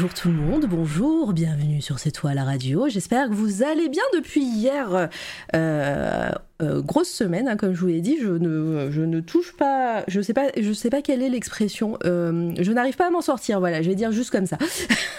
[0.00, 2.88] bonjour tout le monde, bonjour, bienvenue sur C'est toi la radio.
[2.88, 5.08] J'espère que vous allez bien depuis hier.
[5.56, 6.30] Euh,
[6.60, 10.34] euh, grosse semaine, hein, comme je vous l'ai dit, je ne, touche pas, je sais
[10.74, 13.94] sais pas quelle est l'expression, euh, je n'arrive pas à m'en sortir, voilà, je vais
[13.94, 14.58] dire juste comme ça.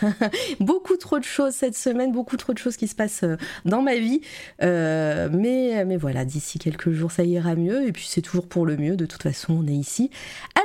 [0.59, 3.81] beaucoup trop de choses cette semaine, beaucoup trop de choses qui se passent euh, dans
[3.81, 4.19] ma vie,
[4.59, 8.75] mais, mais voilà, d'ici quelques jours ça ira mieux, et puis c'est toujours pour le
[8.75, 10.09] mieux, de toute façon on est ici.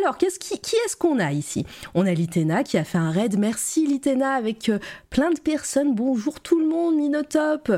[0.01, 1.65] Alors, qu'est-ce qui, qui est-ce qu'on a ici?
[1.95, 4.73] On a Litena qui a fait un raid, merci Litena, avec
[5.09, 7.71] plein de personnes, bonjour tout le monde, Minotop,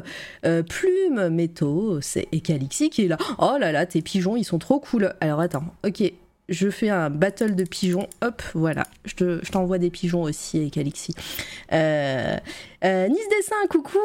[0.42, 2.00] Plume, Métaux
[2.32, 3.16] et Calixi là.
[3.38, 5.14] Oh là là, tes pigeons, ils sont trop cool.
[5.20, 6.12] Alors attends, ok,
[6.48, 8.08] je fais un battle de pigeons.
[8.22, 8.84] Hop, voilà.
[9.04, 11.14] Je, t'envoie des pigeons aussi, et Calixi.
[11.72, 12.36] Euh,
[12.84, 13.98] euh, nice Dessin, coucou.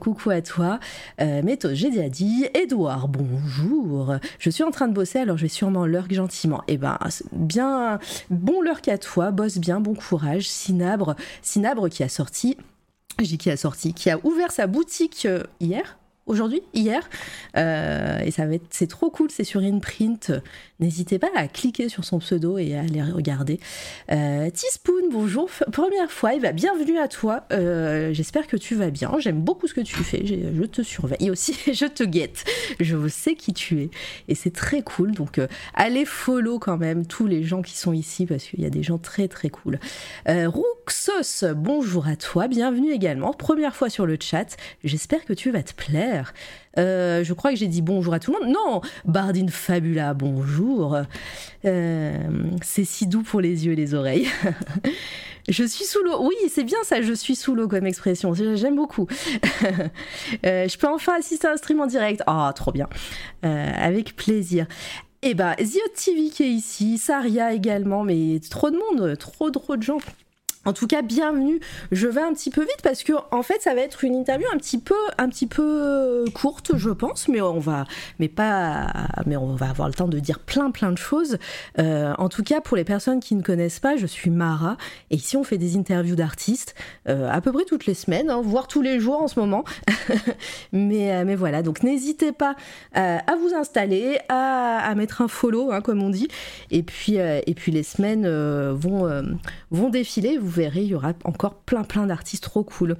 [0.00, 0.80] coucou à toi.
[1.20, 1.42] Euh,
[1.72, 2.46] j'ai déjà dit.
[2.54, 4.16] Edouard, bonjour.
[4.38, 6.62] Je suis en train de bosser, alors je vais sûrement lurk gentiment.
[6.68, 6.98] Eh ben,
[7.32, 7.98] bien,
[8.30, 9.30] bon lurk à toi.
[9.30, 10.48] Bosse bien, bon courage.
[10.48, 12.56] Sinabre, Sinabre qui a sorti.
[13.22, 17.08] J'ai qui a sorti, qui a ouvert sa boutique euh, hier, aujourd'hui, hier.
[17.56, 20.40] Euh, et ça va être, c'est trop cool, c'est sur InPrint.
[20.80, 23.60] N'hésitez pas à cliquer sur son pseudo et à aller regarder.
[24.10, 27.44] Euh, Teaspoon, bonjour, première fois, et bah, bienvenue à toi.
[27.52, 29.12] Euh, j'espère que tu vas bien.
[29.18, 30.26] J'aime beaucoup ce que tu fais.
[30.26, 32.44] Je te surveille aussi je te guette.
[32.80, 33.90] Je sais qui tu es
[34.28, 35.12] et c'est très cool.
[35.12, 38.66] Donc euh, allez follow quand même tous les gens qui sont ici parce qu'il y
[38.66, 39.78] a des gens très très cool.
[40.84, 43.32] Ruxos, bonjour à toi, bienvenue également.
[43.32, 44.56] Première fois sur le chat.
[44.82, 46.34] J'espère que tu vas te plaire.
[46.78, 48.54] Euh, je crois que j'ai dit bonjour à tout le monde.
[48.54, 50.98] Non, Bardine Fabula, bonjour.
[51.64, 52.18] Euh,
[52.62, 54.28] c'est si doux pour les yeux et les oreilles.
[55.48, 56.22] je suis sous l'eau.
[56.22, 58.34] Oui, c'est bien ça, je suis sous l'eau comme expression.
[58.34, 59.06] J'aime beaucoup.
[60.44, 62.22] Euh, je peux enfin assister à un stream en direct.
[62.26, 62.88] Ah, trop bien.
[63.42, 64.66] avec plaisir.
[65.22, 69.82] Eh bah, TV qui est ici, Saria également, mais trop de monde, trop trop de
[69.82, 69.98] gens.
[70.66, 71.60] En tout cas, bienvenue.
[71.92, 74.46] Je vais un petit peu vite parce que en fait, ça va être une interview
[74.52, 77.84] un petit peu, un petit peu euh, courte, je pense, mais on va,
[78.18, 78.86] mais pas,
[79.26, 81.36] mais on va avoir le temps de dire plein, plein de choses.
[81.78, 84.78] Euh, en tout cas, pour les personnes qui ne connaissent pas, je suis Mara
[85.10, 86.74] et ici on fait des interviews d'artistes
[87.10, 89.64] euh, à peu près toutes les semaines, hein, voire tous les jours en ce moment.
[90.72, 92.56] mais, mais voilà, donc n'hésitez pas
[92.94, 96.28] à vous installer, à, mettre un follow, hein, comme on dit,
[96.70, 98.26] et puis, et puis les semaines
[98.72, 99.24] vont,
[99.70, 100.38] vont défiler.
[100.54, 102.96] Verrez, il y aura encore plein plein d'artistes trop cool.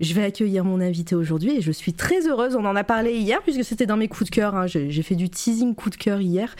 [0.00, 2.54] Je vais accueillir mon invité aujourd'hui et je suis très heureuse.
[2.54, 4.54] On en a parlé hier puisque c'était dans mes coups de cœur.
[4.54, 4.66] Hein.
[4.66, 6.54] J'ai fait du teasing coup de cœur hier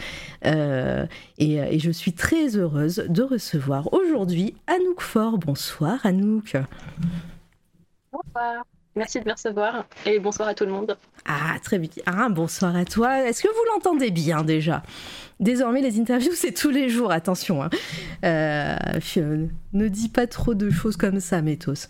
[0.45, 1.05] euh,
[1.37, 5.37] et, et, je suis très heureuse de recevoir aujourd'hui Anouk Fort.
[5.37, 6.57] Bonsoir Anouk.
[8.11, 8.65] Bonsoir.
[8.95, 10.97] Merci de me recevoir et bonsoir à tout le monde.
[11.25, 11.89] Ah, très bien.
[12.05, 13.27] Ah, bonsoir à toi.
[13.27, 14.83] Est-ce que vous l'entendez bien déjà?
[15.39, 17.63] Désormais, les interviews, c'est tous les jours, attention.
[17.63, 17.69] Hein.
[18.25, 18.75] Euh,
[19.17, 21.87] euh, ne dis pas trop de choses comme ça, Métos.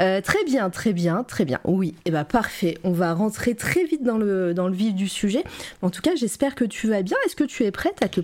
[0.00, 1.60] Euh, très bien, très bien, très bien.
[1.64, 2.76] Oui, et eh ben parfait.
[2.82, 5.44] On va rentrer très vite dans le, dans le vif du sujet.
[5.80, 7.16] En tout cas, j'espère que tu vas bien.
[7.24, 8.20] Est-ce que tu es prête à te,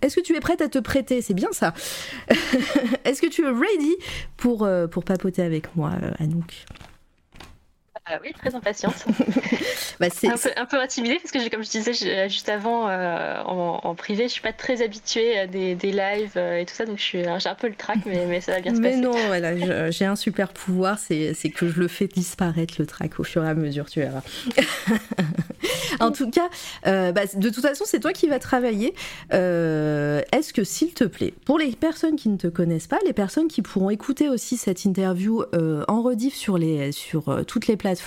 [0.00, 1.20] Est-ce que tu es prête à te prêter?
[1.20, 1.74] C'est bien ça.
[3.04, 3.96] Est-ce que tu es ready
[4.36, 5.90] pour, pour papoter avec moi,
[6.20, 6.66] Anouk?
[8.10, 9.04] Ah oui, très impatiente.
[10.00, 13.94] bah, un, peu, un peu intimidée parce que, comme je disais juste avant euh, en,
[13.94, 16.98] privé, je suis pas très habituée à des, des lives euh, et tout ça, donc
[16.98, 18.96] j'ai un peu le trac, mais, mais, ça va bien se passer.
[18.96, 23.20] Mais non, voilà, j'ai un super pouvoir, c'est que je le fais disparaître le trac
[23.20, 24.22] au fur et à mesure, tu verras.
[26.00, 26.48] en tout cas,
[26.86, 28.94] euh, bah, de toute façon, c'est toi qui vas travailler.
[29.30, 33.48] Est-ce que, s'il te plaît, pour les personnes qui ne te connaissent pas, les personnes
[33.48, 35.44] qui pourront écouter aussi cette interview
[35.88, 37.97] en rediff sur, les, sur toutes les plateformes,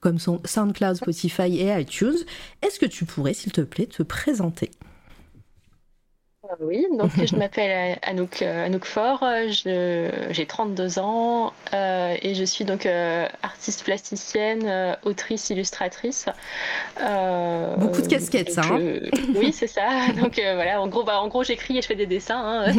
[0.00, 2.18] comme SoundCloud, Spotify et iTunes.
[2.62, 4.70] Est-ce que tu pourrais, s'il te plaît, te présenter?
[6.60, 12.64] Oui, donc je m'appelle Anouk, euh, Anouk Faure, j'ai 32 ans euh, et je suis
[12.64, 16.26] donc euh, artiste plasticienne, autrice, illustratrice.
[16.96, 18.62] Beaucoup de casquettes, ça.
[18.64, 19.00] Hein
[19.34, 19.88] oui, c'est ça.
[20.20, 22.64] Donc voilà, en gros, bah, en gros j'écris et je fais des dessins.
[22.66, 22.72] Hein.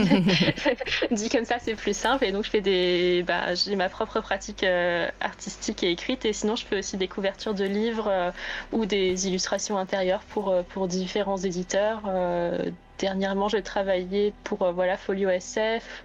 [1.11, 2.25] Dit comme ça, c'est plus simple.
[2.25, 4.65] Et donc je fais des, bah, j'ai ma propre pratique
[5.19, 6.25] artistique et écrite.
[6.25, 8.33] Et sinon, je fais aussi des couvertures de livres
[8.71, 12.01] ou des illustrations intérieures pour, pour différents éditeurs
[12.99, 16.03] dernièrement, j'ai travaillé pour euh, voilà, Folio SF,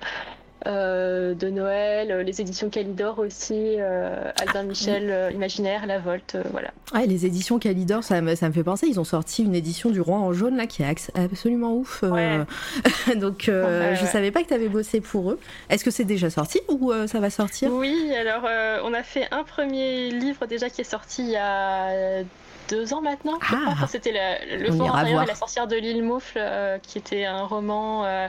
[0.67, 6.73] de Noël, les éditions Calidor aussi, Albin Michel, Imaginaire, La Volte, voilà.
[6.93, 9.89] Ouais, les éditions Calidor, ça me, ça me fait penser, ils ont sorti une édition
[9.89, 12.05] du Roi en jaune là qui est absolument ouf.
[13.17, 15.39] Donc je savais pas que tu avais bossé pour eux.
[15.71, 17.73] Est-ce que c'est déjà sorti ou ça va sortir?
[17.73, 18.45] Oui, alors
[18.85, 22.25] on a fait un premier livre déjà qui est sorti il y a
[22.69, 23.39] deux ans maintenant.
[23.51, 27.45] Ah, c'était le, fond intérieur et la sorcière de l'île Moufle, euh, qui était un
[27.45, 28.29] roman euh,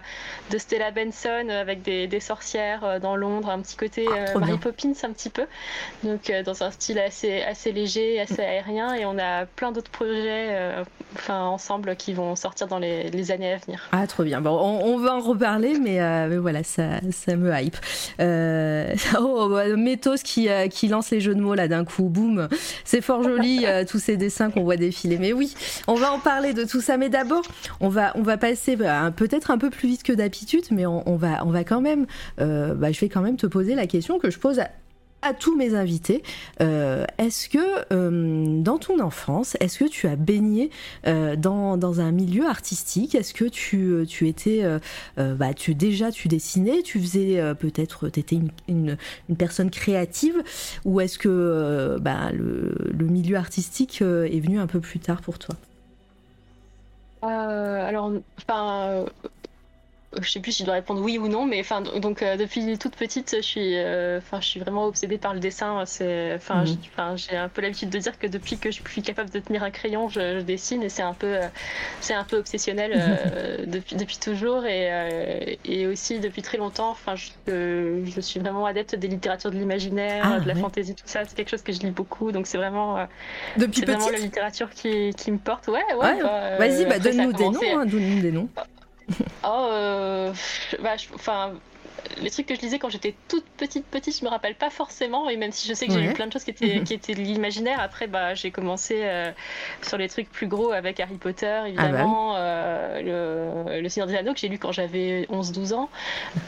[0.49, 4.57] de Stella Benson avec des, des sorcières euh, dans Londres, un petit côté ah, Mary
[4.57, 5.45] Poppins un petit peu.
[6.03, 8.93] Donc dans un style assez, assez léger, assez aérien.
[8.93, 10.75] Et on a plein d'autres projets
[11.15, 13.87] enfin, ensemble qui vont sortir dans les, les, années à venir.
[13.91, 14.41] Ah, trop bien.
[14.41, 17.77] Bon, on, va en reparler, mais, mais voilà, ça, ça me hype.
[19.19, 22.47] oh, bah, Métos qui, qui lance les jeux de mots là d'un coup, boum.
[22.83, 24.17] C'est fort joli, tous ces
[24.49, 25.17] qu'on voit défiler.
[25.17, 25.53] Mais oui,
[25.87, 26.97] on va en parler de tout ça.
[26.97, 27.43] Mais d'abord,
[27.79, 31.51] on va, passer bah, peut-être un peu plus vite que d'habitude, mais on, va, on
[31.51, 32.05] va quand même,
[32.39, 34.69] euh, bah, je vais quand même te poser la question que je pose à
[35.21, 36.23] à tous mes invités.
[36.61, 40.69] Euh, est-ce que euh, dans ton enfance, est-ce que tu as baigné
[41.07, 43.15] euh, dans, dans, un milieu artistique?
[43.15, 44.63] Est-ce que tu, tu étais,
[45.17, 48.35] bah, tu déjà tu dessinais, tu faisais peut-être, tu étais
[48.67, 50.35] une, une, personne créative,
[50.85, 55.39] ou est-ce que bah, le, le, milieu artistique est venu un peu plus tard pour
[55.39, 55.55] toi?
[57.21, 59.05] Alors, enfin,
[60.19, 62.77] je sais plus si je dois répondre oui ou non, mais enfin donc euh, depuis
[62.79, 65.83] toute petite, je suis, euh, enfin je suis vraiment obsédée par le dessin.
[65.85, 67.17] C'est, enfin mhm.
[67.17, 69.69] j'ai un peu l'habitude de dire que depuis que je suis capable de tenir un
[69.69, 71.47] crayon, je, dessine et c'est un peu, euh,
[72.01, 72.91] c'est un peu obsessionnel
[73.67, 76.89] depuis depuis toujours et, et aussi depuis très longtemps.
[76.89, 77.29] Enfin je,
[78.03, 81.23] je, suis vraiment adepte des littératures de l'imaginaire, ah, de la fantaisie, tout ça.
[81.25, 83.07] C'est quelque chose que je lis beaucoup, donc c'est vraiment
[83.57, 85.67] depuis vraiment la littérature qui, qui me porte.
[85.67, 86.19] Ouais, ouais.
[86.21, 88.49] Bah, Vas-y, bah, donne-nous des noms, hein, donne-nous des noms.
[89.43, 90.33] oh, euh,
[90.81, 91.53] bah, enfin,
[92.21, 95.29] les trucs que je lisais quand j'étais toute petite petite je me rappelle pas forcément
[95.29, 97.13] et même si je sais que j'ai lu plein de choses qui étaient qui étaient
[97.13, 99.31] de l'imaginaire après bah j'ai commencé euh,
[99.81, 104.07] sur les trucs plus gros avec Harry Potter ah bah évidemment euh, le, le, Seigneur
[104.07, 105.89] des Anneaux que j'ai lu quand j'avais 11 12 ans.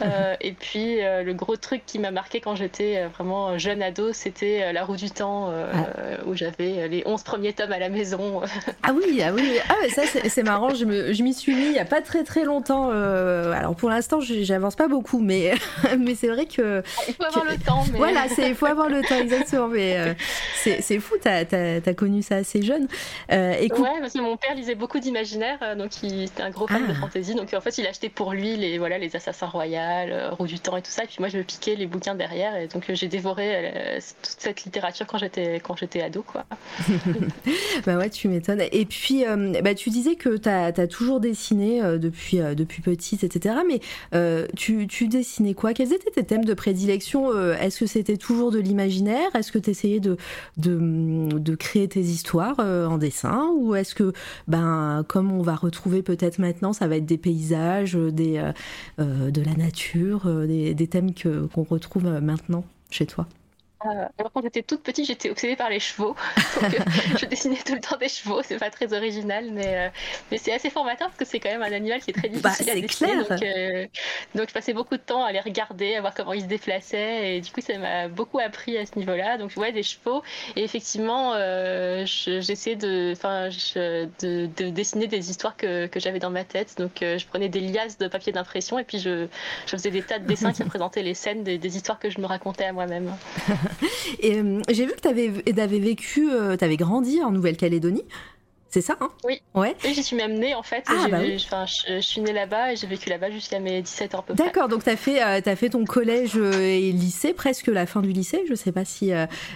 [0.01, 4.71] Euh, et puis le gros truc qui m'a marqué quand j'étais vraiment jeune ado c'était
[4.73, 5.85] La roue du temps ah.
[6.25, 8.41] où j'avais les 11 premiers tomes à la maison.
[8.83, 10.85] Ah oui ah oui ah ça c'est marrant je
[11.23, 14.87] m'y suis mis il y a pas très très longtemps alors pour l'instant j'avance pas
[14.87, 15.40] beaucoup mais
[15.99, 16.83] mais, c'est vrai que.
[17.07, 17.83] Il faut avoir le temps.
[17.91, 17.97] Mais...
[17.97, 19.67] Voilà, il faut avoir le temps, exactement.
[19.67, 20.13] Mais euh,
[20.63, 22.87] c'est fou, t'as as, connu ça assez jeune.
[23.31, 23.79] Euh, écoute...
[23.79, 26.85] Ouais, parce que mon père lisait beaucoup d'imaginaire, euh, donc il était un gros fan
[26.85, 26.99] de ah.
[27.01, 27.35] fantasy.
[27.35, 30.77] Donc en fait, il achetait pour lui les, voilà, les Assassins Royal, Roue du Temps
[30.77, 31.03] et tout ça.
[31.03, 32.55] Et puis moi, je me piquais les bouquins derrière.
[32.55, 36.45] Et donc j'ai dévoré toute cette littérature quand j'étais ado, quoi.
[37.85, 38.63] bah ouais, tu m'étonnes.
[38.71, 39.23] Et puis,
[39.63, 43.55] bah, tu disais que t'as as toujours dessiné depuis, depuis petite, etc.
[43.67, 43.79] Mais
[44.55, 45.73] tu, tu dessines quoi?
[45.73, 49.35] Quels étaient tes thèmes de prédilection euh, Est-ce que c'était toujours de l'imaginaire?
[49.35, 50.17] Est-ce que tu essayais de,
[51.55, 53.49] créer tes histoires euh, en dessin?
[53.57, 54.13] Ou est-ce que,
[54.47, 58.11] ben, comme on va retrouver peut-être maintenant, ça va être des paysages, euh,
[58.97, 63.27] de la nature, des thèmes qu'on retrouve maintenant chez toi?
[63.85, 66.15] Euh, alors quand j'étais toute petite, j'étais obsédée par les chevaux.
[66.61, 66.83] Donc, euh,
[67.19, 68.41] je dessinais tout le temps des chevaux.
[68.43, 69.89] C'est pas très original, mais, euh,
[70.29, 72.49] mais c'est assez formateur parce que c'est quand même un animal qui est très bah,
[72.49, 73.15] difficile à dessiner.
[73.15, 73.29] Donc,
[74.35, 77.37] donc, je passais beaucoup de temps à les regarder, à voir comment ils se déplaçaient.
[77.37, 79.37] Et du coup, ça m'a beaucoup appris à ce niveau-là.
[79.37, 80.21] Donc, ouais, des chevaux.
[80.55, 81.33] Et effectivement,
[82.05, 83.13] j'essayais de,
[84.21, 86.75] de, de, dessiner des histoires que, que j'avais dans ma tête.
[86.77, 89.27] Donc, je prenais des liasses de papier d'impression et puis je,
[89.65, 92.19] je, faisais des tas de dessins qui représentaient les scènes des, des histoires que je
[92.19, 93.11] me racontais à moi-même.
[94.19, 98.03] Et euh, j'ai vu que tu avais, vécu, euh, tu avais grandi en Nouvelle-Calédonie.
[98.69, 99.09] C'est ça, hein?
[99.25, 99.41] Oui.
[99.53, 99.75] Ouais.
[99.83, 100.85] Oui, j'y suis même née en fait.
[100.87, 104.21] Ah, bah je, suis née là-bas et j'ai vécu là-bas jusqu'à mes 17 ans à
[104.21, 104.45] peu près.
[104.45, 108.01] D'accord, donc tu as, fait, euh, as fait ton collège et lycée, presque la fin
[108.01, 109.11] du lycée, je sais pas si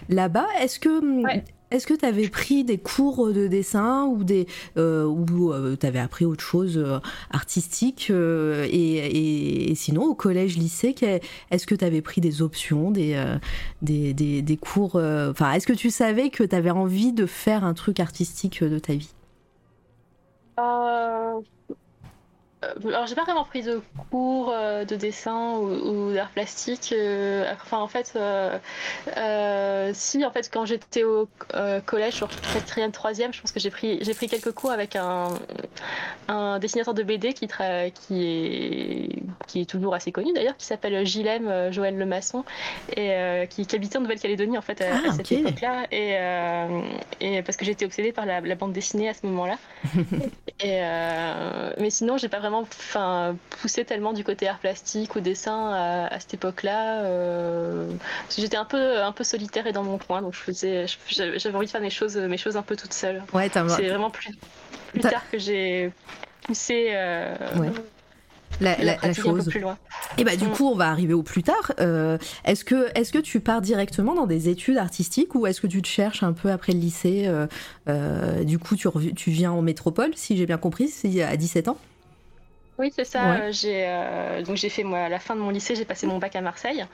[0.10, 0.48] là-bas.
[0.60, 1.26] Est-ce que, hum,
[1.76, 5.86] est-ce que tu avais pris des cours de dessin ou des euh, ou euh, tu
[5.86, 10.96] avais appris autre chose euh, artistique et, sinon au collège lycée
[11.52, 13.22] est-ce que tu avais pris des options des
[13.82, 17.74] des, des, cours enfin est-ce que tu savais que tu avais envie de faire un
[17.74, 19.14] truc artistique de ta vie?
[20.60, 21.42] Euh,
[22.86, 26.94] alors j'ai pas vraiment pris de cours euh, de dessin ou, d'art plastique.
[26.96, 28.18] Euh, enfin en fait,
[29.94, 31.28] si en fait quand j'étais au
[31.86, 35.30] collège, sur quatrième, troisième, je pense que j'ai pris j'ai pris quelques cours avec un,
[36.28, 37.48] un dessinateur de BD qui
[37.94, 42.44] qui est qui est toujours assez connu d'ailleurs, qui s'appelle Gilem Joël Lemasson
[42.96, 46.16] et qui, qui, habitait en Nouvelle-Calédonie en fait à, ah, cette époque-là et,
[47.22, 49.58] et parce que j'étais obsédée par la, la, bande dessinée à ce moment-là.
[50.60, 50.80] et
[51.80, 52.68] mais sinon j'ai pas vraiment
[53.62, 55.74] poussé tellement du côté art plastique ou dessin
[56.10, 57.04] à, cette époque-là.
[58.24, 60.86] parce que j'étais un peu, un peu solitaire et dans mon coin, donc je faisais,
[61.08, 63.24] j'avais envie de faire mes choses, mes choses un peu toute seule.
[63.34, 64.32] Ouais, C'est vraiment plus,
[64.92, 65.92] plus tard que j'ai
[66.44, 66.96] poussé.
[67.58, 67.70] Ouais
[68.62, 69.50] la, la, chose.
[70.18, 70.52] Et bah du mm.
[70.52, 71.74] coup, on va arriver au plus tard.
[71.80, 75.68] Euh, est-ce que est-ce que tu pars directement dans des études artistiques ou est-ce que
[75.68, 77.48] tu te cherches un peu après le lycée euh,
[77.90, 81.78] euh, Du coup, tu, tu viens en métropole, si j'ai bien compris, à 17 ans?
[82.78, 83.36] Oui, c'est ça.
[83.36, 86.08] Euh, j'ai euh, donc j'ai fait moi à la fin de mon lycée, j'ai passé
[86.08, 86.86] mon bac à Marseille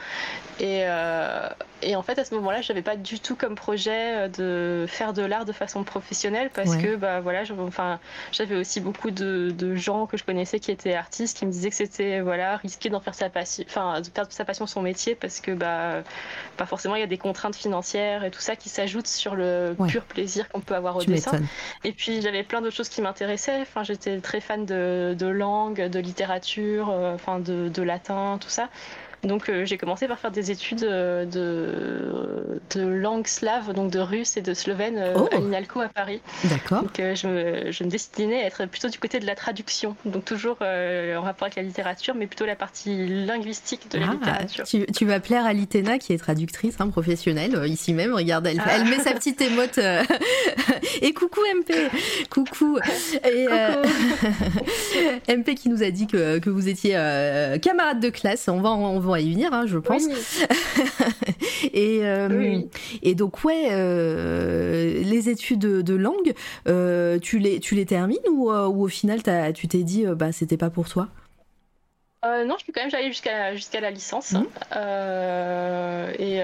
[0.59, 1.49] et, euh,
[1.81, 5.23] et en fait à ce moment-là, j'avais pas du tout comme projet de faire de
[5.23, 7.99] l'art de façon professionnelle parce que bah voilà, enfin
[8.31, 11.71] j'avais aussi beaucoup de, de, gens que je connaissais qui étaient artistes qui me disaient
[11.71, 15.15] que c'était voilà risqué d'en faire sa passion, enfin de perdre sa passion son métier
[15.15, 16.03] parce que bah
[16.57, 19.75] pas forcément il y a des contraintes financières et tout ça qui s'ajoutent sur le
[19.87, 21.39] pur plaisir qu'on peut avoir au dessin.
[21.83, 23.61] Et puis j'avais plein d'autres choses qui m'intéressaient.
[23.61, 28.49] Enfin j'étais très fan de, de langue de littérature, euh, enfin de, de, latin, tout
[28.49, 28.69] ça.
[29.23, 33.99] Donc euh, j'ai commencé par faire des études euh, de, de langue slave, donc de
[33.99, 35.29] russe et de slovène oh.
[35.31, 36.21] à l'INALCO à Paris.
[36.45, 36.81] D'accord.
[36.81, 40.25] Donc je me, je, me, destinais à être plutôt du côté de la traduction, donc
[40.25, 44.65] toujours en rapport avec la littérature, mais plutôt la partie linguistique de la ah, littérature.
[44.65, 48.61] Tu, tu, vas plaire à Litena qui est traductrice hein, professionnelle, ici même, regarde, elle,
[48.71, 49.79] elle met sa petite émote.
[51.01, 51.73] et coucou MP
[52.29, 52.79] Coucou
[53.23, 53.47] Et
[55.37, 56.93] MP qui nous a dit que, que vous étiez
[57.61, 60.03] camarade de classe, on va, on va y venir, hein, je pense.
[61.73, 62.61] et, euh,
[63.01, 66.33] et donc, ouais, euh, les études de, langue,
[66.67, 69.21] euh, tu, les, tu les termines ou, ou au final,
[69.53, 71.07] tu t'es dit, bah, c'était pas pour toi?
[72.23, 74.33] Non, je suis quand même allée jusqu'à jusqu'à la licence.
[74.33, 74.43] Mmh.
[76.19, 76.43] et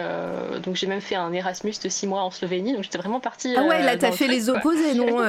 [0.64, 3.54] donc j'ai même fait un Erasmus de 6 mois en Slovénie, donc j'étais vraiment partie.
[3.56, 5.06] Ah ouais, là t'as fait les opposés, non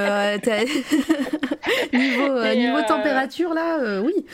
[1.93, 4.25] Niveau, niveau température, là, oui.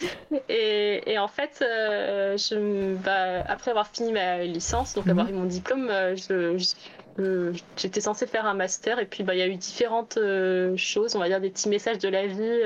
[0.48, 5.32] Et, en fait, euh, je, bah, après avoir fini ma licence, donc avoir mhm.
[5.32, 9.48] eu mon diplôme, euh, j'étais censée faire un master et puis bah, il y a
[9.48, 12.62] eu différentes euh, choses, on va dire des petits messages de la vie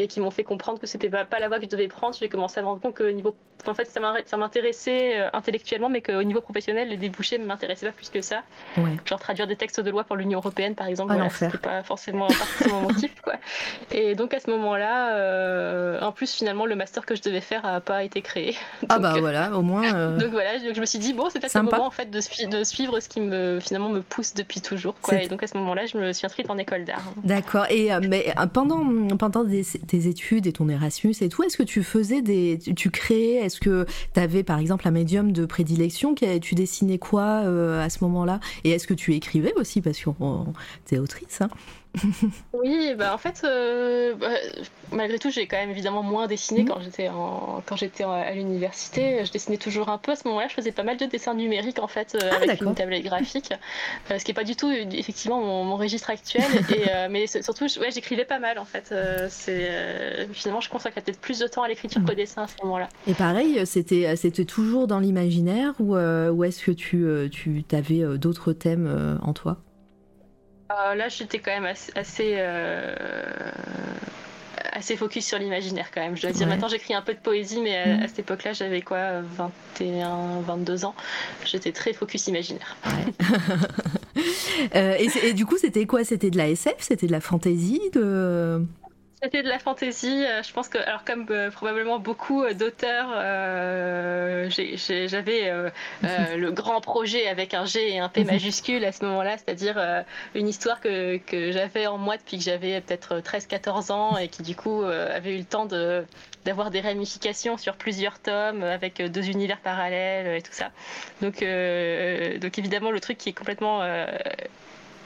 [0.00, 2.16] et qui m'ont fait comprendre que c'était pas, pas la voie que je devais prendre.
[2.18, 3.90] J'ai commencé à me rendre compte que niveau, en fait,
[4.24, 8.22] ça m'intéressait euh, intellectuellement, mais qu'au niveau professionnel, les débouchés ne m'intéressaient pas plus que
[8.22, 8.42] ça.
[9.04, 12.28] Genre traduire des textes de loi pour l'Union européenne, par exemple, ah, c'était pas forcément,
[12.70, 13.34] mon motif, quoi.
[13.92, 17.66] Et donc à ce moment-là, euh, en plus finalement, le master que je devais faire
[17.66, 18.56] a pas été créé.
[18.88, 19.94] ah bah voilà, au moins.
[19.94, 22.10] Euh, donc voilà, donc, je me suis dit bon, c'est peut-être le moment en fait
[22.10, 25.20] de, de, suivre ce qui me finalement me pousse depuis toujours, quoi.
[25.20, 27.02] Et donc à ce moment-là, je me suis inscrite en école d'art.
[27.22, 27.66] D'accord.
[27.68, 31.82] Et mais pendant pendant des tes études et ton Erasmus et tout, est-ce que tu
[31.82, 32.58] faisais des.
[32.76, 37.42] Tu créais Est-ce que tu avais par exemple un médium de prédilection Tu dessinais quoi
[37.44, 38.40] euh, à ce moment-là?
[38.64, 39.80] Et est-ce que tu écrivais aussi?
[39.80, 40.10] Parce que
[40.86, 41.40] tu es autrice.
[41.40, 41.48] Hein
[42.52, 44.28] oui, bah en fait, euh, bah,
[44.92, 49.24] malgré tout, j'ai quand même évidemment moins dessiné quand j'étais quand j'étais à l'université.
[49.24, 50.12] Je dessinais toujours un peu.
[50.12, 52.60] À ce moment-là, je faisais pas mal de dessins numériques en fait euh, ah, avec
[52.60, 53.52] une tablette graphique,
[54.10, 56.44] euh, ce qui est pas du tout effectivement mon, registre actuel.
[56.70, 58.94] et, mais surtout, ouais, j'écrivais pas mal en fait.
[59.28, 62.88] c'est finalement, je consacrais peut-être plus de temps à l'écriture qu'au dessin à ce moment-là.
[63.06, 68.52] Et pareil, c'était c'était toujours dans l'imaginaire ou, ou est-ce que tu tu avais d'autres
[68.52, 69.58] thèmes en toi?
[70.70, 72.94] Euh, là, j'étais quand même assez, assez, euh,
[74.96, 76.16] focus sur l'imaginaire quand même.
[76.16, 78.08] Je dois dire, maintenant j'écris un peu de poésie, mais à, mm.
[78.08, 80.94] cette époque-là, j'avais quoi, 21, 22 ans.
[81.44, 82.76] J'étais très focus imaginaire.
[84.74, 86.04] Euh, et, et, du coup, c'était quoi?
[86.04, 87.80] C'était de la SF C'était de la fantaisie?
[87.94, 88.62] De...
[89.22, 90.24] C'était de la fantaisie.
[90.24, 93.10] Euh, je pense que, alors comme euh, probablement beaucoup euh, d'auteurs,
[94.48, 95.52] j'avais
[96.36, 98.30] le grand projet avec un G et un P mhm.
[98.30, 99.78] majuscule à ce moment-là, c'est-à-dire
[100.34, 104.42] une histoire que, que j'avais en moi depuis que j'avais peut-être 13-14 ans et qui
[104.42, 106.04] du coup avait eu le temps de
[106.46, 110.70] d'avoir des ramifications sur plusieurs tomes avec deux univers parallèles et tout ça.
[111.20, 111.44] Donc,
[112.40, 113.82] donc évidemment, le truc qui est complètement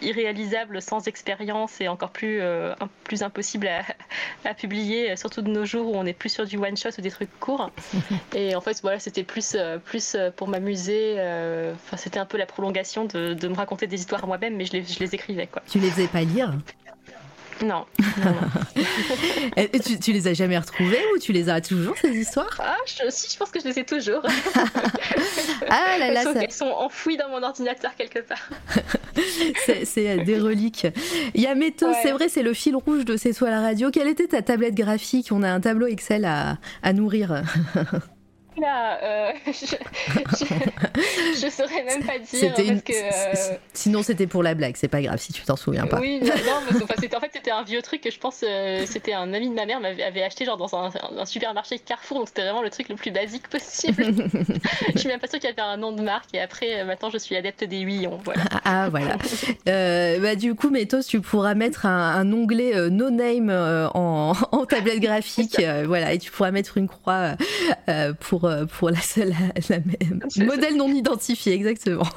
[0.05, 3.69] irréalisable sans expérience et encore plus, euh, plus impossible
[4.45, 7.01] à, publier, surtout de nos jours où on est plus sur du one shot ou
[7.01, 7.71] des trucs courts.
[8.35, 11.15] et en fait, voilà, c'était plus, euh, plus euh, pour m'amuser.
[11.75, 14.73] Enfin, c'était un peu la prolongation de, de me raconter des histoires moi-même, mais je
[14.73, 15.47] les, je les écrivais.
[15.47, 15.63] Quoi.
[15.69, 16.53] Tu les faisais pas lire?
[17.63, 17.85] Non.
[19.57, 22.59] Et tu, tu, les as jamais retrouvées ou tu les as toujours ces histoires?
[22.59, 24.23] Ah, je, si, je pense que je les ai toujours.
[25.69, 28.49] ah là là, elles, sont, elles sont enfouies dans mon ordinateur quelque part.
[29.85, 30.87] c'est euh, des reliques.
[31.35, 33.91] Il y a Méto, c'est vrai, c'est le fil rouge de C'est soit la radio.
[33.91, 35.29] Quelle était ta tablette graphique?
[35.31, 37.43] On a un tableau Excel à, à nourrir.
[38.57, 42.53] Là, euh, je, ne saurais même pas dire.
[42.55, 45.87] Parce que, euh, Sinon, c'était pour la blague, c'est pas grave si tu t'en souviens
[45.87, 45.99] pas.
[45.99, 46.31] Oui, non,
[46.67, 49.49] parce que, en fait, c'était un vieux truc que je pense, euh, c'était un ami
[49.49, 52.71] de ma mère m'avait acheté genre dans un, un, supermarché Carrefour, donc c'était vraiment le
[52.71, 54.05] truc le plus basique possible.
[54.95, 57.11] je suis même pas sûre qu'il y avait un nom de marque, et après, maintenant,
[57.11, 58.21] je suis adepte des huillons.
[58.25, 58.43] Voilà.
[58.53, 59.17] Ah, ah voilà.
[60.21, 65.61] bah, du coup, Métos, tu pourras mettre un, onglet no name en, en, tablette graphique,
[65.87, 67.33] voilà, et tu pourras mettre une croix
[68.21, 69.25] pour euh, pour, la, la,
[69.69, 72.09] la modèle non identifié, exactement.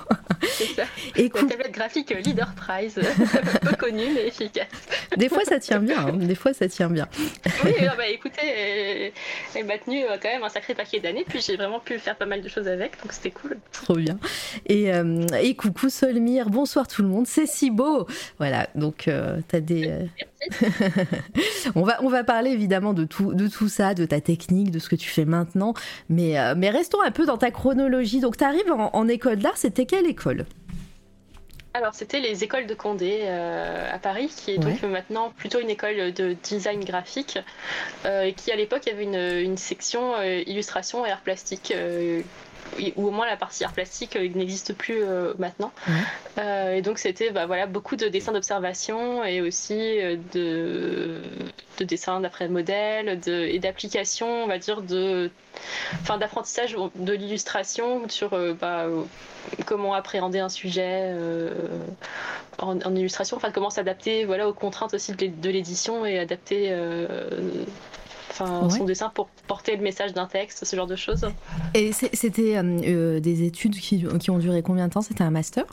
[0.42, 0.84] C'est ça.
[1.16, 2.96] Et la tablette graphique Leader Prize,
[3.62, 4.68] peu connue mais efficace.
[5.16, 6.14] Des fois ça tient bien, hein.
[6.14, 7.08] des fois ça tient bien.
[7.66, 9.12] Oui, bah, écoutez,
[9.56, 12.16] elle, m'a tenu euh, quand même un sacré paquet d'années, puis j'ai vraiment pu faire
[12.16, 13.58] pas mal de choses avec, donc c'était cool.
[13.72, 14.20] Trop bien.
[14.66, 18.08] Et, euh, et coucou Solmire, bonsoir tout le monde, c'est si beau.
[18.38, 19.10] Voilà, donc
[19.50, 20.08] tu as des.
[21.76, 24.80] on, va, on va parler évidemment de tout, de tout ça, de ta technique, de
[24.80, 25.74] ce que tu fais maintenant.
[26.10, 28.20] Mais, euh, mais restons un peu dans ta chronologie.
[28.20, 30.46] Donc, tu arrives en, école d'art, c'était quelle école?
[31.74, 35.70] Alors, c'était les écoles de Condé euh, à Paris, qui est donc maintenant plutôt une
[35.70, 37.38] école de design graphique,
[38.06, 41.74] euh, et qui à l'époque avait une, une section illustration et art plastique
[42.96, 45.72] ou au moins la partie art plastique euh, n'existe plus euh, maintenant.
[46.38, 50.00] Euh, et donc c'était bah, voilà, beaucoup de dessins d'observation et aussi
[50.34, 51.22] de,
[51.80, 55.32] de dessins d'après modèle de, et d'application, on va dire, de,
[56.02, 58.86] enfin, d'apprentissage de l'illustration sur bah,
[59.66, 61.14] comment appréhender un sujet
[62.60, 66.76] en, illustration, enfin comment s'adapter voilà, aux contraintes aussi de l'édition et adapter
[68.38, 71.28] son dessin pour porter le message d'un texte, ce genre de choses.
[71.74, 75.02] Et c'était euh, euh, des études qui, qui ont duré combien de temps?
[75.02, 75.66] C'était un master?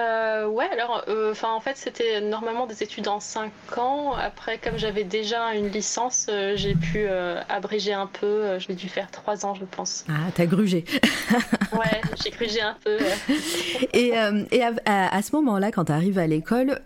[0.00, 4.12] Euh, ouais, alors, euh, enfin, en fait, c'était normalement des études en 5 ans.
[4.14, 7.06] Après, comme j'avais déjà une licence, euh, j'ai pu
[7.48, 8.58] abréger un peu.
[8.58, 10.04] je dû faire 3 ans, je pense.
[10.08, 10.84] Ah, t'as grugé.
[11.72, 12.98] ouais, j'ai grugé un peu.
[13.92, 14.12] Et,
[14.50, 16.80] et à, ce moment-là, quand tu arrives à l'école,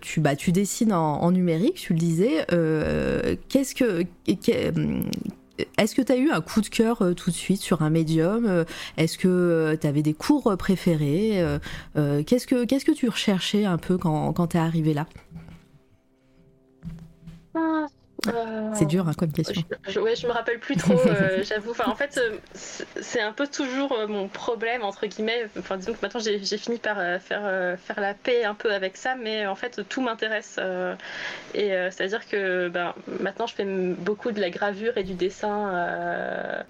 [0.00, 2.46] tu, bah, tu dessines en, en, numérique, tu le disais.
[3.48, 4.04] Qu'est-ce que
[5.78, 7.90] est-ce que tu as eu un coup de cœur euh, tout de suite sur un
[7.90, 8.64] médium euh,
[8.96, 11.44] Est-ce que euh, tu avais des cours préférés
[11.94, 15.06] Qu'est-ce que tu recherchais un peu quand, quand tu arrivé là?
[17.54, 17.86] Ah,
[18.74, 19.62] c'est dur hein, comme question.
[19.88, 21.70] Je, ouais, je me rappelle plus trop, euh, j'avoue.
[21.70, 25.48] Enfin, en fait, euh, c'est un peu toujours euh, mon problème, entre guillemets.
[25.58, 29.14] Enfin, disons que maintenant j'ai fini par faire, faire la paix un peu avec ça,
[29.14, 30.58] mais en fait, tout m'intéresse.
[31.54, 36.64] et c'est-à-dire que ben, maintenant, je fais beaucoup de la gravure et du dessin,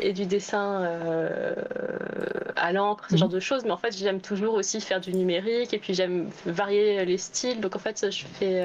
[0.00, 0.88] et du dessin
[2.56, 3.34] à l'encre, ce genre mhm.
[3.34, 3.64] de choses.
[3.64, 7.60] Mais en fait, j'aime toujours aussi faire du numérique, et puis j'aime varier les styles.
[7.60, 8.64] Donc, en fait, je fais.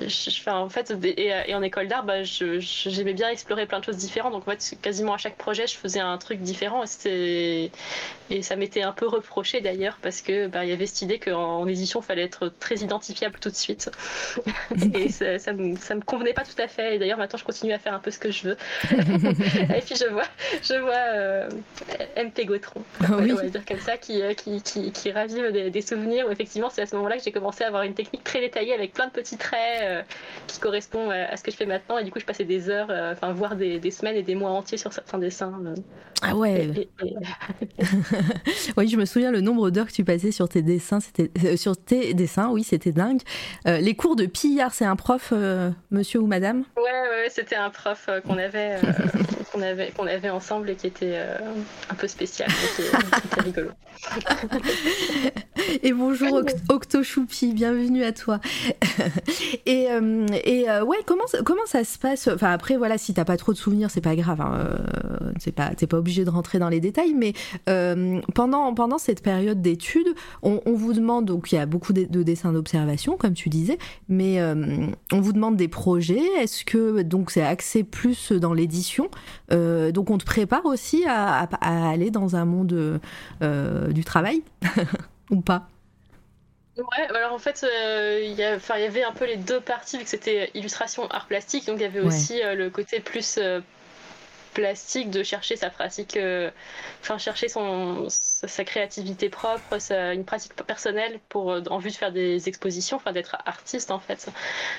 [0.00, 3.96] Je, fais en fait et, en école d'art, bah, j'aimais bien explorer plein de choses
[3.96, 4.32] différentes.
[4.32, 6.84] Donc, en fait, quasiment à chaque projet, je faisais un truc différent.
[7.04, 7.70] Et,
[8.30, 11.66] et ça m'était un peu reproché d'ailleurs, parce que bah, y avait cette idée qu'en
[11.66, 13.90] édition, il fallait être très identifiable tout de suite.
[14.94, 16.96] et ça, ça, me, ça me convenait pas tout à fait.
[16.96, 18.56] Et d'ailleurs, maintenant, je continue à faire un peu ce que je veux.
[18.92, 20.26] et puis, je vois,
[20.62, 21.48] je vois euh,
[22.16, 26.26] MP Gautron, on va dire comme ça, qui, euh, qui, qui, qui ravive des, souvenirs.
[26.28, 28.74] Où effectivement, c'est à ce moment-là que j'ai commencé à avoir une technique très détaillée
[28.74, 30.02] avec plein de petits traits euh,
[30.46, 31.98] qui correspond à ce que je fais maintenant.
[31.98, 34.34] Et du coup, je passais des heures, euh, enfin, voire des, des, semaines et des
[34.34, 35.60] mois entiers sur certains dessins.
[35.64, 35.74] Euh.
[36.20, 36.88] Ah ouais.
[38.76, 40.98] oui, je me souviens le nombre d'heures que tu passais sur tes dessins.
[40.98, 43.20] C'était euh, sur tes dessins, oui, c'était dingue.
[43.66, 45.32] les cours de Pillard, c'est un prof,
[45.92, 46.64] monsieur ou madame?
[46.76, 48.78] Ouais, ouais, c'était un prof qu'on avait,
[49.52, 51.18] qu'on avait, qu'on avait ensemble et qui était
[51.88, 53.70] un peu spécial, qui était, rigolo.
[55.82, 58.40] et bonjour Octo Choupi, bienvenue à toi.
[59.66, 59.88] et,
[60.44, 61.26] et ouais, comment,
[61.66, 62.28] ça se passe?
[62.28, 64.40] Enfin après voilà, si t'as pas trop de souvenirs, c'est pas grave.
[64.40, 67.14] Hein, euh, pas t'es pas obligé de rentrer dans les détails.
[67.14, 67.32] Mais
[67.68, 72.04] euh, pendant pendant cette période d'études, on, vous demande donc il y a beaucoup de,
[72.04, 76.24] dessins d'observation comme tu disais, mais euh, on vous demande des projets.
[76.38, 79.08] Est-ce que donc c'est axé plus dans l'édition
[79.50, 83.00] Donc on te prépare aussi à aller dans un monde
[83.40, 84.42] du travail?
[85.30, 85.68] Ou pas?
[86.76, 90.10] Ouais, alors en fait, euh, il y, avait un peu les deux parties, vu que
[90.10, 93.60] c'était illustration art plastique, donc il y avait aussi euh, le côté plus euh,
[94.54, 96.18] plastique de chercher sa pratique,
[97.02, 102.48] enfin chercher son, sa, créativité propre, une pratique personnelle pour, en vue de faire des
[102.48, 104.28] expositions, enfin d'être artiste en fait.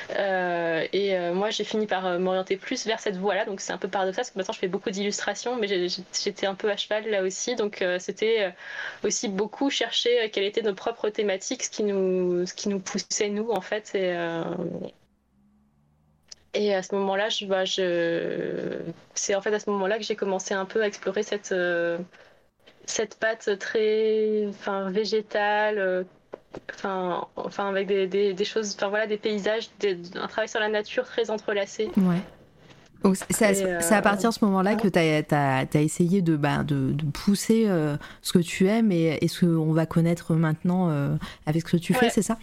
[0.10, 4.24] et moi j'ai fini par m'orienter plus vers cette voie-là, donc c'est un peu paradoxal
[4.24, 7.56] parce que maintenant je fais beaucoup d'illustrations, mais j'étais un peu à cheval là aussi,
[7.56, 8.54] donc c'était
[9.04, 13.30] aussi beaucoup chercher quelles étaient nos propres thématiques, ce qui nous, ce qui nous poussait
[13.30, 13.94] nous en fait.
[13.96, 14.16] Et,
[16.56, 18.80] Et à ce moment-là, je, bah, je...
[19.14, 21.54] c'est en fait à ce moment-là que j'ai commencé un peu à explorer cette,
[22.86, 26.06] cette pâte très enfin, végétale,
[26.74, 29.70] enfin, enfin avec des, des, des, choses, enfin voilà, des paysages,
[30.16, 31.92] un travail sur la nature très entrelacé.
[31.98, 32.22] Ouais.
[33.30, 37.06] C'est à, partir de ce moment-là que tu as, as, essayé de, bah, de, de,
[37.12, 37.68] pousser
[38.22, 40.90] ce que tu aimes et, et ce qu'on va connaître maintenant
[41.46, 42.38] avec ce que tu fais, c'est ça?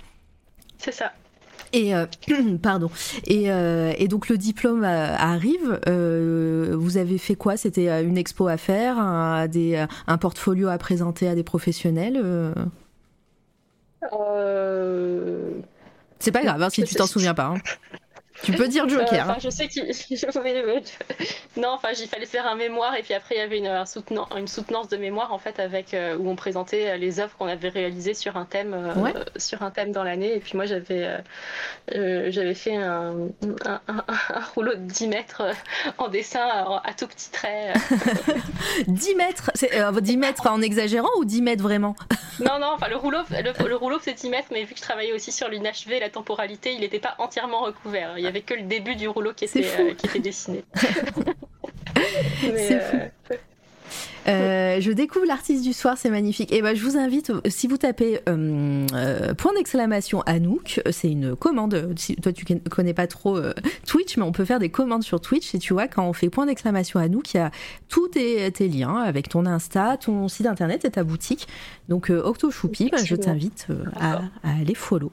[0.79, 1.13] C'est ça.
[1.73, 2.07] Et euh,
[2.63, 2.91] pardon.
[3.27, 5.81] Et, euh, et, donc le diplôme euh, arrive.
[6.75, 7.57] vous avez fait quoi?
[7.57, 12.23] C'était une expo à faire, un, des, un portfolio à présenter à des professionnels
[16.19, 17.47] C'est pas grave hein, si tu t'en souviens pas.
[17.47, 17.59] Hein.
[18.43, 19.31] Tu peux dire Joker.
[19.31, 19.83] Euh, je sais qu'il.
[21.57, 23.85] non, enfin, il fallait faire un mémoire et puis après il y avait une,
[24.37, 27.47] une soutenance de mémoire en fait avec euh, où on présentait euh, les œuvres qu'on
[27.47, 28.77] avait réalisées sur un thème,
[29.37, 30.35] sur un thème dans l'année.
[30.35, 31.23] Et puis moi j'avais,
[31.89, 33.15] j'avais fait un,
[33.67, 33.81] un,
[34.55, 35.43] rouleau de 10 mètres
[35.99, 36.47] en dessin
[36.85, 37.73] à, tout petit trait.
[38.87, 41.95] 10 mètres, c'est 10 mètres en exagérant ou 10 mètres vraiment?
[42.41, 45.13] Non, non, enfin le rouleau, le, rouleau c'est 10 mètres, mais vu que je travaillais
[45.13, 48.15] aussi sur l'inachevé, la temporalité, il n'était pas entièrement recouvert.
[48.17, 50.65] Il y avait que le début du rouleau qui était, euh, qui était dessiné.
[52.41, 52.97] C'est fou.
[52.99, 53.37] Euh,
[54.29, 56.53] euh, je découvre l'artiste du soir, c'est magnifique.
[56.53, 61.37] Et ben, je vous invite, si vous tapez euh, euh, point d'exclamation Anouk, c'est une
[61.37, 61.93] commande.
[61.97, 63.39] Si, toi, tu connais pas trop
[63.87, 65.55] Twitch, mais on peut faire des commandes sur Twitch.
[65.55, 67.51] Et tu vois, quand on fait point d'exclamation Anouk, il y a
[67.89, 71.49] tous tes, tes, liens avec ton Insta, ton site internet et ta boutique.
[71.93, 75.13] Donc, Octo Choupi, ben, je t'invite à, à, aller follow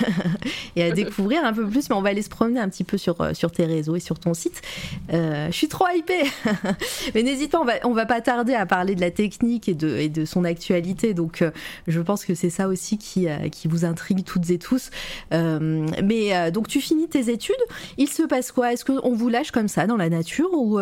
[0.76, 1.88] et à découvrir un peu plus.
[1.88, 4.18] Mais on va aller se promener un petit peu sur, sur tes réseaux et sur
[4.18, 4.62] ton site.
[5.10, 6.24] je suis trop hypée.
[7.14, 9.96] mais n'hésite pas, on va, on va pas à parler de la technique et de,
[9.96, 11.50] et de son actualité, donc euh,
[11.86, 14.90] je pense que c'est ça aussi qui, euh, qui vous intrigue toutes et tous.
[15.32, 17.54] Euh, mais donc tu finis tes études,
[17.98, 18.72] il se passe quoi?
[18.72, 20.78] Est-ce qu'on vous lâche comme ça dans la nature ou,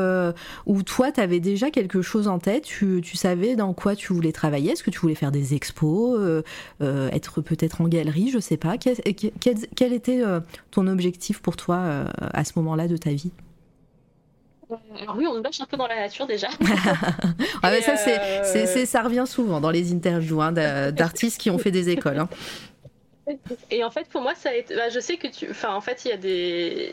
[0.67, 2.65] ou toi tu avais déjà quelque chose en tête?
[2.65, 4.73] Tu, tu, savais dans quoi tu voulais travailler?
[4.73, 6.43] Est-ce que tu voulais faire des expos,
[6.81, 8.79] être peut-être en galerie, je sais pas.
[8.79, 8.97] Quel,
[9.41, 10.23] quel, quel était
[10.71, 13.33] ton objectif pour toi à ce moment-là de ta vie?
[15.01, 16.49] Alors oui, on nous lâche un peu dans la nature déjà.
[17.63, 21.71] ah ça, c'est, c'est, ça revient souvent dans les interviews hein, d'artistes qui ont fait
[21.71, 22.19] des écoles.
[22.19, 22.29] Hein.
[23.71, 24.75] Et en fait, pour moi, ça a été.
[24.75, 25.51] Bah, je sais que tu.
[25.51, 26.93] Enfin, en fait, il y a des...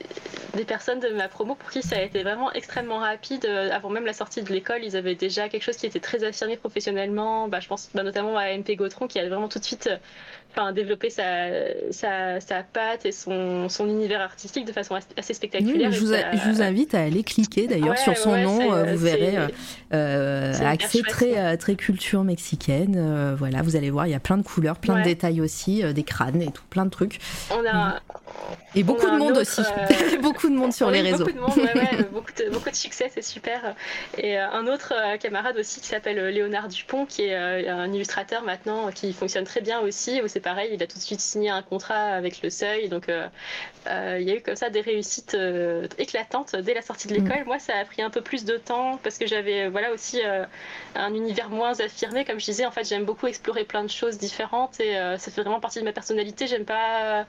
[0.65, 3.45] personnes de ma promo pour qui ça a été vraiment extrêmement rapide.
[3.45, 6.23] Euh, avant même la sortie de l'école, ils avaient déjà quelque chose qui était très
[6.23, 7.47] affirmé professionnellement.
[7.47, 9.89] Bah, je pense bah, notamment à MP Gautron qui a vraiment tout de suite
[10.55, 11.47] enfin, développer sa,
[11.91, 15.91] sa, sa, patte et son, son, univers artistique de façon assez spectaculaire.
[15.91, 19.47] je, vous invite à aller cliquer d'ailleurs sur son nom, euh, vous verrez euh,
[19.93, 23.35] euh accès très, euh, très culture mexicaine.
[23.37, 26.03] voilà, vous allez voir, il y a plein de couleurs, plein de détails aussi, des
[26.03, 27.19] crânes et tout, plein de trucs.
[27.51, 27.99] On a,
[28.75, 29.61] et beaucoup de monde aussi,
[30.21, 31.25] beaucoup de monde sur les réseaux.
[31.25, 33.75] Beaucoup de monde, beaucoup, de, beaucoup de succès, c'est super.
[34.17, 39.13] Et un autre camarade aussi qui s'appelle Léonard Dupont, qui est un illustrateur maintenant, qui
[39.13, 42.13] fonctionne très bien aussi, où c'est pareil, il a tout de suite signé un contrat
[42.13, 42.87] avec le Seuil.
[42.87, 43.27] Donc, euh,
[43.87, 47.15] euh, il y a eu comme ça des réussites euh, éclatantes dès la sortie de
[47.17, 47.23] mm.
[47.23, 47.45] l'école.
[47.45, 50.21] Moi, ça a pris un peu plus de temps parce que j'avais voilà aussi
[50.93, 52.25] un univers moins affirmé.
[52.25, 55.41] Comme je disais, en fait, j'aime beaucoup explorer plein de choses différentes et ça fait
[55.41, 56.45] vraiment partie de ma personnalité.
[56.45, 57.25] J'aime pas.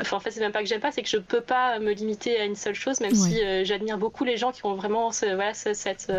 [0.00, 1.92] Enfin, en fait, c'est même pas que j'aime pas, c'est que je peux pas me
[1.92, 5.52] limiter à une seule chose, même si j'admire beaucoup les gens qui ont vraiment voilà,
[5.52, 6.10] cette,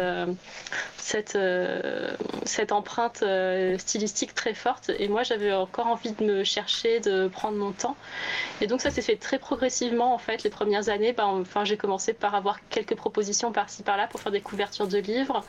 [0.97, 1.37] cette,
[2.45, 3.23] cette empreinte
[3.77, 4.91] stylistique très forte.
[4.99, 7.95] Et moi, j'avais encore envie de me chercher, de prendre mon temps.
[8.61, 10.43] Et donc ça s'est fait très progressivement en fait.
[10.43, 14.31] Les premières années, ben, enfin, j'ai commencé par avoir quelques propositions par-ci par-là pour faire
[14.31, 15.43] des couvertures de livres.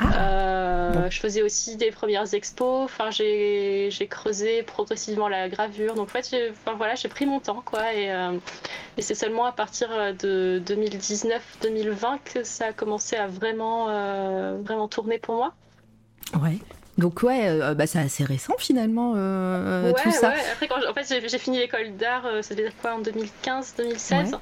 [0.00, 0.18] Ah.
[0.18, 2.84] Euh, je faisais aussi des premières expos.
[2.84, 5.94] Enfin, j'ai creusé progressivement la gravure.
[5.94, 7.92] Donc en fait, j'ai enfin, voilà, pris mon temps quoi.
[7.94, 8.32] Et, euh,
[8.96, 14.88] et c'est seulement à partir de 2019-2020 que ça a commencé à vraiment, euh, vraiment
[14.88, 15.54] tourner pour moi.
[16.40, 16.58] Ouais.
[16.98, 20.30] Donc ouais, euh, bah, c'est assez récent finalement euh, tout ça.
[20.30, 20.34] Ouais.
[20.52, 24.36] Après, quand en fait, j'ai fini l'école d'art, euh, ça veut quoi en 2015-2016,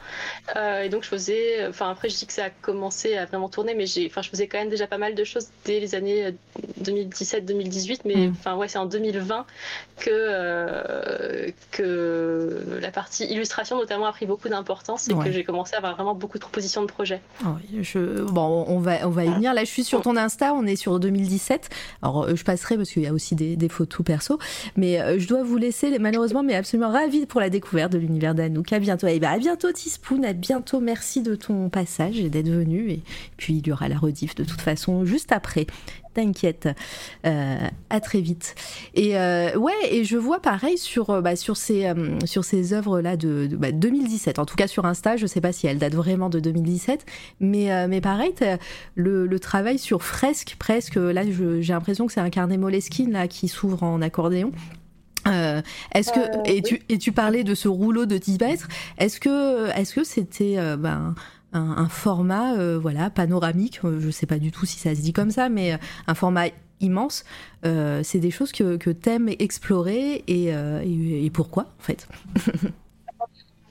[0.83, 3.75] et donc je faisais, enfin après je dis que ça a commencé à vraiment tourner,
[3.75, 6.35] mais j'ai, enfin je faisais quand même déjà pas mal de choses dès les années
[6.83, 8.35] 2017-2018, mais mm.
[8.39, 9.45] enfin ouais, c'est en 2020
[9.99, 15.79] que que la partie illustration notamment a pris beaucoup d'importance et que j'ai commencé à
[15.79, 17.21] avoir vraiment beaucoup de propositions de projets.
[17.83, 18.23] Je...
[18.23, 19.53] Bon, on va on va y venir.
[19.53, 21.69] Là, je suis sur ton Insta, on est sur 2017.
[22.03, 24.39] Alors je passerai parce qu'il y a aussi des, photos perso.
[24.77, 28.35] Mais euh, je dois vous laisser, malheureusement, mais absolument ravie pour la découverte de l'univers
[28.35, 28.73] d'Anouk.
[28.73, 29.07] À bientôt.
[29.09, 30.23] Et bah, à bientôt, Tispoon.
[30.23, 30.81] À bientôt.
[30.81, 32.91] Merci de ton passage et d'être venu.
[32.91, 33.03] Et
[33.37, 35.67] puis, il y aura la rediff de toute façon juste après.
[36.17, 36.69] T'inquiète.
[37.25, 38.55] à très vite.
[38.95, 41.93] Et ouais, et je vois pareil sur, bah, sur ces,
[42.25, 44.37] sur ces œuvres-là de, 2017.
[44.37, 47.05] Bah, en tout cas, sur Insta, je sais pas si elles datent vraiment de 2017.
[47.41, 48.35] Mais, mais pareil,
[48.95, 50.97] le, le, travail sur fresque, presque.
[50.97, 51.23] Là,
[51.61, 54.53] j'ai l'impression que c'est un carnet Moleskine là, qui s'ouvre en accordéon.
[55.27, 55.61] Euh,
[55.93, 59.19] est-ce que euh, et tu et tu parlais de ce rouleau de 10 mètres Est-ce
[59.19, 61.15] que est-ce que c'était euh, ben,
[61.57, 65.49] un, format voilà panoramique Je sais pas du tout si ça se dit comme ça,
[65.49, 66.47] mais un format
[66.81, 67.25] immense.
[67.63, 72.09] c'est des choses que que t'aimes explorer et, et, pourquoi en fait?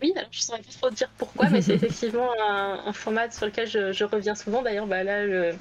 [0.02, 3.68] Oui, alors je saurais pas trop dire pourquoi, mais c'est effectivement un, format sur lequel
[3.68, 4.62] je, je reviens souvent.
[4.62, 5.54] D'ailleurs, bah là, le, euh,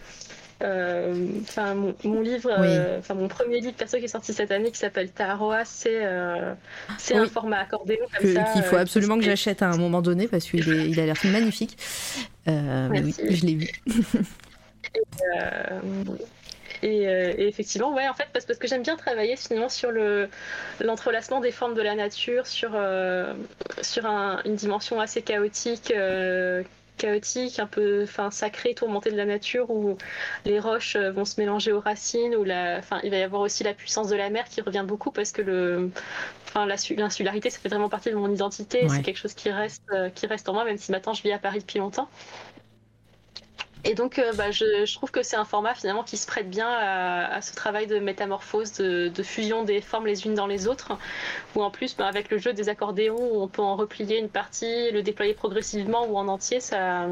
[0.61, 4.79] enfin, mon, livre, euh, enfin mon premier livre perso qui est sorti cette année qui
[4.79, 6.55] s'appelle Taroa, c'est euh,
[6.89, 11.01] un format accordéon Qu'il faut absolument que j'achète à un moment donné parce qu'il il
[11.01, 11.77] a l'air magnifique.
[12.47, 13.69] oui, je l'ai vu.
[16.83, 17.07] Et,
[17.39, 20.29] effectivement, ouais, en fait, parce, parce que j'aime bien travailler finalement sur le
[20.81, 22.71] l'entrelacement des formes de la nature, sur
[23.83, 25.93] sur une dimension assez chaotique
[26.97, 29.97] chaotique, un peu enfin, sacré, tourmenté de la nature, où
[30.45, 33.43] les roches euh, vont se mélanger aux racines, où la, enfin, il va y avoir
[33.43, 35.91] aussi la puissance de la mer qui revient beaucoup parce que le,
[36.47, 40.11] enfin, l'insularité, ça fait vraiment partie de mon identité, c'est quelque chose qui reste, euh,
[40.11, 42.09] qui reste en moi, même si maintenant je vis à Paris depuis longtemps.
[43.85, 46.69] Et donc, euh, bah, je, trouve que c'est un format finalement qui se prête bien
[46.69, 50.93] à, ce travail de métamorphose, de, fusion des formes les unes dans les autres,
[51.55, 54.91] où en plus, bah, avec le jeu des accordéons, on peut en replier une partie,
[54.91, 57.09] le déployer progressivement ou en entier, ça,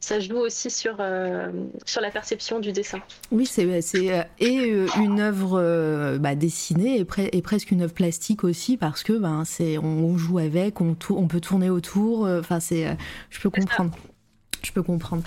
[0.00, 1.52] ça joue aussi sur, euh,
[1.86, 2.98] sur la perception du dessin.
[3.30, 8.76] Oui, c'est euh, et une œuvre bah, dessinée et, et, presque une œuvre plastique aussi
[8.76, 12.26] parce que ben c'est on joue avec, on, on peut tourner autour.
[12.26, 12.96] Enfin c'est,
[13.30, 13.92] je peux comprendre.
[14.64, 15.22] Je peux comprendre.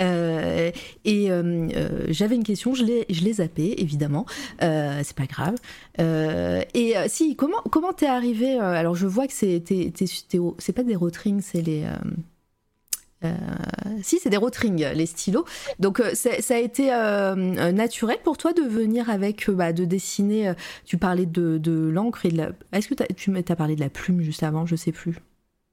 [0.00, 0.70] Euh,
[1.04, 4.26] et euh, euh, j'avais une question, je l'ai, je l'ai zappé, évidemment.
[4.60, 5.56] c'est pas grave.
[5.98, 9.62] et si, comment comment t'es arrivé Alors, je vois que c'est,
[10.58, 11.86] c'est pas des rotrings, c'est les.
[14.02, 15.44] si, c'est des rotrings, les stylos.
[15.78, 16.88] Donc, ça a été
[17.72, 20.52] naturel pour toi de venir avec, bah, de dessiner.
[20.84, 22.50] tu parlais de, l'encre et de la.
[22.72, 25.16] Est-ce que tu m'as parlé de la plume juste avant Je sais plus.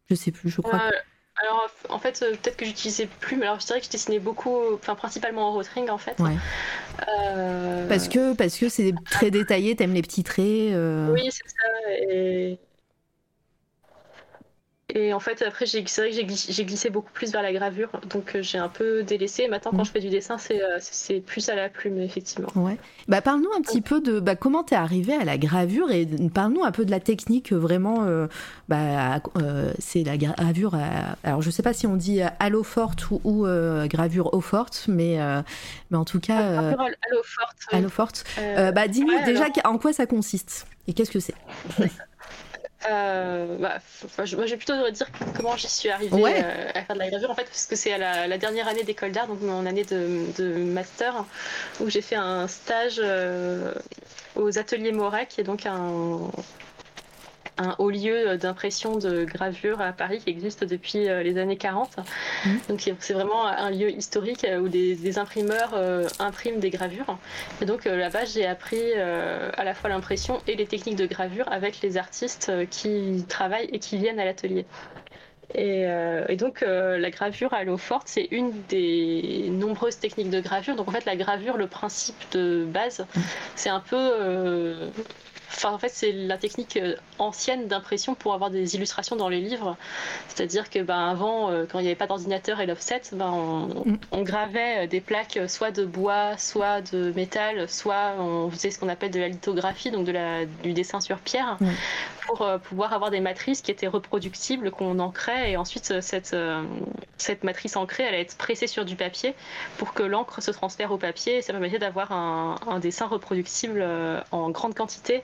[0.09, 0.91] Je sais plus, je crois.
[1.43, 4.19] Alors, en fait, euh, peut-être que j'utilisais plus, mais alors je dirais que je dessinais
[4.19, 6.15] beaucoup, enfin, principalement en rotring, en fait.
[7.07, 10.45] Euh, parce que parce que c'est très détaillé, t'aimes les petits traits.
[10.45, 11.11] Euh.
[11.11, 11.91] Oui, c'est ça.
[12.09, 12.57] Et
[14.95, 16.15] et en fait, après, c'est vrai que
[16.49, 19.49] j'ai glissé, beaucoup plus vers la gravure, donc euh, j'ai un peu délaissé.
[19.49, 19.85] Maintenant, quand mm.
[19.85, 22.47] je fais du dessin, euh, c'est plus à la plume, effectivement.
[22.55, 22.77] Ouais.
[23.09, 26.63] Bah, parle-nous un petit peu de bah, comment t'es arrivé à la gravure et parle-nous
[26.63, 28.05] un peu de la technique vraiment.
[28.05, 28.27] Euh,
[28.69, 29.21] bah,
[29.79, 30.77] c'est la gravure.
[31.25, 33.45] alors, je sais pas si on dit l'eau forte ou,
[33.87, 35.19] gravure eau forte, mais,
[35.91, 36.53] mais en tout cas.
[36.53, 37.83] Gravure à l'eau forte.
[37.83, 38.23] L'eau forte.
[38.73, 41.35] bah, dis-nous déjà en quoi ça consiste et qu'est-ce que c'est?
[42.89, 43.79] Euh, bah,
[44.17, 47.31] moi, je vais plutôt dire comment j'y suis arrivée euh, à faire de la gravure,
[47.31, 50.55] en fait, parce que c'est à la, dernière année d'école d'art, donc mon année de,
[50.57, 51.25] master,
[51.79, 53.73] où j'ai fait un stage euh,
[54.35, 56.31] aux ateliers Moret, qui est donc un,
[57.57, 61.97] un haut lieu d'impression de gravure à Paris qui existe depuis euh, les années 40.
[61.97, 62.49] Mmh.
[62.69, 67.17] Donc c'est vraiment un lieu historique euh, où des, imprimeurs euh, impriment des gravures.
[67.61, 71.81] Et donc là-bas, j'ai appris à la fois l'impression et les techniques de gravure avec
[71.81, 74.65] les artistes qui travaillent et qui viennent à l'atelier.
[75.53, 75.85] Et,
[76.37, 80.75] donc la gravure à l'eau forte, c'est une des nombreuses techniques de gravure.
[80.75, 83.19] Donc en fait, la gravure, le principe de base, mmh.
[83.55, 84.89] c'est un peu
[85.49, 89.41] Enfin, en fait, c'est la technique euh, ancienne d'impression pour avoir des illustrations dans les
[89.41, 89.77] livres.
[90.27, 93.31] C'est-à-dire que ben, avant, euh, quand il n'y avait pas d'ordinateur et l'offset, ben,
[93.85, 93.97] mm.
[94.11, 98.79] on, gravait euh, des plaques soit de bois, soit de métal, soit on faisait ce
[98.79, 101.57] qu'on appelle de la lithographie, donc de la, du dessin sur pierre,
[102.25, 105.51] pour pouvoir avoir des matrices qui étaient reproductibles, qu'on ancrait.
[105.51, 106.35] Et ensuite, cette,
[107.17, 109.35] cette matrice ancrée, elle allait être pressée sur du papier
[109.77, 111.37] pour que l'encre se transfère au papier.
[111.37, 113.85] Et ça permettait d'avoir un, un dessin reproductible
[114.31, 115.23] en grande quantité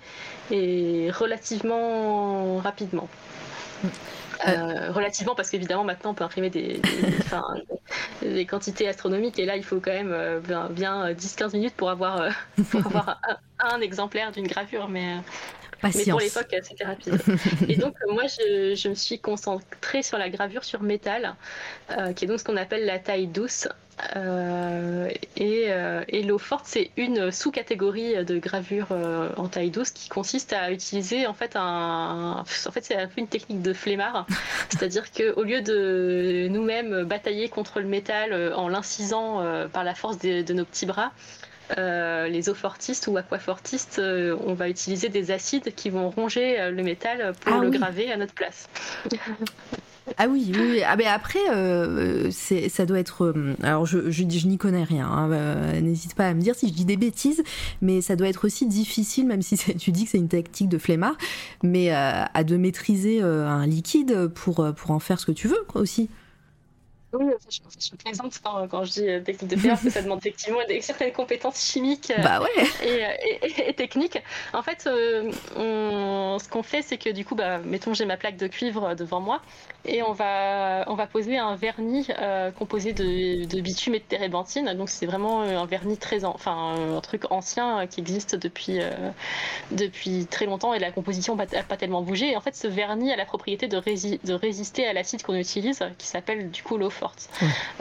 [0.52, 3.10] et relativement rapidement.
[4.48, 6.82] Euh, relativement parce qu'évidemment maintenant on peut imprimer des,
[8.22, 9.38] des, quantités astronomiques.
[9.38, 12.30] Et là il faut quand même euh, bien, 10-15 minutes pour avoir, euh,
[12.74, 13.22] avoir
[13.60, 14.90] un, exemplaire d'une gravure.
[14.90, 15.18] Mais,
[15.84, 17.20] mais pour l'époque c'était rapide.
[17.70, 21.36] et donc moi je, je, me suis concentrée sur la gravure sur métal
[22.16, 23.68] qui est donc ce qu'on appelle la taille douce.
[24.16, 30.10] Euh, euh, et, l'eau forte, c'est une sous-catégorie de gravure euh, en taille douce qui
[30.10, 34.26] consiste à utiliser en fait un, en fait c'est un peu une technique de flemmard,
[34.70, 40.18] c'est-à-dire que au lieu de nous-mêmes batailler contre le métal en l'incisant par la force
[40.20, 41.12] de, nos petits bras,
[41.78, 44.00] les eaux fortistes ou aquafortistes,
[44.46, 47.78] on va utiliser des acides qui vont ronger le métal pour Ah le oui.
[47.78, 48.68] graver à notre place.
[50.18, 50.82] Ah oui, oui, oui.
[50.86, 53.24] Ah, mais après, euh, ça doit être.
[53.26, 55.06] euh, alors, je, je, je n'y connais rien.
[55.08, 57.44] hein, euh, n'hésite pas à me dire si je dis des bêtises,
[57.82, 60.80] mais ça doit être aussi difficile, même si tu dis que c'est une tactique de
[60.80, 61.16] flemmard,
[61.64, 65.32] mais euh, à de maîtriser euh, un liquide pour, euh, pour en faire ce que
[65.32, 66.10] tu veux, quoi, aussi.
[67.14, 70.02] Oui, je, je plaisante quand, quand je dis euh, technique de faire, parce que ça
[70.02, 72.50] demande effectivement des, certaines compétences chimiques euh, Bah ouais.
[72.86, 74.18] et, et- et- et techniques.
[74.54, 78.16] En fait, euh, on- ce qu'on fait, c'est que du coup, bah, mettons, j'ai ma
[78.16, 79.42] plaque de cuivre devant moi,
[79.84, 84.06] et on va, on va poser un vernis euh, composé de, de bitume et de
[84.06, 84.74] térébenthine.
[84.76, 88.00] Donc, c'est vraiment euh, un vernis très, an- enfin, euh, un truc ancien euh, qui
[88.00, 88.90] existe depuis, euh,
[89.72, 92.32] depuis très longtemps, et la composition n'a pas, pas tellement bougé.
[92.32, 95.36] Et en fait, ce vernis a la propriété de, rési- de résister à l'acide qu'on
[95.36, 97.30] utilise, qui s'appelle du coup l'eau forte.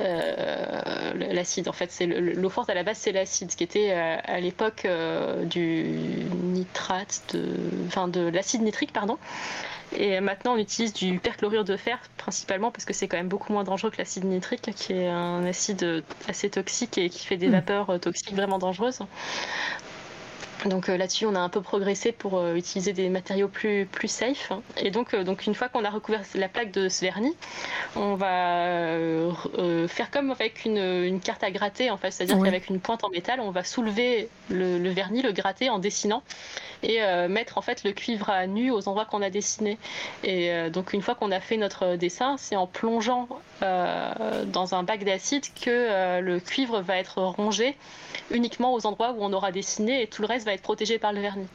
[0.01, 3.91] Euh, l'acide, en fait, c'est le- l'eau forte à la base, c'est l'acide, qui était
[3.93, 5.85] euh, à l'époque euh, du
[6.53, 7.43] nitrate, de,
[7.87, 9.19] enfin de l'acide nitrique, pardon.
[9.97, 13.53] Et maintenant, on utilise du perchlorure de fer principalement parce que c'est quand même beaucoup
[13.53, 17.49] moins dangereux que l'acide nitrique, qui est un acide assez toxique et qui fait des
[17.49, 17.53] Mm.
[17.59, 19.01] vapeurs toxiques vraiment dangereuses.
[20.67, 24.09] Donc euh, là-dessus, on a un peu progressé pour euh, utiliser des matériaux plus, plus
[24.09, 24.53] safe.
[24.77, 27.35] Et donc, euh, donc une fois qu'on a recouvert la plaque de ce vernis,
[27.97, 32.11] on va re- faire comme avec une, une carte à gratter, en fait.
[32.11, 32.45] C'est-à-dire Oui.
[32.47, 36.23] qu'avec une pointe en métal, on va soulever le, le vernis, le gratter en dessinant
[36.83, 39.79] et euh, mettre en fait le cuivre à nu aux endroits qu'on a dessinés.
[40.25, 43.29] Et euh, donc une fois qu'on a fait notre dessin, c'est en plongeant
[43.63, 47.77] euh, dans un bac d'acide que le cuivre va être rongé
[48.31, 51.13] uniquement aux endroits où on aura dessiné et tout le reste va être protégé par
[51.13, 51.47] le vernis.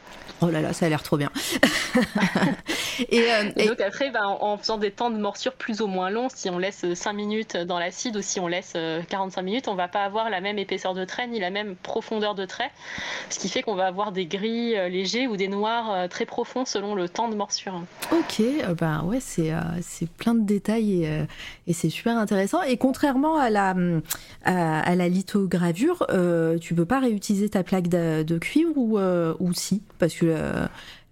[0.41, 1.31] Oh là là, ça a l'air trop bien.
[3.09, 5.87] et, euh, Et donc après, bah, en, en faisant des temps de morsure plus ou
[5.87, 9.41] moins longs, si on laisse 5 minutes dans l'acide ou si on laisse euh, 45
[9.41, 12.45] minutes, on va pas avoir la même épaisseur de trait ni la même profondeur de
[12.45, 12.71] trait,
[13.29, 16.25] ce qui fait qu'on va avoir des gris euh, légers ou des noirs euh, très
[16.25, 17.81] profonds selon le temps de morsure.
[18.11, 21.25] Ok, euh, bah ouais, c'est euh, c'est plein de détails et, euh,
[21.67, 22.61] et c'est super intéressant.
[22.63, 23.75] Et contrairement à la,
[24.43, 28.97] à, à la lithogravure, euh, tu peux pas réutiliser ta plaque de, de cuivre ou,
[28.97, 29.81] euh, ou si?
[29.99, 30.65] Parce que euh,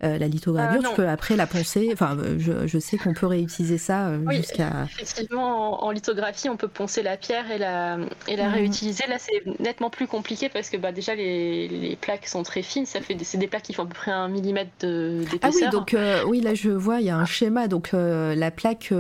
[0.04, 1.90] euh, la lithogravure, Euh, tu peux après la poncer.
[1.94, 4.38] Enfin, euh, je, je sais qu'on peut réutiliser ça euh, Oui.
[4.38, 4.84] jusqu'à.
[5.00, 8.54] Effectivement, en, en lithographie, on peut poncer la pierre et la, et la Mhm.
[8.54, 9.06] réutiliser.
[9.08, 12.86] Là, c'est nettement plus compliqué parce que bah, déjà, les, les plaques sont très fines.
[12.86, 15.62] Ça fait c'est des plaques qui font à peu près un millimètre de- Ah d'épaisseur.
[15.64, 15.96] oui, donc
[16.28, 17.68] oui, là je vois, il y a un schéma.
[17.68, 18.94] Donc la plaque,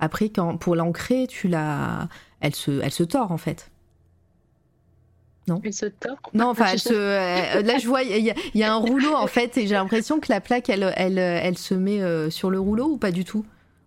[0.00, 2.08] après, quand, pour l'ancrer, tu la,
[2.40, 3.70] elle se, elle se tord en fait.
[5.64, 6.16] Il se tord.
[6.34, 9.14] Non, enfin, elle euh, là, je vois, il y, a- il y a un rouleau
[9.14, 12.50] en fait, et j'ai l'impression que la plaque, elle, elle, elle se met euh, sur
[12.50, 13.44] le rouleau ou pas du tout?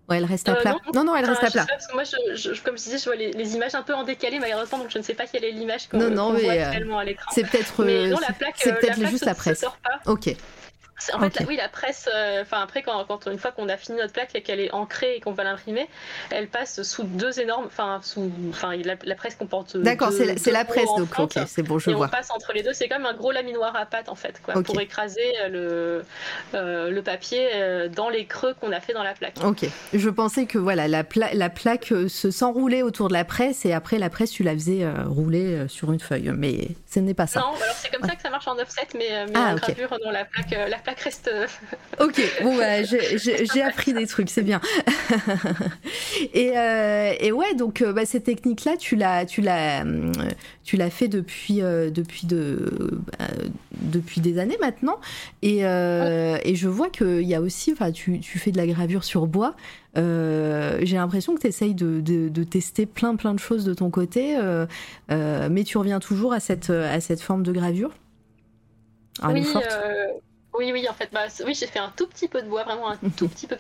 [0.10, 0.76] Ouais, elle reste à Euh, plat.
[0.94, 1.62] non, non, elle reste Ah, à plat.
[1.62, 3.76] sais pas, parce que moi, je, je- comme je disais, je vois les, les images
[3.76, 6.10] un peu en décalé malheureusement, donc je ne sais pas quelle est l'image qu'on Non,
[6.10, 7.32] non, mais, voit euh, actuellement à l'écran.
[7.34, 9.60] C'est peut-être, non, c'est- plaque juste la presse.
[9.60, 10.12] Se sort pas.
[10.12, 10.36] Ok.
[11.14, 11.40] En fait, Ok.
[11.40, 14.14] la- oui, la presse, euh, enfin après, quand, quand une fois qu'on a fini notre
[14.14, 15.88] plaque et qu'elle est ancrée et qu'on va l'imprimer,
[16.30, 19.78] elle passe sous deux énormes, enfin sous, enfin la, la presse comporte.
[19.78, 22.08] D'accord, deux- c'est la, presse, donc ok, c'est bon, je et on vois.
[22.10, 24.80] passe entre les deux, c'est comme un gros laminoir à pâte en fait, quoi, pour
[24.82, 26.06] écraser euh, le,
[26.54, 29.36] euh, le papier euh, dans les creux qu'on a fait dans la plaque.
[29.44, 29.66] Ok.
[29.94, 33.66] Je pensais que voilà, la, pla- la plaque euh, se s'enroulait autour de la presse
[33.66, 36.32] et après la presse, tu la faisais euh, rouler euh, sur une feuille.
[36.36, 37.40] Mais ce n'est pas ça.
[37.40, 39.98] Non, alors c'est comme ça que ça marche en offset, mais, euh, mais Ah, gravure,
[40.04, 40.91] non, la plaque, euh, la plaque
[41.28, 41.48] euh,
[42.00, 44.60] Ok, bon, bah, j'ai- appris des trucs, c'est bien.
[46.34, 50.12] et, euh, et ouais, donc euh, bah, cette technique-là, tu l'as, tu l'as, hum,
[50.64, 53.26] tu l'as fait depuis, euh, depuis, de, bah,
[53.82, 55.00] depuis des années maintenant.
[55.42, 58.68] Et, euh, et je vois qu'il y a aussi, enfin, tu, tu fais de la
[58.68, 59.56] gravure sur bois.
[59.98, 63.74] Euh, j'ai l'impression que tu essayes de, de, de tester plein plein de choses de
[63.74, 64.66] ton côté, euh,
[65.12, 67.92] euh, mais tu reviens toujours à cette, à cette forme de gravure?
[69.22, 69.66] Ah, oui, forte?
[69.84, 70.06] euh,
[70.54, 72.90] oui, oui, en fait, bah, oui, j'ai fait un tout petit peu de bois, vraiment
[72.90, 73.56] un tout petit peu.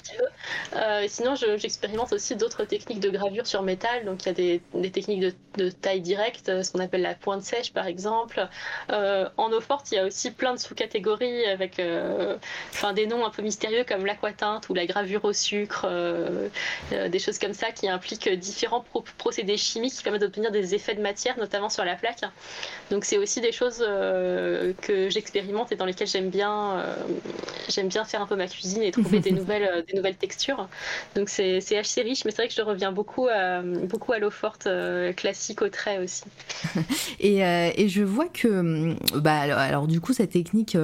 [0.76, 4.04] Euh, sinon, je- j'expérimente aussi d'autres techniques de gravure sur métal.
[4.06, 4.34] Donc, il y a
[4.82, 5.22] des, techniques
[5.58, 8.46] de, taille directe, euh, ce qu'on appelle la pointe sèche, par exemple.
[8.92, 11.80] Euh, en eau forte, il y a aussi plein de sous-catégories avec
[12.96, 15.88] des noms un peu mystérieux comme l'aquatinte ou la gravure au sucre,
[16.92, 20.96] des choses comme ça qui impliquent différents pro- procédés chimiques qui permettent d'obtenir des effets
[20.96, 22.22] de matière, notamment sur la plaque.
[22.90, 26.81] Donc, c'est aussi des choses que j'expérimente et dans lesquelles j'aime bien
[27.70, 30.68] j'aime bien faire un peu ma cuisine et trouver des nouvelles, des nouvelles textures.
[31.16, 34.30] Donc c'est assez riche, mais c'est vrai que je reviens beaucoup à, beaucoup à l'eau
[34.30, 34.68] forte
[35.16, 36.24] classique au trait aussi.
[37.20, 40.78] et, et, je vois que, bah, alors, du coup, cette technique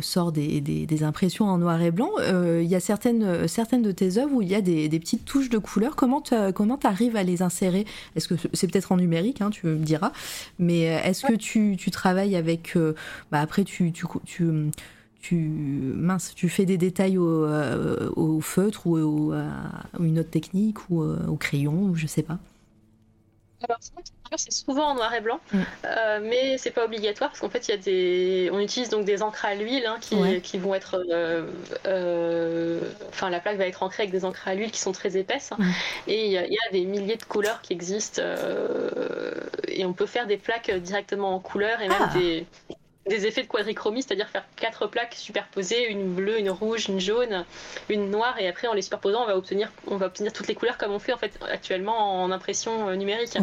[0.00, 2.10] sort des, des, des, impressions en noir et blanc.
[2.18, 5.24] Il y a certaines, certaines de tes œuvres où il y a des, des petites
[5.24, 5.96] touches de couleurs.
[5.96, 7.86] Comment tu arrives à les insérer?
[8.16, 10.12] Est-ce que c'est peut-être en numérique, hein, tu me diras,
[10.58, 12.76] mais est-ce que tu, tu, travailles avec.
[13.30, 14.70] bah, après, tu, tu, tu
[15.20, 17.46] tu mince, tu fais des détails au,
[18.16, 22.38] au feutre ou, à une autre technique ou au crayon ou je sais pas.
[23.62, 23.78] Alors,
[24.36, 25.58] c'est souvent en noir et blanc, mm.
[25.84, 29.04] euh, mais c'est pas obligatoire parce qu'en fait, il y a des, on utilise donc
[29.04, 31.50] des encres à l'huile hein, qui, qui, vont être, euh,
[31.86, 35.18] euh, enfin, la plaque va être ancrée avec des encres à l'huile qui sont très
[35.18, 35.64] épaisses mm.
[36.08, 38.22] et il y, a des milliers de couleurs qui existent
[39.68, 42.18] et on peut faire des plaques directement en couleur et même ah.
[42.18, 42.46] des
[43.10, 47.44] des effets de quadrichromie, c'est-à-dire faire quatre plaques superposées, une bleue, une rouge, une jaune,
[47.88, 50.54] une noire, et après en les superposant, on va obtenir, on va obtenir toutes les
[50.54, 53.36] couleurs comme on fait en fait actuellement en impression euh, numérique.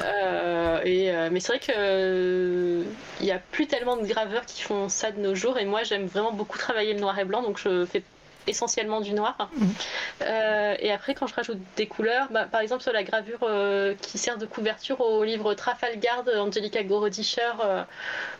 [0.00, 2.84] Euh, et, euh, mais c'est vrai que
[3.20, 5.82] il n'y a plus tellement de graveurs qui font ça de nos jours, et moi
[5.82, 8.02] j'aime vraiment beaucoup travailler le noir et blanc, donc je fais
[8.46, 9.50] essentiellement du noir.
[9.56, 9.74] Mhm.
[10.22, 13.94] Euh, et après, quand je rajoute des couleurs, bah, par exemple sur la gravure euh,
[14.00, 17.82] qui sert de couverture au livre Trafalgar d'Angelica Gorodischer euh,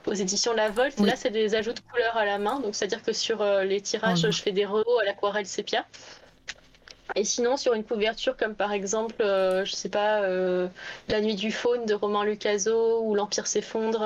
[0.07, 2.61] aux éditions La Volte, là c'est des ajouts de couleurs à la main.
[2.61, 5.85] Donc c'est-à-dire que sur les tirages, je fais des rehauts à l'aquarelle sépia.
[7.17, 10.23] Et sinon, sur une couverture comme par exemple, je sais pas,
[11.09, 14.01] La Nuit du Faune de Romain Lucaso ou L'Empire s'effondre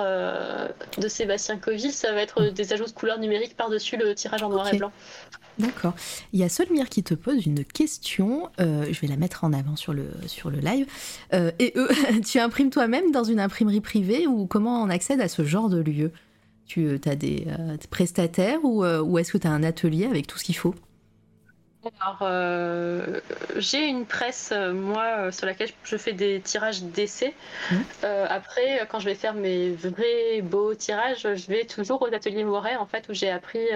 [0.99, 4.49] de Sébastien Coville, ça va être des ajouts de couleurs numériques par-dessus le tirage en
[4.49, 4.93] noir et blanc.
[5.59, 5.95] D'accord.
[6.33, 8.49] Il y a Solmire qui te pose une question.
[8.61, 10.87] Euh, je vais la mettre en avant sur le, sur le live.
[11.33, 11.89] Euh, et eux,
[12.27, 15.81] tu imprimes toi-même dans une imprimerie privée ou comment on accède à ce genre de
[15.81, 16.13] lieu?
[16.67, 17.47] Tu euh, as des
[17.91, 20.75] prestataires ou, ou est-ce que tu as un atelier avec tout ce qu'il faut?
[22.01, 23.21] Alors, euh,
[23.57, 27.35] j'ai une presse, euh, moi, euh, sur laquelle je fais des tirages d'essai.
[27.71, 27.77] Mmh.
[28.29, 32.77] après, quand je vais faire mes vrais beaux tirages, je vais toujours aux ateliers Moret,
[32.77, 33.67] en fait, où j'ai appris,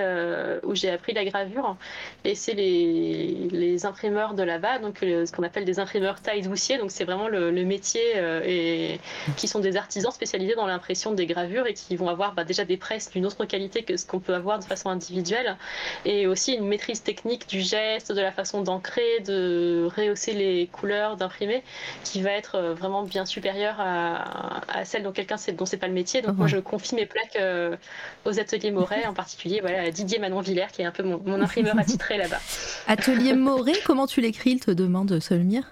[0.62, 1.76] où j'ai appris la gravure.
[2.24, 6.78] Et c'est les, les imprimeurs de là-bas, donc ce qu'on appelle des imprimeurs taille doucier.
[6.78, 8.00] Donc, c'est vraiment le, métier
[8.44, 9.00] et
[9.36, 12.64] qui sont des artisans spécialisés dans l'impression des gravures et qui vont avoir bah, déjà
[12.64, 15.56] des presses d'une autre qualité que ce qu'on peut avoir de façon individuelle
[16.04, 17.62] et aussi une maîtrise technique du
[18.06, 21.62] de la façon d'ancrer, de rehausser les couleurs, d'imprimer,
[22.04, 25.92] qui va être euh, vraiment bien supérieure à, celle dont quelqu'un dont c'est pas le
[25.92, 26.22] métier.
[26.22, 27.76] Donc moi je confie mes plaques euh,
[28.24, 31.40] aux ateliers Moret, en particulier voilà, à Didier Manon Villers, qui est un peu mon,
[31.40, 32.40] imprimeur attitré là-bas.
[32.86, 35.64] Atelier Moret, comment tu l'écris Il te demande Solmire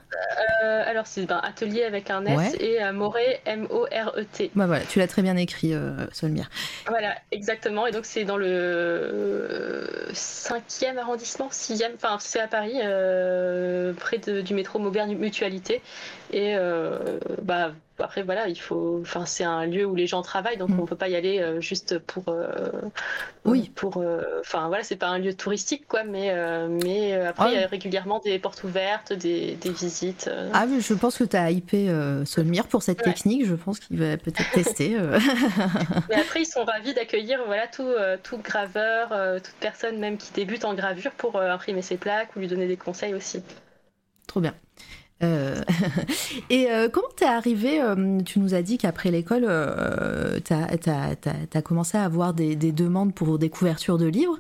[0.64, 4.50] euh, Alors c'est ben, atelier avec un S et Moret M-O-R-E-T.
[4.54, 5.72] Bah voilà, tu l'as très bien écrit,
[6.12, 6.50] Solmire.
[6.88, 7.86] Voilà, exactement.
[7.86, 14.54] Et donc c'est dans le 5e arrondissement, 6e, enfin c'est à Paris, euh, près du
[14.54, 15.82] métro Maubert Mutualité.
[16.32, 18.98] Et euh, bah, après, voilà, il faut.
[19.00, 20.80] Enfin, c'est un lieu où les gens travaillent, donc mm.
[20.80, 22.24] on peut pas y aller euh, juste pour.
[23.44, 23.70] oui.
[23.74, 24.02] Pour.
[24.40, 26.34] Enfin, voilà, c'est pas un lieu touristique, quoi, mais,
[26.68, 30.30] mais après, il y a régulièrement des portes ouvertes, des, visites.
[30.52, 31.90] Ah, mais je pense que tu as hypé
[32.24, 33.46] Solmire pour cette technique.
[33.46, 34.96] Je pense qu'il va peut-être tester.
[36.08, 39.10] mais après, ils sont ravis d'accueillir voilà, tout, tout graveur,
[39.42, 42.76] toute personne même qui débute en gravure pour imprimer ses plaques ou lui donner des
[42.76, 43.42] conseils aussi.
[44.26, 44.54] Trop bien.
[45.22, 45.62] Euh,
[46.50, 49.46] et euh, comment t'es arrivé euh, Tu nous as dit qu'après l'école,
[50.44, 50.66] t'as
[51.54, 54.38] as, commencé à avoir des, demandes pour des couvertures de livres.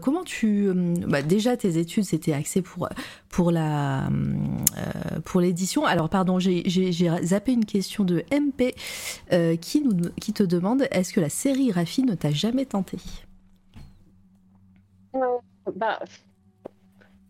[0.00, 0.72] comment tu...
[1.06, 2.88] Bah, déjà, tes études, c'était axé pour,
[3.28, 4.08] pour la
[5.24, 5.84] pour l'édition.
[5.84, 8.74] Alors, pardon, j'ai zappé une question de MP
[9.60, 12.98] qui, nous, qui te demande, est-ce que la sérigraphie ne t'a jamais tenté
[15.74, 15.98] bah,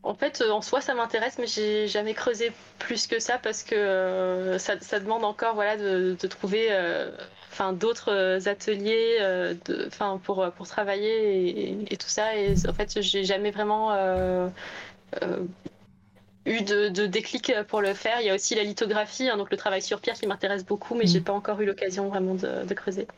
[0.07, 3.65] en fait, euh, en soi, ça m'intéresse, mais j'ai jamais creusé plus que ça parce
[3.65, 7.11] que euh, ça, demande encore voilà, de, trouver euh,
[7.73, 9.19] d'autres ateliers
[9.87, 12.37] enfin pour, pour travailler et, tout ça.
[12.37, 13.97] Et en fait, j'ai jamais vraiment
[16.45, 18.21] eu de, déclic pour le faire.
[18.21, 20.95] Il y a aussi la lithographie, hein, donc le travail sur pierre qui m'intéresse beaucoup,
[20.95, 21.25] mais j'ai mm.
[21.25, 23.09] pas encore eu l'occasion vraiment de, creuser.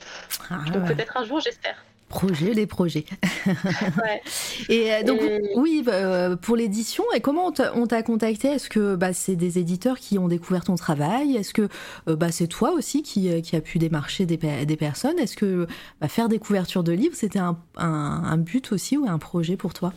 [0.49, 1.85] Ah, donc peut-être un jour, j'espère.
[2.09, 3.05] Projet, les projets.
[4.69, 5.21] et euh, donc,
[5.57, 8.49] oui, bah, euh, pour l'édition, et comment on t'a contacté?
[8.49, 11.37] Est-ce que bah, c'est des éditeurs qui ont découvert ton travail?
[11.37, 11.69] Est-ce que
[12.09, 15.19] euh, bah, c'est toi aussi qui, qui a pu démarcher des, des personnes?
[15.19, 15.67] Est-ce que
[16.01, 19.75] bah, faire des couvertures de livres, c'était un, un, but aussi ou un projet pour
[19.75, 19.93] toi?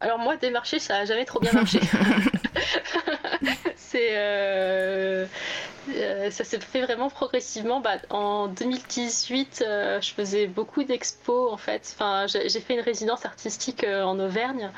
[0.00, 1.80] Alors moi, démarcher, ça n'a jamais trop bien marché.
[3.76, 5.26] c'est euh,
[6.30, 7.80] ça s'est fait vraiment progressivement.
[7.80, 11.94] Bah, en 2018, euh, je faisais beaucoup d'expos en fait.
[11.94, 14.70] Enfin, j'ai fait une résidence artistique euh, en Auvergne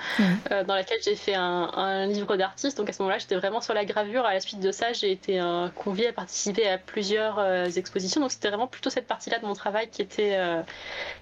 [0.51, 2.79] dans laquelle j'ai fait un, livre d'artiste.
[2.79, 4.25] Donc à ce moment-là, j'étais vraiment sur la gravure.
[4.25, 5.41] À la suite de ça, j'ai été
[5.75, 7.41] conviée à participer à plusieurs
[7.77, 8.21] expositions.
[8.21, 10.39] Donc c'était vraiment plutôt cette partie-là de mon travail qui était,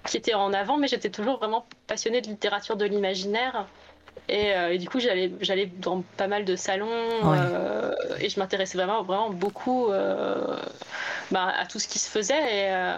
[0.05, 0.77] qui était en avant.
[0.77, 3.65] Mais j'étais toujours vraiment passionnée de littérature de l'imaginaire.
[4.29, 8.77] Euh, et, du coup, j'allais, j'allais dans pas mal de salons euh, et je m'intéressais
[8.77, 10.57] vraiment, vraiment beaucoup euh,
[11.31, 12.33] bah, à tout ce qui se faisait.
[12.33, 12.95] Et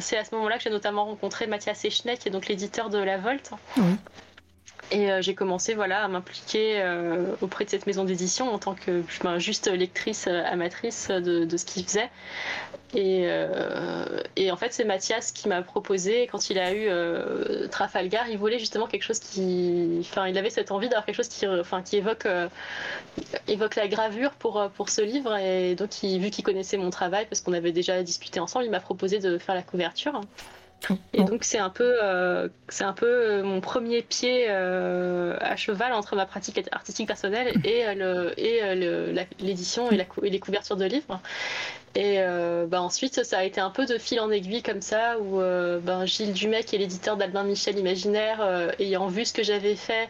[0.00, 2.98] c'est à ce moment-là que j'ai notamment rencontré Mathias Echner, qui est donc l'éditeur de
[2.98, 3.50] La Volte.
[4.90, 6.84] Et j'ai commencé voilà, à m'impliquer
[7.40, 11.84] auprès de cette maison d'édition en tant que ben, juste lectrice amatrice de, ce qu'il
[11.84, 12.10] faisait.
[12.96, 18.28] Euh, et, en fait, c'est Mathias qui m'a proposé, quand il a eu euh, Trafalgar,
[18.28, 19.98] il voulait justement quelque chose qui.
[20.00, 22.48] Enfin, il avait cette envie d'avoir quelque chose qui, enfin, qui évoque, euh,
[23.48, 25.36] évoque la gravure pour, pour ce livre.
[25.36, 28.80] Et donc, vu qu'il connaissait mon travail, parce qu'on avait déjà discuté ensemble, il m'a
[28.80, 30.20] proposé de faire la couverture.
[31.14, 31.94] Et donc c'est un peu,
[32.68, 38.38] c'est un peu mon premier pied à cheval entre ma pratique artistique personnelle et le,
[38.38, 38.60] et
[39.38, 41.20] l'édition et, et, les couvertures de livres.
[41.96, 45.16] Et euh, bah ensuite, ça a été un peu de fil en aiguille comme ça,
[45.20, 49.32] où euh, ben, Gilles Dumais, qui est l'éditeur d'Albin Michel Imaginaire, euh, ayant vu ce
[49.32, 50.08] que j'avais fait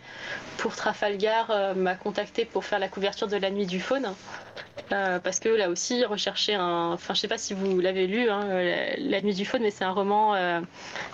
[0.57, 4.15] pour Trafalgar, m'a contacté pour faire la couverture de La Nuit du Faune.
[4.89, 6.93] parce que là aussi, il recherchait un.
[6.93, 8.47] Enfin, je sais pas si vous l'avez lu, hein,
[8.99, 10.35] La Nuit du Faune, mais c'est un roman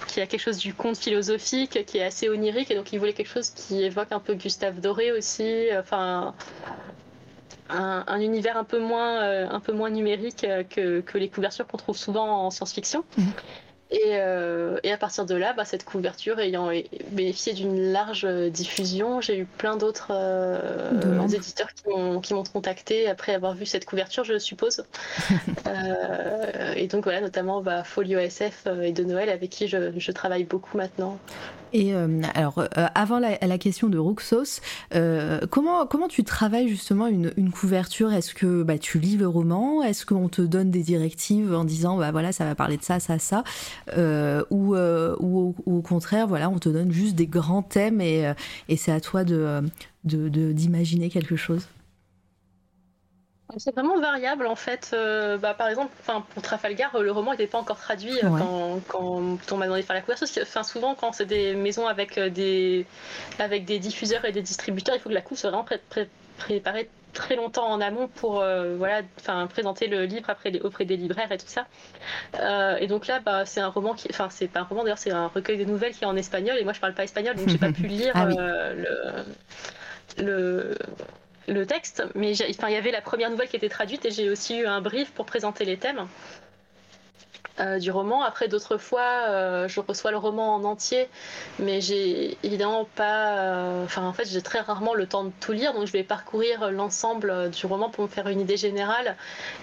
[0.07, 3.15] qui a quelque chose du conte philosophique, qui est assez onirique, et donc il voulait
[3.15, 5.69] quelque chose qui évoque un peu Gustave Doré aussi.
[5.77, 6.35] Enfin,
[7.71, 11.67] un, univers un peu moins, euh, un peu moins numérique euh, que, que les couvertures
[11.67, 13.05] qu'on trouve souvent en science-fiction.
[13.17, 13.33] Mhm.
[13.91, 16.71] Et, euh, et, à partir de là, bah, cette couverture ayant
[17.11, 20.13] bénéficié d'une large diffusion, j'ai eu plein d'autres
[21.35, 21.69] éditeurs
[22.23, 24.85] qui m'ont contacté après avoir vu cette couverture, je suppose.
[26.77, 30.45] et donc voilà, notamment bah, Folio SF et de Noël avec qui je, je travaille
[30.45, 31.19] beaucoup maintenant.
[31.73, 34.61] Et euh, alors, euh, avant la, question de Roxos,
[34.95, 38.13] euh, comment, comment tu travailles justement une, couverture?
[38.13, 39.83] Est-ce que bah, tu lis le roman?
[39.83, 43.01] Est-ce qu'on te donne des directives en disant, bah voilà, ça va parler de ça,
[43.01, 43.45] ça, ça?
[44.51, 48.33] Ou, ou, au contraire, voilà, on te donne juste des grands thèmes et,
[48.69, 49.63] et c'est à toi de
[50.05, 51.67] d'imaginer de, quelque chose
[53.59, 54.91] c'est vraiment variable en fait.
[54.93, 55.93] Euh, bah, par exemple,
[56.35, 58.29] pour Trafalgar, euh, le roman n'était pas encore traduit euh,
[58.89, 59.09] quand,
[59.51, 60.29] on m'a demandé de faire la couverture.
[60.43, 62.87] Enfin, souvent, quand c'est des maisons avec des,
[63.39, 65.67] avec des diffuseurs et des distributeurs, il faut que la couve soit vraiment
[66.39, 68.45] préparée très longtemps en amont pour
[68.77, 69.03] voilà,
[69.49, 71.67] présenter le livre après auprès des libraires et tout ça.
[72.79, 75.11] et donc là, bah, c'est un roman qui, enfin, c'est pas un roman d'ailleurs, c'est
[75.11, 77.49] un recueil de nouvelles qui est en espagnol et moi je parle pas espagnol donc
[77.49, 78.87] j'ai pas pu lire ah le,
[80.19, 80.75] le
[81.51, 84.59] le texte, mais il y avait la première nouvelle qui était traduite et j'ai aussi
[84.59, 86.07] eu un brief pour présenter les thèmes.
[87.61, 88.23] Euh, du roman.
[88.23, 91.09] Après, d'autres fois, euh, je reçois le roman en entier,
[91.59, 93.39] mais j'ai évidemment pas.
[93.39, 96.03] Euh, enfin, en fait, j'ai très rarement le temps de tout lire, donc je vais
[96.03, 99.17] parcourir l'ensemble du roman pour me faire une idée générale.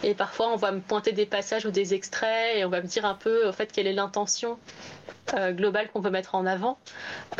[0.03, 2.87] Et parfois, on va me pointer des passages ou des extraits et on va me
[2.87, 4.59] dire un peu, en fait, quelle est l'intention
[5.35, 6.77] globale qu'on veut mettre en avant.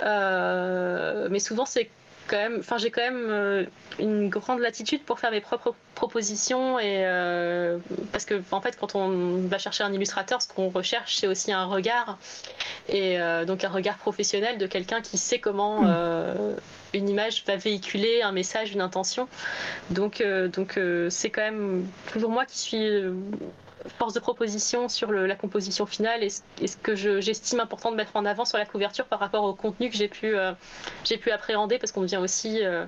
[0.02, 1.90] mais souvent, c'est
[2.36, 3.66] même, enfin, j'ai quand même euh,
[4.00, 7.78] une grande latitude pour faire mes propres propositions et euh,
[8.12, 11.54] parce que en fait, quand on va chercher un illustrateur, ce qu'on recherche, c'est aussi
[11.54, 12.18] un regard
[12.90, 16.56] et euh, donc un regard professionnel de quelqu'un qui sait comment mm.
[16.94, 19.30] une image va véhiculer un message, une intention.
[19.90, 20.22] Donc,
[20.52, 23.02] donc c'est quand même toujours moi qui suis
[23.98, 28.26] force de proposition sur la composition finale et, ce que j'estime important de mettre en
[28.26, 30.54] avant sur la couverture par rapport au contenu que j'ai pu, euh,
[31.22, 32.86] pu appréhender parce qu'on devient aussi euh,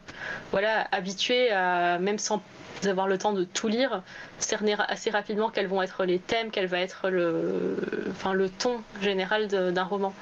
[0.52, 2.42] voilà, habitué à, même sans
[2.86, 4.04] avoir le temps de tout lire,
[4.38, 7.76] cerner assez rapidement quels vont être les thèmes, quel va être le,
[8.12, 10.14] enfin, le ton général d'un roman.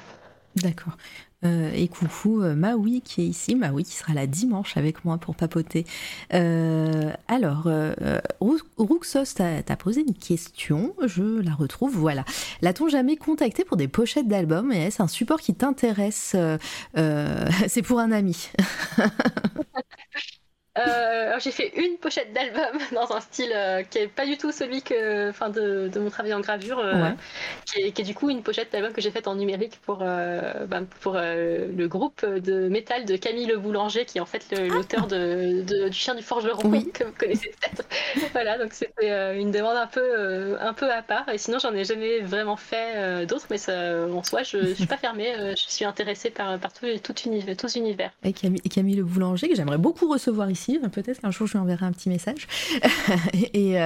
[0.56, 0.94] D'accord.
[1.44, 5.18] Euh, et coucou euh, Maui qui est ici, Maui qui sera là dimanche avec moi
[5.18, 5.86] pour papoter.
[6.34, 7.68] Euh, alors,
[8.76, 12.24] Ruxos t'a posé une question, je la retrouve, voilà.
[12.60, 16.34] L'a-t-on jamais contacté pour des pochettes d'albums et est-ce un support qui t'intéresse?
[17.68, 18.48] C'est pour un ami.
[20.78, 24.52] Euh, j'ai fait une pochette d'album dans un style euh, qui est pas du tout
[24.52, 27.10] celui que, enfin, de, mon travail en gravure, euh,
[27.64, 31.14] qui, est, du coup une pochette d'album que j'ai faite en numérique pour, ben, pour
[31.14, 34.60] le groupe de métal de Camille Le Boulanger, qui est en fait ah.
[34.60, 37.84] l'auteur de, du Chien du Forgeron, que vous connaissez peut-être.
[38.32, 41.28] voilà, donc c'était une demande un peu, un peu à part.
[41.28, 44.86] Et sinon, j'en ai jamais vraiment fait d'autres, mais ça, en soi, je, ne suis
[44.86, 45.32] pas fermée.
[45.50, 48.12] je suis intéressée par, par tout, tout, univers, tous univers.
[48.22, 51.52] Et Camille, et Camille Le Boulanger, que j'aimerais beaucoup recevoir ici Peut-être qu'un jour je
[51.52, 52.46] lui enverrai un petit message.
[53.54, 53.76] et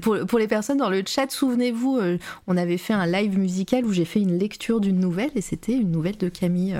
[0.00, 2.00] pour, pour, les personnes dans le chat, souvenez-vous,
[2.46, 5.72] on avait fait un live musical où j'ai fait une lecture d'une nouvelle et c'était
[5.72, 6.76] une nouvelle de Camille.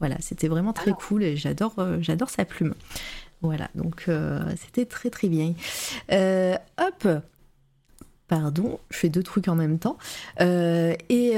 [0.00, 2.74] voilà, c'était vraiment très cool et j'adore, j'adore sa plume.
[3.42, 4.08] Voilà, donc
[4.56, 5.54] c'était très très bien.
[6.10, 7.08] hop,
[8.28, 9.98] pardon, je fais deux trucs en même temps.
[10.40, 11.36] et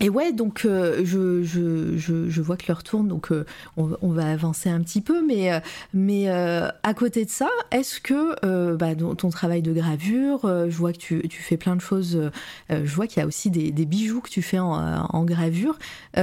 [0.00, 4.30] et ouais, donc euh, je, je, je, vois que l'heure tourne, donc euh, on, va
[4.30, 5.60] avancer un petit peu, mais, euh,
[5.92, 10.98] mais à côté de ça, est-ce que bah, ton travail de gravure, je vois que
[10.98, 12.30] tu, tu, fais plein de choses,
[12.70, 15.78] je vois qu'il y a aussi des, des, bijoux que tu fais en, en gravure.
[16.16, 16.22] Oui,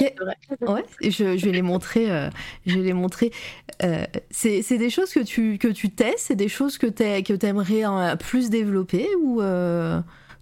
[0.62, 2.06] ouais, je, je, vais les montrer.
[2.66, 3.30] je vais les montrer.
[4.30, 8.50] c'est des choses que tu, que tu testes, c'est des choses que tu aimerais plus
[8.50, 9.40] développer ou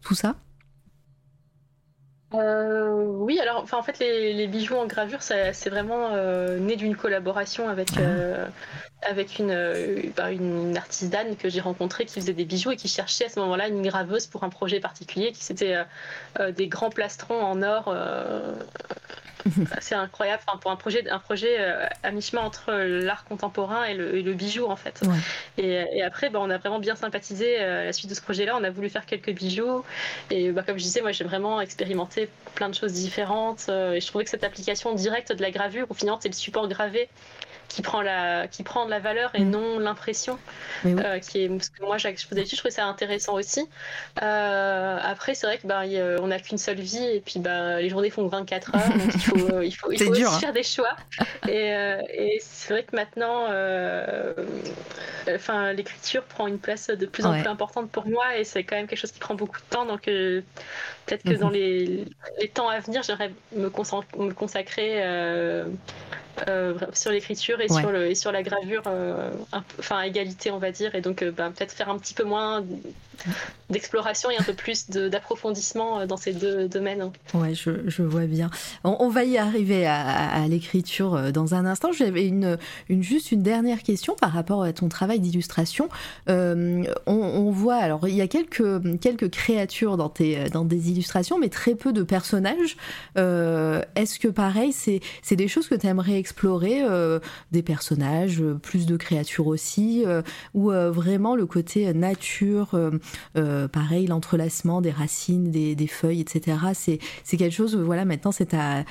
[0.02, 0.36] tout ça?
[2.34, 6.94] Euh, oui, alors enfin, en fait, les, bijoux en gravure, c'est vraiment euh, né d'une
[6.94, 8.46] collaboration avec, euh,
[9.02, 13.26] avec une, bah, une, artisane que j'ai rencontrée qui faisait des bijoux et qui cherchait
[13.26, 15.76] à ce moment-là une graveuse pour un projet particulier qui c'était
[16.56, 17.92] des grands plastrons en or
[19.80, 23.94] c'est incroyable enfin, pour un projet, un projet euh, à mi-chemin entre l'art contemporain et
[23.94, 25.02] le, bijou en fait.
[25.58, 28.56] Et, après, bah, on a vraiment bien sympathisé euh, à la suite de ce projet-là.
[28.56, 29.84] On a voulu faire quelques bijoux
[30.30, 34.00] et bah, comme je disais, moi j'ai vraiment expérimenté plein de choses différentes euh, et
[34.00, 37.08] je trouvais que cette application directe de la gravure, au final c'est le support gravé
[37.70, 39.50] qui prend la qui prend de la valeur et mm.
[39.50, 40.38] non l'impression
[40.84, 43.64] euh, qui est parce que moi je faisais je trouvais ça intéressant aussi
[44.22, 45.82] euh, après c'est vrai que bah,
[46.20, 49.20] on n'a qu'une seule vie et puis bah, les journées font 24 heures donc il
[49.20, 50.38] faut il faut, il faut aussi hein.
[50.40, 50.96] faire des choix
[51.48, 53.44] et, euh, et c'est vrai que maintenant
[55.32, 58.74] enfin l'écriture prend une place de plus en plus importante pour moi et c'est quand
[58.74, 61.54] même quelque chose qui prend beaucoup de temps donc peut-être que dans mhm.
[61.54, 62.04] les,
[62.40, 65.04] les, temps à venir j'aimerais me, me consacrer
[66.48, 69.30] euh, sur l'écriture et, sur le, et sur la gravure, euh,
[69.78, 72.24] enfin à égalité on va dire, et donc euh, bah, peut-être faire un petit peu
[72.24, 72.64] moins
[73.68, 77.10] d'exploration et un peu plus d'approfondissement dans ces deux domaines.
[77.34, 78.50] Ouais, je, je vois bien.
[78.82, 81.92] On, va y arriver à, l'écriture dans un instant.
[81.92, 82.56] J'avais une,
[82.88, 85.90] une, juste une dernière question par rapport à ton travail d'illustration.
[86.28, 91.50] on, voit, alors il y a quelques, quelques créatures dans, tes, dans des illustrations, mais
[91.50, 92.78] très peu de personnages.
[93.16, 97.20] Est-ce que pareil, c'est des choses que tu aimerais explorer euh,
[97.50, 100.22] des personnages, euh, plus de créatures aussi, euh,
[100.54, 102.78] ou vraiment le côté nature,
[103.72, 106.56] pareil, l'entrelacement des racines, des, feuilles, etc.
[106.74, 108.84] C'est quelque chose, voilà, maintenant c'est ta,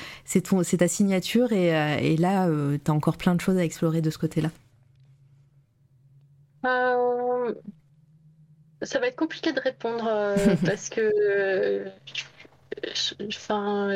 [0.78, 2.48] ta signature et, et là,
[2.84, 4.50] tu as encore plein de choses à explorer de ce côté-là.
[8.82, 10.36] Ça va être compliqué de répondre
[10.66, 11.86] parce que.
[13.28, 13.90] Enfin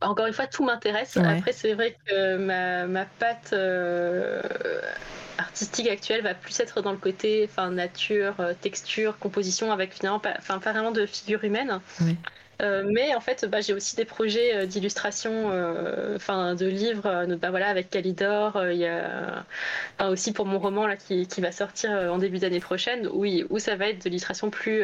[0.00, 1.16] encore une fois, tout m'intéresse.
[1.16, 4.40] Après, c'est vrai que ma, ma patte euh,
[5.38, 10.18] artistique actuelle va plus être dans le côté enfin, nature, euh, texture, composition, avec finalement
[10.18, 11.80] pas, enfin, pas vraiment de figure humaine.
[12.62, 15.48] Euh, mais en fait, bah, j'ai aussi des projets d'illustration,
[16.14, 18.62] enfin de livres, bah, voilà, avec Calidor.
[18.70, 19.44] Il y a
[20.10, 23.58] aussi pour mon roman là qui, qui va sortir en début d'année prochaine, où, où
[23.58, 24.82] ça va être de l'illustration plus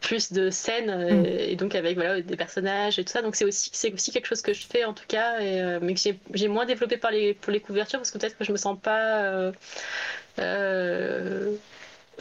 [0.00, 1.26] plus de scènes euh, mm.
[1.26, 3.22] et, donc avec voilà, des personnages et tout ça.
[3.22, 5.78] Donc c'est aussi, c'est aussi quelque chose que je fais en tout cas, et, euh,
[5.82, 6.00] mais que
[6.34, 8.78] j'ai, moins développé par les, pour les couvertures parce que peut-être que je me sens
[8.80, 9.52] pas.
[10.38, 11.56] Euh,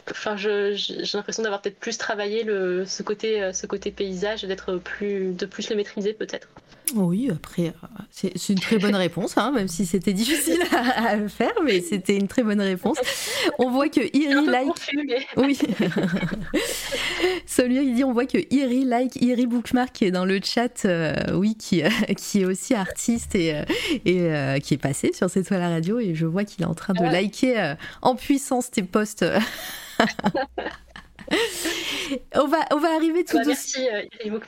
[0.10, 0.76] enfin, j'ai
[1.14, 5.46] l'impression d'avoir peut-être plus travaillé le, ce, côté, ce côté paysage et d'être plus, de
[5.46, 6.48] plus le maîtriser peut-être.
[6.94, 7.74] Oui, après,
[8.12, 12.28] c'est une très bonne réponse, hein, même si c'était difficile à, faire, mais c'était une
[12.28, 12.98] très bonne réponse.
[13.58, 14.68] On voit que Iri like.
[15.38, 15.58] Oui.
[17.46, 20.86] Celui il dit on voit que Iri like Iri Bookmark qui est dans le chat,
[20.86, 25.30] euh, oui, qui, euh, qui est aussi artiste et, euh, et qui est passé sur
[25.30, 28.72] cette toile à radio et je vois qu'il est en train de liker en puissance
[28.72, 29.26] tes posts.
[32.36, 33.84] on va, on va arriver tout doucement.
[33.86, 34.40] Euh,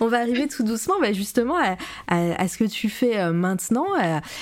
[0.00, 1.56] on va arriver tout doucement, bah, justement,
[2.08, 3.86] à, ce que tu fais euh, maintenant,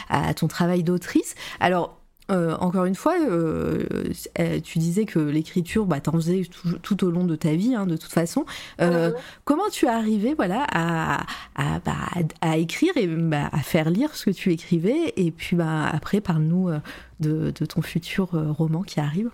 [0.09, 1.35] à, ton travail d'autrice.
[1.61, 1.97] Alors,
[2.31, 3.15] euh, encore une fois,
[4.63, 6.43] tu disais que l'écriture, bah, t'en faisais
[6.83, 8.45] tout, au long de ta vie, hein, de toute façon.
[9.45, 11.25] Comment tu es arrivé, voilà, à,
[11.55, 16.71] à, bah, écrire et à faire lire ce que tu écrivais Et puis, après, parle-nous
[17.21, 19.31] de, ton futur roman qui arrive?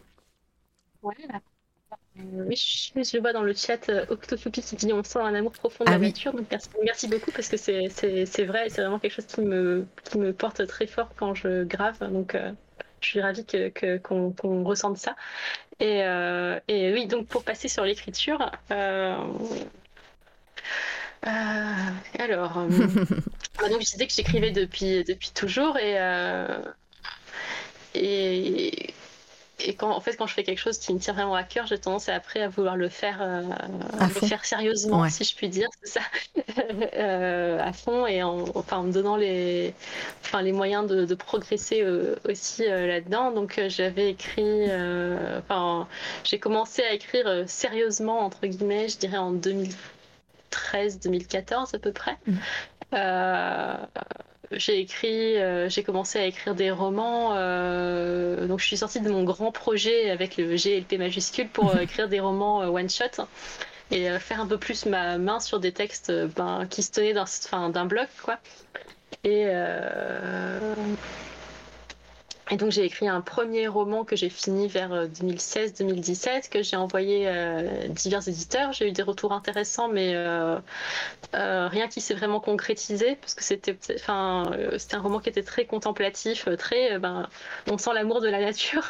[2.17, 4.07] Oui, je, le vois dans le chat euh,
[4.53, 6.33] qui dit on sent un amour profond de la ah nature.
[6.33, 6.47] Donc
[6.83, 7.89] merci, beaucoup parce que c'est
[8.45, 11.99] vrai, c'est vraiment quelque chose qui me, qui me porte très fort quand je grave.
[12.13, 12.53] Donc euh,
[13.01, 15.17] je suis ravie qu'on que, qu'on ressente ça.
[15.81, 16.03] Et,
[16.69, 18.53] et, oui, donc pour passer sur l'écriture.
[18.71, 19.27] alors,
[22.61, 22.79] donc
[23.59, 25.99] je disais que j'écrivais depuis, depuis toujours et,
[27.95, 28.95] et,
[29.61, 31.67] et quand, en fait, quand je fais quelque chose qui me tient vraiment à cœur,
[31.67, 33.43] j'ai tendance après à vouloir le faire, euh,
[33.99, 36.05] à le faire sérieusement, si je puis dire, c'est ça,
[36.97, 39.75] euh, à fond et en, enfin, en me donnant les,
[40.23, 43.31] enfin, les moyens de, de progresser euh, aussi là-dedans.
[43.31, 44.65] Donc j'avais écrit,
[45.39, 45.87] enfin,
[46.25, 52.17] j'ai commencé à écrire sérieusement entre guillemets, je dirais en 2013-2014 à peu près.
[52.27, 52.35] Mmh
[54.59, 57.35] j'ai écrit, euh, j'ai commencé à écrire des romans.
[57.35, 61.79] Euh, donc je suis sortie de mon grand projet avec le GLP majuscule pour euh,
[61.83, 63.25] écrire des romans one shot
[63.91, 67.85] et faire un peu plus ma main sur des textes ben, qui se tenaient d'un
[67.85, 68.39] bloc quoi.
[69.25, 69.47] Et
[72.51, 76.77] et donc j'ai écrit un premier roman que j'ai fini vers 2016-2017, euh, que j'ai
[76.77, 78.73] envoyé à euh, divers éditeurs.
[78.73, 80.59] J'ai eu des retours intéressants, mais euh,
[81.33, 84.51] rien qui s'est vraiment concrétisé, parce que c'était, enfin,
[84.93, 87.29] un roman qui était très contemplatif, très, ben,
[87.71, 88.85] on sent l'amour de la nature,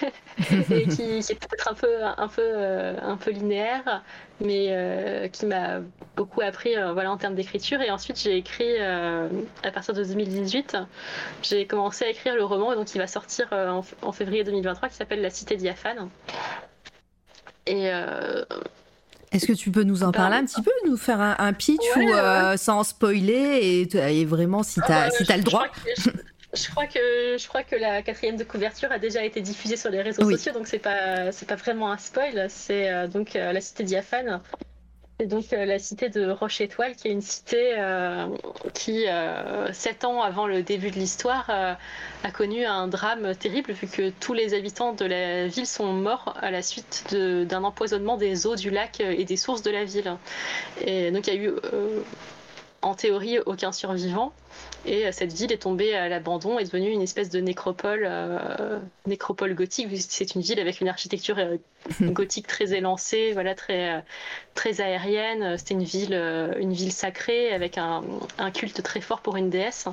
[0.50, 2.56] et qui, qui, est peut-être un peu, un peu,
[3.00, 4.02] un peu linéaire,
[4.40, 5.80] mais euh, qui m'a
[6.16, 7.80] beaucoup appris euh, voilà, en termes d'écriture.
[7.80, 9.28] Et ensuite, j'ai écrit, euh,
[9.62, 10.76] à partir de 2018,
[11.42, 15.22] j'ai commencé à écrire le roman, donc il va sortir en, février 2023, qui s'appelle
[15.22, 16.08] La Cité diaphane.
[17.66, 17.86] Et.
[19.32, 21.80] est-ce que tu peux nous en bah, parler un petit peu, nous faire un, pitch
[21.96, 25.66] ou, sans spoiler et, vraiment si tu as, ah bah, si as le droit
[26.56, 29.90] je crois que je crois que la quatrième de couverture a déjà été diffusée sur
[29.90, 32.46] les réseaux sociaux, donc c'est pas c'est pas vraiment un spoil.
[32.48, 34.40] C'est euh, donc euh, la cité diaphane.
[35.18, 37.74] C'est donc euh, la cité de Roche Étoile, qui est une cité
[38.74, 39.06] qui,
[39.72, 44.34] sept ans avant le début de l'histoire, a connu un drame terrible vu que tous
[44.34, 48.68] les habitants de la ville sont morts à la suite d'un empoisonnement des eaux du
[48.70, 50.16] lac et des sources de la ville.
[50.82, 51.54] Et donc il y a eu
[52.82, 54.34] en théorie aucun survivant.
[54.86, 58.78] Et euh, cette ville est tombée à l'abandon, est devenue une espèce de nécropole, euh,
[59.06, 59.88] nécropole gothique.
[60.08, 61.56] C'est une ville avec une architecture euh,
[62.00, 64.04] gothique très élancée, voilà, très,
[64.54, 65.58] très aérienne.
[65.58, 66.14] C'était une ville,
[66.58, 68.04] une ville sacrée avec un,
[68.38, 69.86] un, culte très fort pour une déesse.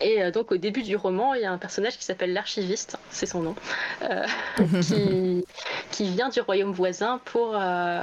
[0.00, 2.98] Et euh, donc au début du roman, il y a un personnage qui s'appelle l'archiviste,
[3.10, 3.54] c'est son nom,
[4.02, 4.26] euh,
[4.82, 5.44] qui,
[5.90, 8.02] qui, vient du royaume voisin pour, euh,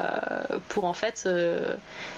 [0.69, 1.27] pour en fait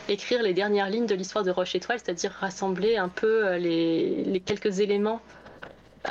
[0.07, 4.39] écrire les dernières lignes de l'histoire de Roche Étoile, c'est-à-dire rassembler un peu les, les
[4.39, 5.21] quelques éléments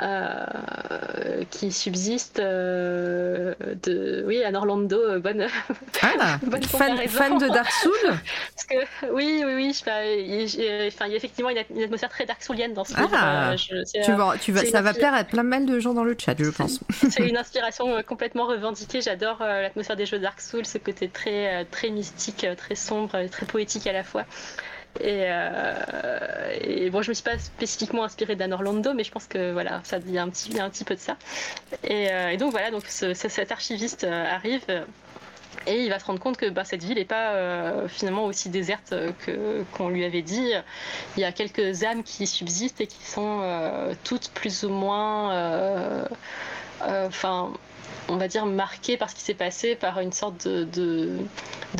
[0.02, 5.46] euh, qui subsiste euh, de oui à Orlando euh, bonne,
[6.02, 7.92] ah, fan, fan, de Dark Souls
[8.54, 12.42] Parce que, oui oui oui il, enfin, il y a effectivement une, atmosphère très Dark
[12.42, 13.54] Soulienne dans ce ah, livre
[14.04, 16.34] tu vas, tu vas, ça va plaire à plein mal de gens dans le chat
[16.38, 16.80] je pense.
[17.10, 19.00] c'est une inspiration complètement revendiquée.
[19.00, 23.86] J'adore l'atmosphère des jeux Dark Souls ce côté très très mystique très sombre très poétique
[23.86, 24.24] à la fois
[25.02, 29.52] euh, et, bon, je me suis pas spécifiquement inspirée d'Anne Orlando, mais je pense que
[29.52, 31.16] voilà, ça un petit, un petit peu de ça.
[31.82, 34.64] Et, euh, donc voilà, donc cet archiviste euh, arrive.
[35.66, 38.92] Et il va se rendre compte que bah, cette ville n'est pas finalement aussi déserte
[39.24, 40.50] que qu'on lui avait dit.
[41.16, 43.40] Il y a quelques âmes qui subsistent et qui sont
[44.02, 46.04] toutes plus ou moins,
[48.08, 51.18] on va dire, marqué par ce qui s'est passé, par une sorte de,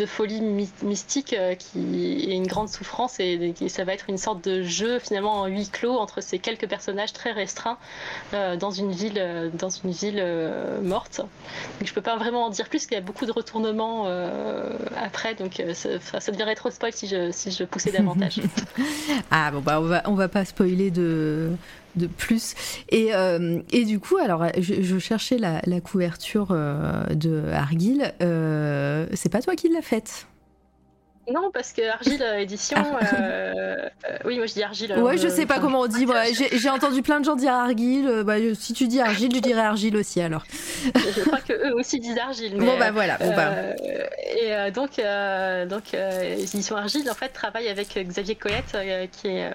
[0.07, 0.41] folie
[0.83, 4.99] mystique euh, qui est une grande souffrance et, ça va être une sorte de jeu
[4.99, 7.79] finalement en huis clos entre ces quelques personnages très restreints
[8.35, 10.25] euh, dans une ville, euh, dans une ville
[10.83, 11.19] morte.
[11.19, 14.07] Donc, je peux pas vraiment en dire plus, qu'il y a beaucoup de retournements
[14.97, 18.41] après, donc ça, ça, deviendrait trop spoil si je, si je poussais davantage.
[19.31, 21.53] ah bon, bah on va, on va pas spoiler de
[21.97, 22.55] de plus.
[22.91, 28.13] Et, euh, et du coup, alors, je, cherchais la, couverture euh, de Argyle.
[28.23, 30.27] Euh, c'est pas toi qui l'as faite?
[31.33, 32.77] Non, parce que Argile édition.
[33.01, 33.89] Ah.
[34.27, 34.93] oui, moi je dis Argile.
[34.99, 36.07] Ouais, je sais pas comment on dit.
[36.53, 38.25] J'ai entendu plein de gens dire Argile.
[38.27, 40.45] Bah, si tu dis Argile, je dirais Argile aussi alors.
[40.95, 42.59] je crois que eux aussi disent Argile.
[42.59, 43.17] bon bah voilà.
[43.17, 43.55] bah.
[44.37, 45.01] Et donc,
[45.71, 48.77] donc édition Argile en fait travaille avec Xavier Colette,
[49.11, 49.51] qui est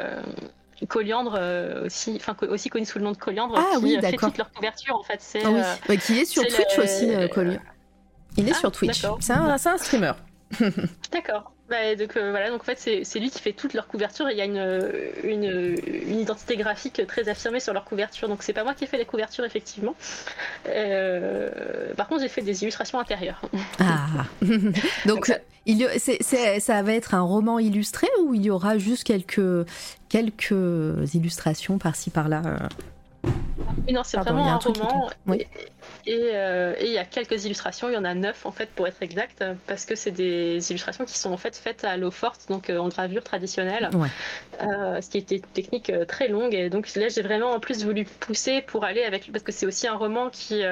[0.88, 4.13] Coliandre euh, aussi, enfin aussi connu sous le nom de Coliandre, ah, qui oui, fait
[4.13, 5.19] toute leur couverture en fait.
[5.19, 5.61] C'est, ah oui.
[5.89, 7.61] Euh, qui est sur Twitch aussi, euh, Coliandre.
[8.38, 9.05] Il est ah, sur Twitch.
[9.19, 10.13] C'est un, un streamer.
[11.11, 11.51] d'accord.
[11.70, 14.32] Bah, donc euh, voilà, donc en fait c'est lui qui fait toute leur couverture et
[14.32, 18.28] il y a une, une, identité graphique très affirmée sur leur couverture.
[18.28, 19.95] Donc c'est pas moi qui ai fait les couvertures effectivement.
[20.67, 23.41] Euh, par contre j'ai fait des illustrations intérieures.
[23.80, 24.26] Ah.
[25.05, 25.38] donc, ça...
[25.67, 25.88] il
[26.22, 29.67] ça va être un roman illustré ou il y aura juste quelques
[30.09, 32.70] quelques illustrations par-ci par-là
[33.26, 35.09] euh non, c'est vraiment un, roman.
[36.07, 38.88] Euh, et il y a quelques illustrations, il y en a neuf en fait pour
[38.88, 42.47] être exact, parce que c'est des illustrations qui sont en fait faites à l'eau forte,
[42.49, 43.89] donc en gravure traditionnelle,
[44.59, 46.53] ce qui était une technique très longue.
[46.53, 49.65] Et donc là, j'ai vraiment en plus voulu pousser pour aller avec, parce que c'est
[49.65, 50.63] aussi un roman qui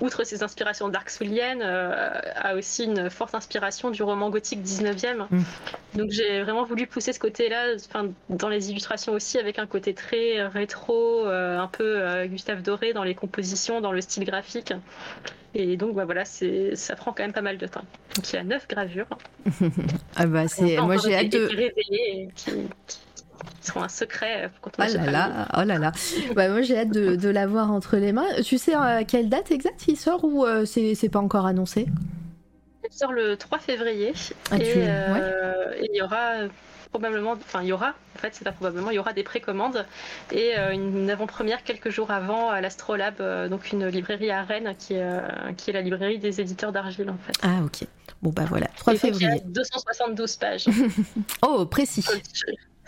[0.00, 5.26] outre ses inspirations dark souliennes, euh, a aussi une forte inspiration du roman gothique 19e.
[5.30, 5.42] Mm.
[5.94, 7.76] Donc j'ai vraiment voulu pousser ce côté-là
[8.28, 12.92] dans les illustrations aussi, avec un côté très rétro, euh, un peu euh, Gustave Doré
[12.92, 14.72] dans les compositions, dans le style graphique.
[15.54, 17.84] Et donc bah, voilà, ça prend quand même pas mal de temps.
[18.14, 19.08] Donc il y a neuf gravures.
[20.16, 21.48] ah bah c'est, moi j'ai hâte de
[23.60, 25.92] sont un secret euh, quand on oh là là, oh là là.
[26.34, 28.26] Bah, moi j'ai hâte de, de l'avoir entre les mains.
[28.44, 31.86] Tu sais à quelle date exacte il sort ou euh, c'est pas encore annoncé?
[32.90, 34.14] Il sort le 3 février
[34.50, 36.48] ah, euh, et, il y aura
[36.90, 39.84] probablement, enfin il y aura, en fait c'est pas probablement, il y aura des précommandes
[40.32, 43.20] et une avant-première quelques jours avant à l'Astrolabe,
[43.50, 44.94] donc une librairie à Rennes qui,
[45.58, 47.34] qui est la librairie des éditeurs d'Argile en fait.
[47.42, 47.86] Ah ok.
[48.22, 49.28] Bon bah voilà, 3 février.
[49.30, 50.66] Il y a 272 pages.
[51.42, 52.04] oh précis.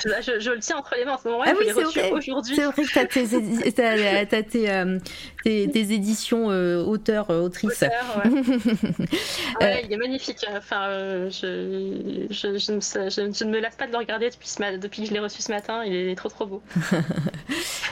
[0.04, 1.42] Je, le tiens entre les mains en ce moment.
[1.46, 2.54] Ah oui, c'est aujourd'hui.
[2.54, 3.06] C'est vrai que tu as,
[4.42, 4.98] tes, euh,
[5.44, 7.82] tes, tes, éditions euh, auteurs, euh, autrices.
[7.82, 8.22] Auteur,
[9.60, 9.82] ouais.
[9.84, 10.44] il est magnifique.
[10.56, 10.88] Enfin,
[11.28, 14.48] je, je, je, ne me lasse pas de le regarder depuis,
[14.78, 15.84] depuis que je l'ai reçu ce matin.
[15.84, 16.62] Il est trop trop beau.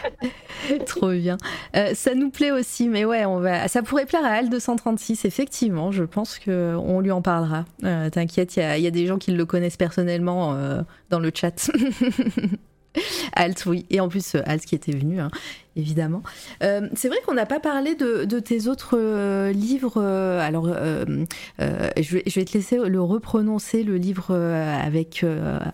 [0.86, 1.36] trop bien.
[1.94, 3.68] ça nous plaît aussi, mais ouais, on va.
[3.68, 5.92] Ça pourrait plaire à Al 236, effectivement.
[5.92, 7.64] Je pense qu'on lui en parlera.
[7.82, 10.56] T'inquiète, il y, a des gens qui le connaissent personnellement
[11.10, 11.70] dans le chat.
[13.34, 13.86] Alt, oui.
[13.90, 15.30] Et en plus, euh, Alt qui était venu, hein,
[15.76, 16.22] évidemment.
[16.62, 20.02] Euh, c'est vrai qu'on n'a pas parlé de, tes autres euh, livres.
[20.02, 25.24] alors, je, vais, te laisser le reprononcer, le livre avec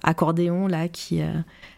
[0.03, 1.22] accordéon, là, qui...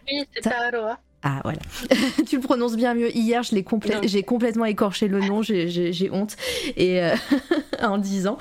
[0.09, 0.99] Oui, c'est Taroa.
[1.23, 1.59] Ah voilà,
[2.27, 3.15] tu le prononces bien mieux.
[3.15, 3.65] Hier, je l'ai
[4.03, 6.35] j'ai complètement écorché le nom, j'ai honte
[6.75, 7.01] et
[7.81, 8.37] en disant.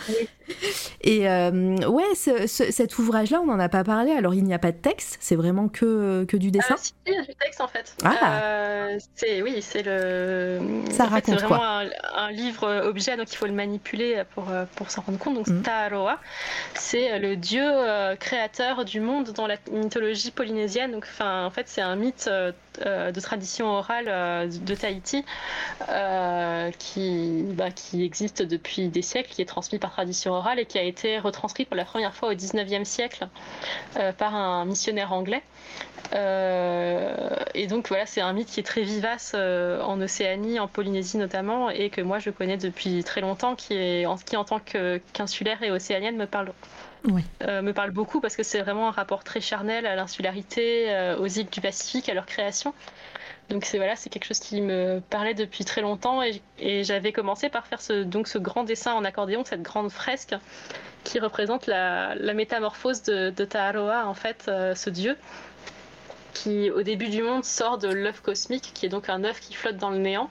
[1.02, 4.12] Et euh, ouais, cet ouvrage-là, on n'en a pas parlé.
[4.12, 6.76] Alors, il n'y a pas de texte, c'est vraiment que, que du dessin.
[6.78, 7.96] Ah, il y a du texte en fait.
[8.04, 8.42] Ah.
[8.42, 10.60] Euh, c'est oui, c'est le.
[10.90, 11.82] Ça en raconte C'est vraiment
[12.16, 15.34] un, livre objet, donc il faut le manipuler pour pour s'en rendre compte.
[15.34, 15.62] Donc mm.
[15.62, 16.18] Taroa,
[16.74, 17.64] c'est le dieu
[18.18, 20.92] créateur du monde dans la mythologie polynésienne.
[20.92, 22.28] Donc, enfin, en fait, c'est un mythe
[22.84, 25.24] de tradition orale de Tahiti
[26.78, 30.78] qui bah, qui existe depuis des siècles, qui est transmis par tradition orale et qui
[30.78, 33.28] a été retranscrit pour la première fois au 19e siècle
[33.96, 35.42] euh, par un missionnaire anglais.
[36.14, 40.68] Euh, et donc voilà, c'est un mythe qui est très vivace euh, en Océanie, en
[40.68, 44.60] Polynésie notamment, et que moi je connais depuis très longtemps, qui, qui en tant
[45.12, 46.52] qu'insulaire et océanienne me parle.
[47.04, 51.48] Me parle beaucoup parce que c'est vraiment un rapport très charnel à l'insularité, aux îles
[51.48, 52.74] du Pacifique, à leur création.
[53.48, 56.42] Donc c'est voilà, c'est quelque chose qui me parlait depuis très longtemps et,
[56.84, 60.34] j'avais commencé par faire ce, donc ce grand dessin en accordéon, cette grande fresque
[61.04, 65.16] qui représente la, métamorphose de, de Taharoa, en fait, euh, ce dieu
[66.34, 69.54] qui au début du monde sort de l'œuf cosmique, qui est donc un œuf qui
[69.54, 70.28] flotte dans le néant,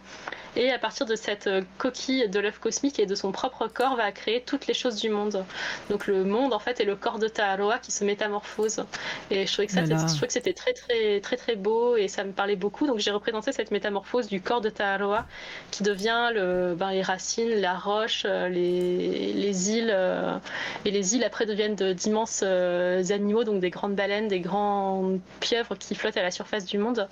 [0.56, 3.95] et à partir de cette euh, coquille de l'œuf cosmique et de son propre corps
[3.95, 5.45] va créer toutes les choses du monde.
[5.89, 8.86] Donc le monde en fait est le corps de Taharoa qui se métamorphose.
[9.32, 12.24] Et je trouvais que, ça, je que c'était très très très très beau et ça
[12.24, 12.88] me parlait beaucoup.
[12.88, 15.26] Donc j'ai représenté cette métamorphose du corps de Taharoa
[15.72, 20.38] qui devient le, ben, les racines, la roche, euh, les, les îles euh,
[20.86, 25.95] et les îles après deviennent d'immenses animaux, donc des grandes baleines, des grands pieuvres qui
[25.95, 27.08] flottent à la surface du monde.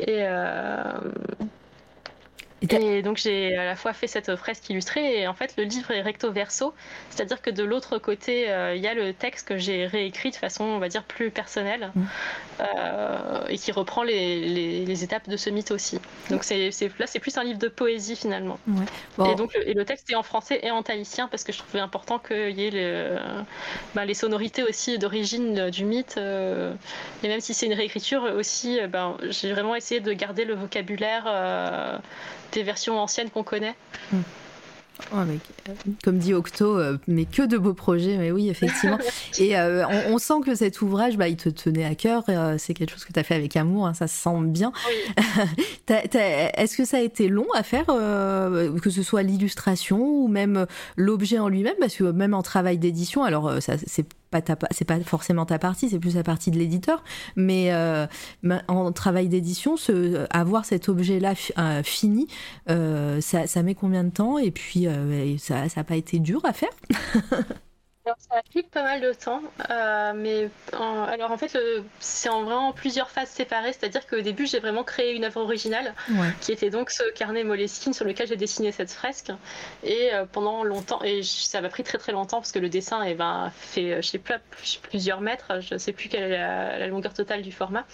[0.00, 0.24] Et,
[2.62, 5.92] et donc j'ai à la fois fait cette fresque illustrée et en fait le livre
[5.92, 6.74] est recto verso,
[7.10, 10.36] c'est-à-dire que de l'autre côté euh, il y a le texte que j'ai réécrit de
[10.36, 12.02] façon on va dire plus personnelle mm.
[12.60, 16.00] euh, et qui reprend les, les, étapes de ce mythe aussi.
[16.30, 18.58] Donc c'est, là c'est plus un livre de poésie finalement.
[19.24, 21.58] Et donc le, et le texte est en français et en tahitien parce que je
[21.58, 23.18] trouvais important qu'il y ait le,
[23.94, 26.74] ben, les sonorités aussi d'origine du mythe euh,
[27.22, 32.00] et même si c'est une réécriture aussi ben, j'ai vraiment essayé de garder le vocabulaire
[32.52, 33.74] des versions anciennes qu'on connaît.
[35.12, 35.72] Oh, euh,
[36.02, 38.98] comme dit Octo, euh, mais que de beaux projets, mais oui, effectivement.
[39.38, 42.24] Et euh, on, sent que cet ouvrage, bah, il te tenait à cœur,
[42.58, 44.72] c'est quelque chose que tu as fait avec amour, hein, ça se sent bien.
[45.88, 51.38] Est-ce que ça a été long à faire, que ce soit l'illustration ou même l'objet
[51.38, 51.76] en lui-même?
[51.80, 55.98] Parce que même en travail d'édition, alors c'est pas c'est pas forcément ta partie, c'est
[55.98, 57.02] plus la partie de l'éditeur,
[57.36, 58.06] mais euh,
[58.68, 59.76] en travail d'édition,
[60.30, 62.28] avoir cet objet-là euh, fini,
[62.70, 64.86] euh, ça, ça, met combien de temps Et puis,
[65.38, 66.70] ça n'a pas été dur à faire?
[68.18, 71.56] ça a pris pas mal de temps, euh, mais alors en fait
[72.00, 75.94] c'est en vraiment plusieurs phases séparées, c'est-à-dire qu'au début j'ai vraiment créé une œuvre originale
[76.40, 79.32] qui était donc ce carnet Moleskine sur lequel j'ai dessiné cette fresque.
[79.82, 83.02] Et euh, pendant longtemps et ça m'a pris très très longtemps parce que le dessin
[83.04, 84.38] eh ben, fait je sais pas
[84.82, 87.84] plusieurs mètres, je sais plus quelle est la, longueur totale du format.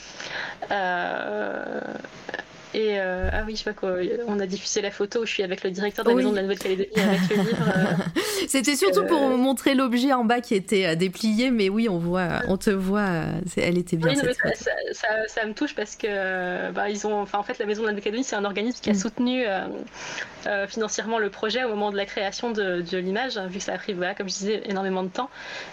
[2.75, 3.97] Et euh, ah oui, je sais pas quoi,
[4.27, 6.37] on a diffusé la photo où je suis avec le directeur de la maison de
[6.37, 7.68] la Nouvelle-Calédonie avec le livre.
[7.77, 11.99] Euh, C'était surtout pour euh, montrer l'objet en bas qui était déplié, mais oui, on
[11.99, 14.09] voit, on te voit, elle était bien.
[14.09, 14.35] Oui,
[14.93, 17.87] ça, ça, me touche parce que bah, ils ont, enfin en fait, la maison de
[17.87, 18.97] la Nouvelle-Calédonie, c'est un organisme qui a mm.
[18.97, 19.45] soutenu
[20.68, 23.93] financièrement le projet au moment de la création de, l'image, vu que ça a pris,
[23.93, 25.31] voilà, comme je disais, énormément de temps.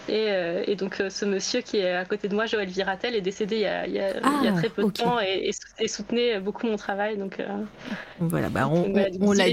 [0.07, 0.27] Et,
[0.67, 3.61] et donc ce monsieur qui est à côté de moi, Joël Viratel, est décédé il
[3.61, 5.87] y a, il y a, il y a ah, très peu de temps et, et,
[5.87, 7.63] soutenait beaucoup mon travail donc, euh,
[8.19, 9.45] voilà, bah, on, on, l'a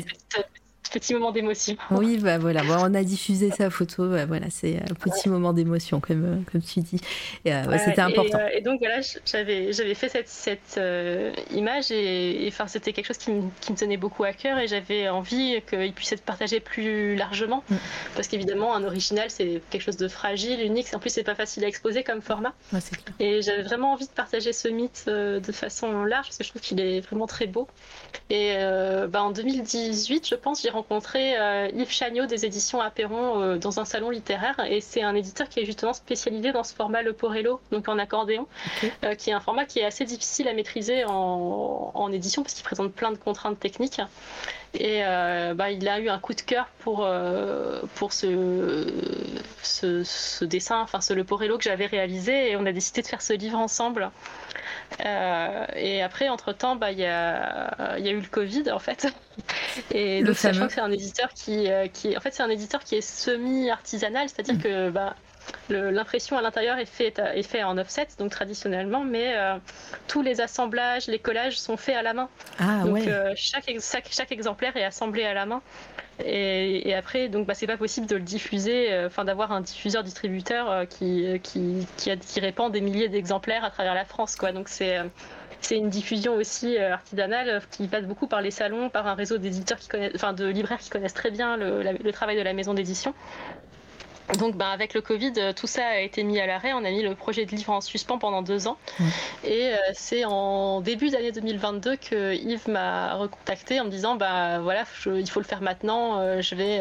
[0.91, 1.77] petit moment d'émotion.
[1.91, 6.01] Oui, bah voilà, on a diffusé sa photo, bah, voilà, c'est un petit moment d'émotion
[6.01, 7.01] comme, euh, comme tu dis.
[7.47, 8.39] Euh, c'était important.
[8.53, 10.81] Et, donc voilà, j'avais, j'avais fait cette, cette
[11.53, 14.69] image et, enfin, c'était quelque chose qui me, qui me, tenait beaucoup à cœur et
[14.69, 17.77] j'avais envie qu'il puisse être partagé plus largement mm.
[18.15, 21.65] parce qu'évidemment, un original, c'est quelque chose de fragile, unique, en plus, c'est pas facile
[21.65, 22.55] à exposer comme format.
[23.21, 26.63] et j'avais vraiment envie de partager ce mythe de façon large parce que je trouve
[26.63, 27.69] qu'il est vraiment très beau.
[28.31, 28.55] Et
[29.09, 33.81] bah, en 2018, je pense, j'ai rencontré euh, Yves Chagnot des éditions Apéron euh, dans
[33.81, 37.13] un salon littéraire et c'est un éditeur qui est justement spécialisé dans ce format Le
[37.13, 38.47] Porello, donc en accordéon,
[39.03, 42.65] euh, qui est un format qui est assez difficile à maîtriser en, édition parce qu'il
[42.65, 44.01] présente plein de contraintes techniques.
[44.75, 45.03] Et
[45.55, 47.09] bah, il a eu un coup de cœur pour,
[47.95, 48.87] pour ce,
[49.63, 53.23] ce, dessin, enfin ce Le Porello que j'avais réalisé et on a décidé de faire
[53.23, 54.11] ce livre ensemble.
[55.05, 59.07] Euh, et après, entre-temps, bah, il y, a, y, a, eu le Covid, en fait.
[59.93, 62.83] Et donc, sachant que c'est un éditeur qui, euh, qui, en fait, c'est un éditeur
[62.83, 64.63] qui est semi-artisanal, c'est-à-dire mm.
[64.63, 65.15] que bah,
[65.69, 69.57] l'impression à l'intérieur est faite est fait en offset, donc traditionnellement, mais euh,
[70.07, 72.29] tous les assemblages, les collages sont faits à la main.
[72.59, 73.35] Ah, donc ouais.
[73.37, 75.63] chaque, chaque, chaque, exemplaire est assemblé à la main.
[76.25, 80.71] Et, après, donc, bah, c'est pas possible de le diffuser, euh, enfin, d'avoir un diffuseur-distributeur
[80.71, 84.53] euh, qui, euh, qui, qui, qui, répand des milliers d'exemplaires à travers la France, quoi.
[84.53, 84.99] Donc, c'est
[85.61, 89.79] c'est une diffusion aussi artisanale qui passe beaucoup par les salons, par un réseau d'éditeurs
[89.79, 92.75] qui connaissent, enfin de libraires qui connaissent très bien le, le travail de la maison
[92.75, 93.13] d'édition.
[94.37, 96.73] Donc bah, avec le Covid, euh, tout ça a été mis à l'arrêt.
[96.75, 98.77] On a mis le projet de livre en suspens pendant deux ans.
[99.43, 104.59] Et euh, c'est en début d'année 2022 que Yves m'a recontacté en me disant bah
[104.61, 106.19] voilà, il faut le faire maintenant.
[106.19, 106.79] Euh, je vais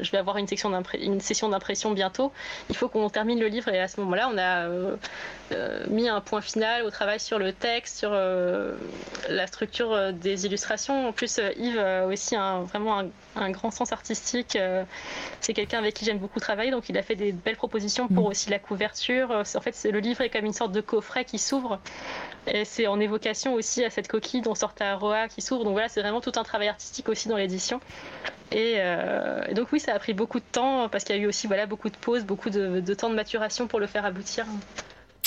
[0.00, 2.32] je vais avoir une, section une session d'impression bientôt.
[2.70, 3.68] Il faut qu'on termine le livre.
[3.68, 4.66] Et à ce moment-là, on a
[5.88, 11.08] mis un point final au travail sur le texte, sur la structure des illustrations.
[11.08, 14.58] En plus, Yves a aussi un, vraiment un, un, grand sens artistique.
[15.40, 16.70] c'est quelqu'un avec qui j'aime beaucoup travailler.
[16.70, 18.30] Donc il a fait des belles propositions pour mm.
[18.30, 19.30] aussi la couverture.
[19.30, 21.80] Euh, en fait, le livre est comme une sorte de coffret qui s'ouvre.
[22.46, 25.64] Et c'est en évocation aussi à cette coquille dont sort Roa qui s'ouvre.
[25.64, 27.80] Donc voilà, c'est vraiment tout un travail artistique aussi dans l'édition.
[28.52, 31.26] Et, euh, donc oui, ça a pris beaucoup de temps parce qu'il y a eu
[31.26, 34.46] aussi voilà, beaucoup de pauses, beaucoup de, temps de maturation pour le faire aboutir.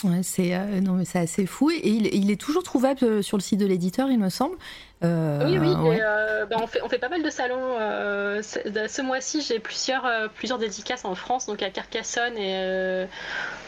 [0.03, 3.41] Ouais, c'est euh, non mais c'est assez fou et il, est toujours trouvable sur le
[3.41, 4.55] site de l'éditeur, il me semble.
[5.03, 5.97] Euh, oui, oui.
[6.01, 7.77] Euh, bah, on, fait, on fait pas mal de salons.
[7.79, 13.07] Euh, ce mois-ci, j'ai plusieurs, plusieurs dédicaces en France, donc à Carcassonne et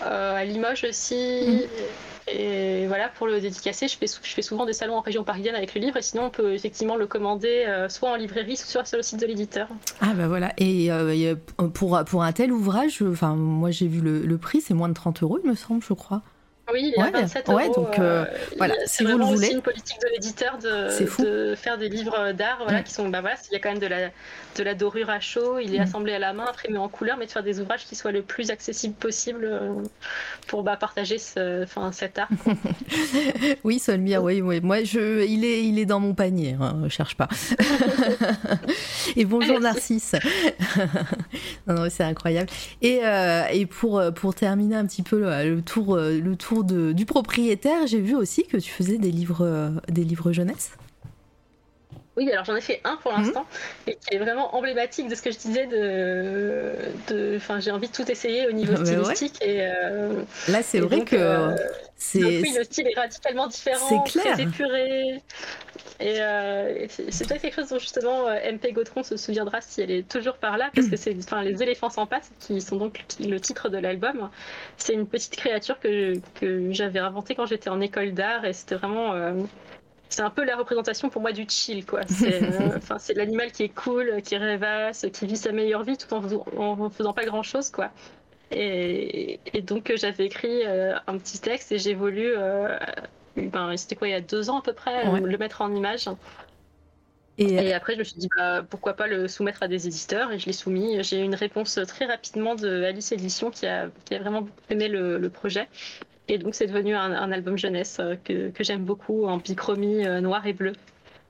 [0.02, 1.66] à Limoges aussi.
[1.68, 2.32] Mm.
[2.34, 5.56] Et voilà, pour le dédicacer, je fais, je fais souvent des salons en région parisienne
[5.56, 8.98] avec le livre, et sinon on peut effectivement le commander soit en librairie, soit sur
[8.98, 9.68] le site de l'éditeur.
[10.02, 10.90] Ah bah voilà, et
[11.74, 14.94] pour, pour un tel ouvrage, enfin moi j'ai vu le, le prix, c'est moins de
[14.94, 16.22] 30 euros il me semble, je crois.
[16.72, 17.60] Oui, il y a 27 euros.
[17.74, 18.26] Donc euh, euh,
[18.58, 19.48] voilà, si vous le voulez.
[19.48, 23.36] C'est une politique de l'éditeur de, faire des livres d'art, voilà, qui sont, bah voilà,
[23.50, 24.10] il y a quand même de la,
[24.56, 25.84] de la dorure à chaud, il est mm.
[25.84, 28.22] assemblé à la main, imprimé en couleur, mais de faire des ouvrages qui soient le
[28.22, 29.74] plus accessibles possible euh,
[30.48, 32.30] pour bah, partager ce, cet art.
[33.64, 37.16] oui, Solmia, oui, oui, moi, je, il est, il est dans mon panier, hein, cherche
[37.16, 37.28] pas.
[39.16, 40.16] et bonjour Narcisse.
[41.68, 42.50] non, non, c'est incroyable.
[42.82, 43.02] Et,
[43.52, 48.16] et pour, pour terminer un petit peu le tour, le tour du propriétaire, j'ai vu
[48.16, 50.72] aussi que tu faisais des livres, euh, des livres jeunesse.
[52.18, 53.46] Oui, alors j'en ai fait un pour l'instant,
[53.88, 56.74] et qui est vraiment emblématique de ce que je disais de.
[57.08, 59.42] de enfin, j'ai envie de tout essayer au niveau stylistique.
[59.42, 61.16] Et, euh, Là, c'est vrai que.
[61.16, 61.56] Euh,
[61.96, 62.20] c'est...
[62.20, 64.34] oui, le style est radicalement différent, c'est clair.
[64.34, 65.22] très épuré.
[66.02, 70.36] Et c'est peut-être quelque chose dont justement MP Gautron se souviendra si elle est toujours
[70.36, 73.70] par là, parce que c'est enfin, les éléphants sans pattes, qui sont donc le titre
[73.70, 74.30] de l'album.
[74.78, 78.76] C'est une petite créature que, que j'avais inventée quand j'étais en école d'art, et c'était
[78.76, 79.14] vraiment
[80.12, 82.02] c'est un peu la représentation pour moi du chill, quoi.
[82.08, 85.98] C'est euh, enfin c'est l'animal qui est cool, qui rêvasse, qui vit sa meilleure vie
[85.98, 86.24] tout en,
[86.58, 87.92] en faisant pas grand chose, quoi.
[88.52, 92.34] Et, donc j'avais écrit un petit texte et j'ai voulu,
[93.38, 96.10] ben, c'était quoi, il y a deux ans à peu près, le mettre en image.
[97.38, 100.40] Et, après, je me suis dit, bah, pourquoi pas le soumettre à des éditeurs Et
[100.40, 101.02] je l'ai soumis.
[101.04, 104.88] J'ai eu une réponse très rapidement de Alice Édition qui a, qui a vraiment aimé
[104.88, 105.68] le, projet.
[106.32, 110.22] Et donc, c'est devenu un, album jeunesse euh, que, que j'aime beaucoup en bichromie euh,
[110.22, 110.72] noir et bleu.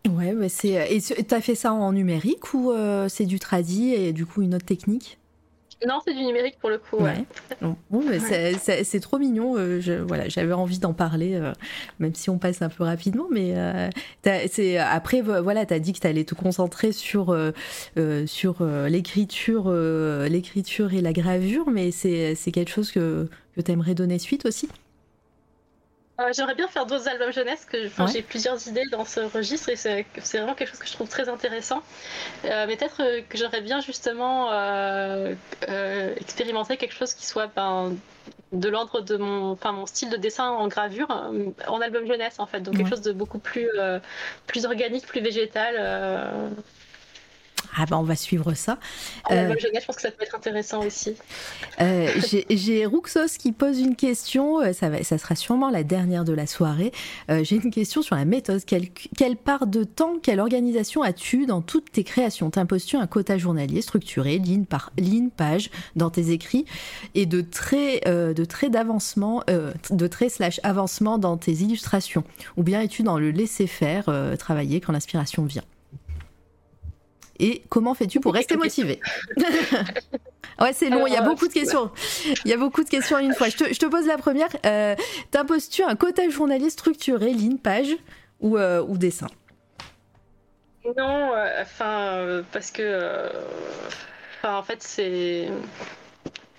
[0.07, 0.95] Ouais, mais c'est.
[0.95, 4.53] Et t'as fait ça en numérique ou euh, c'est du tradi et du coup une
[4.53, 5.17] autre technique?
[5.87, 6.97] Non, c'est du numérique pour le coup.
[6.97, 7.25] Ouais.
[7.89, 9.55] Bon, c'est trop mignon.
[9.57, 11.53] Euh, je, voilà, j'avais envie d'en parler, euh,
[11.99, 13.25] même si on passe un peu rapidement.
[13.31, 13.89] Mais euh,
[14.23, 17.35] c'est après, voilà, t'as dit que t'allais te concentrer sur
[18.25, 24.45] sur l'écriture, l'écriture et la gravure, mais c'est quelque chose que que t'aimerais donner suite
[24.45, 24.69] aussi?
[26.19, 29.75] Euh, j'aimerais bien faire d'autres albums jeunesse, que j'ai plusieurs idées dans ce registre et
[29.75, 31.81] c'est vraiment quelque chose que je trouve très intéressant.
[32.45, 34.51] Euh, mais peut-être euh, que j'aurais bien justement
[36.17, 37.95] expérimenté quelque chose qui soit ben,
[38.51, 41.09] de l'ordre de mon, enfin, mon style de dessin en gravure
[41.67, 43.69] en album jeunesse en fait, donc quelque chose de beaucoup plus,
[44.47, 46.51] plus organique, plus végétal.
[47.75, 48.77] Ah ben on va suivre ça.
[49.31, 51.15] Euh, je pense que ça peut être intéressant aussi.
[51.79, 52.09] Euh,
[52.49, 56.33] j'ai Ruxos qui pose une question, euh, ça, va, ça sera sûrement la dernière de
[56.33, 56.91] la soirée.
[57.29, 58.63] Euh, j'ai une question sur la méthode.
[58.65, 62.49] Quelle, quelle part de temps, quelle organisation as-tu dans toutes tes créations?
[62.49, 66.65] T'imposes-tu un quota journalier structuré, ligne par ligne, page, dans tes écrits
[67.15, 72.23] et de traits de traits d'avancement, de traits slash avancement dans tes illustrations?
[72.57, 74.05] Ou bien es-tu dans le laisser faire,
[74.37, 75.63] travailler quand l'inspiration vient?
[77.39, 78.99] Et comment fais-tu pour rester motivé?
[80.59, 81.89] Ouais, c'est long, il y a beaucoup de questions.
[82.45, 83.49] Il y a beaucoup de questions à une fois.
[83.49, 84.49] Je te, pose la première.
[84.63, 84.95] Euh,
[85.31, 87.95] T'imposes-tu un quota journalier structuré, ligne, page
[88.41, 89.27] ou, euh, ou dessin?
[90.85, 93.29] Non, euh, enfin, euh, parce que.
[94.43, 95.47] en fait, c'est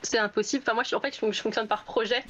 [0.03, 0.63] c'est impossible.
[0.67, 2.23] Enfin, moi, je, en fait, je, fonctionne par projet.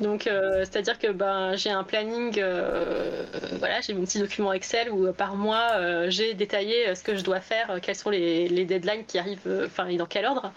[0.00, 3.24] Donc, euh, c'est-à-dire que ben, j'ai un planning, euh,
[3.58, 7.22] voilà, j'ai mon petit document Excel où euh, par mois, j'ai détaillé ce que je
[7.22, 10.52] dois faire, quels sont les, les deadlines qui arrivent, enfin, et dans quel ordre.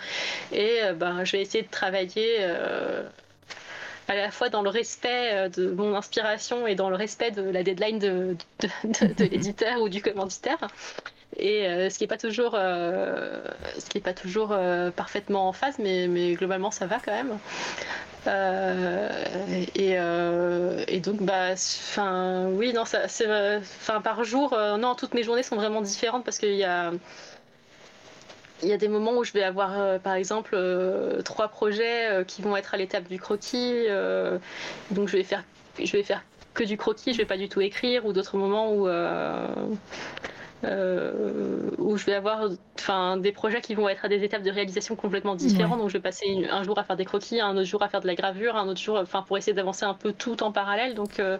[0.51, 2.43] Et ben, je vais essayer de travailler
[4.07, 7.63] à la fois dans le respect de mon inspiration et dans le respect de la
[7.63, 8.35] deadline de,
[8.93, 10.59] de l'éditeur ou du commanditaire
[11.37, 13.41] et euh, ce qui n'est pas toujours, euh,
[13.77, 17.11] ce qui est pas toujours euh, parfaitement en phase, mais, mais, globalement ça va quand
[17.11, 17.37] même.
[19.75, 19.91] Et,
[20.87, 21.53] et, donc bah,
[22.47, 23.27] oui non ça c'est,
[24.03, 26.91] par jour non toutes mes journées sont vraiment différentes parce qu'il y a
[28.63, 30.57] il y a des moments où je vais avoir, par exemple,
[31.23, 33.85] trois projets qui vont être à l'étape du croquis.
[34.89, 35.43] donc, je vais faire,
[35.77, 36.23] je vais faire
[36.55, 38.05] que du croquis, je vais pas du tout écrire.
[38.07, 38.87] Ou d'autres moments où,
[40.65, 42.49] euh, où je vais avoir
[43.17, 45.79] des projets qui vont être à des étapes de réalisation complètement différentes.
[45.79, 48.01] Donc je vais passer un jour à faire des croquis, un autre jour à faire
[48.01, 50.95] de la gravure, un autre jour pour essayer d'avancer un peu tout en parallèle.
[50.95, 51.37] Donc euh,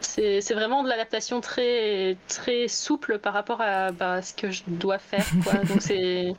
[0.00, 4.98] c'est vraiment de l'adaptation très, très souple par rapport à bah, ce que je dois
[4.98, 5.26] faire.
[5.44, 5.54] Quoi.
[5.68, 6.34] Donc c'est.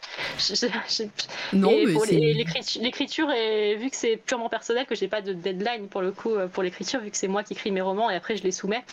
[2.79, 6.31] l'écriture, et vu que c'est purement personnel, que j'ai pas de deadline pour le coup
[6.51, 8.83] pour l'écriture, vu que c'est moi qui écris mes romans et après je les soumets,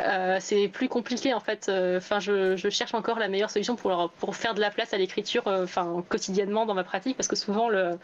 [0.00, 1.70] euh, c'est plus compliqué en fait.
[1.96, 4.98] Enfin, je je cherche encore la meilleure solution pour, pour faire de la place à
[4.98, 7.98] l'écriture euh, enfin, quotidiennement dans ma pratique parce que souvent le,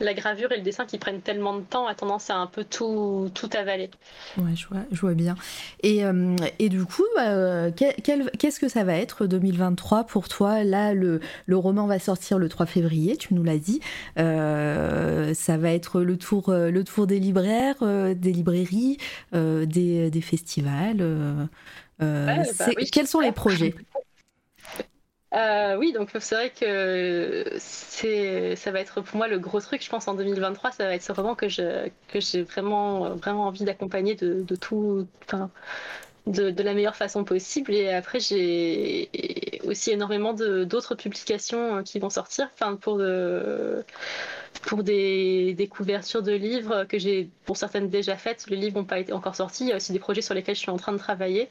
[0.00, 2.64] la gravure et le dessin qui prennent tellement de temps a tendance à un peu
[2.64, 3.90] tout, tout avaler.
[4.38, 5.34] Ouais, je vois, je vois bien.
[5.82, 10.64] Et, euh, et du coup, bah, qu'est-ce que ça va être 2023 pour toi?
[10.64, 13.80] Là, le, le, roman va sortir le 3 février, tu nous l'as dit.
[14.18, 18.98] Euh, ça va être le tour, le tour des libraires, des librairies,
[19.32, 21.04] des, des, festivals.
[21.98, 22.42] Bah
[22.92, 23.74] quels sont les projets?
[25.34, 29.90] Euh, oui, donc c'est vrai que ça va être pour moi le gros truc, je
[29.90, 34.44] pense, en 2023, ça va être ce roman que, j'ai vraiment, vraiment envie d'accompagner de,
[34.54, 35.08] tout,
[36.26, 37.74] de, la meilleure façon possible.
[37.74, 39.10] Et après, j'ai
[39.64, 42.48] aussi énormément d'autres publications qui vont sortir,
[44.62, 48.46] pour des, des, couvertures de livres que j'ai pour certaines déjà faites.
[48.48, 49.64] Les livres n'ont pas été encore sortis.
[49.64, 51.48] Il y a aussi des projets sur lesquels je suis en train de travailler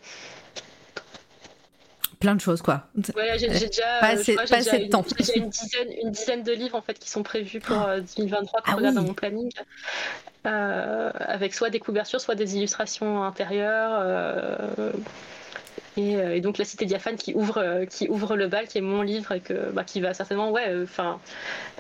[2.24, 2.88] plein de choses, quoi.
[3.18, 5.04] Ouais, j'ai déjà, pas assez, de temps.
[5.20, 7.76] J'ai une dizaine, une dizaine de livres en fait qui sont prévus pour
[8.16, 9.52] 2023 que ah regarde dans mon planning,
[10.48, 13.92] euh, avec soit des couvertures, soit des illustrations intérieures.
[13.94, 14.92] Euh,
[15.98, 19.34] Et, donc la cité diaphane qui ouvre, qui ouvre le bal, qui est mon livre
[19.34, 21.20] et que, bah, qui va certainement, ouais, enfin,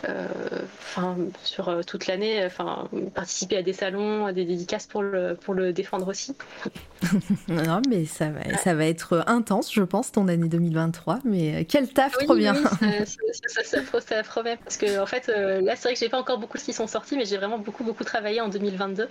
[0.03, 5.53] enfin sur toute l'année, enfin participer à des salons, à des dédicaces pour le, pour
[5.53, 6.35] le défendre aussi.
[7.47, 11.19] non, mais ça va, ça va être intense, je pense, ton année 2023.
[11.25, 12.55] Mais quel taf, trop bien.
[13.35, 16.37] ça, ça, ça, promet parce que en fait, là, c'est vrai que j'ai pas encore
[16.37, 19.07] beaucoup qui sont sortis, mais j'ai vraiment beaucoup beaucoup travaillé en 2022.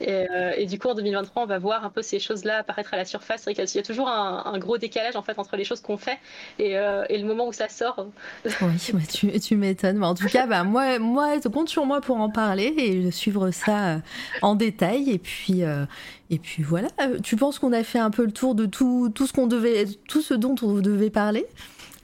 [0.00, 2.96] Et, et, du coup, en 2023, on va voir un peu ces choses-là apparaître à
[2.96, 3.42] la surface.
[3.44, 6.18] C'est qu'il y a toujours un, gros décalage en fait entre les choses qu'on fait
[6.58, 8.06] et, et, le moment où ça sort.
[8.44, 10.02] Oui, tu, tu m'étonnes.
[10.02, 13.88] En tout cas, bah, moi, moi, compte sur moi pour en parler et suivre ça
[13.88, 13.98] euh,
[14.42, 15.10] en détail.
[15.10, 15.84] Et puis, euh,
[16.30, 16.88] et puis voilà.
[17.22, 19.86] Tu penses qu'on a fait un peu le tour de tout, tout ce qu'on devait,
[20.08, 21.46] tout ce dont on devait parler?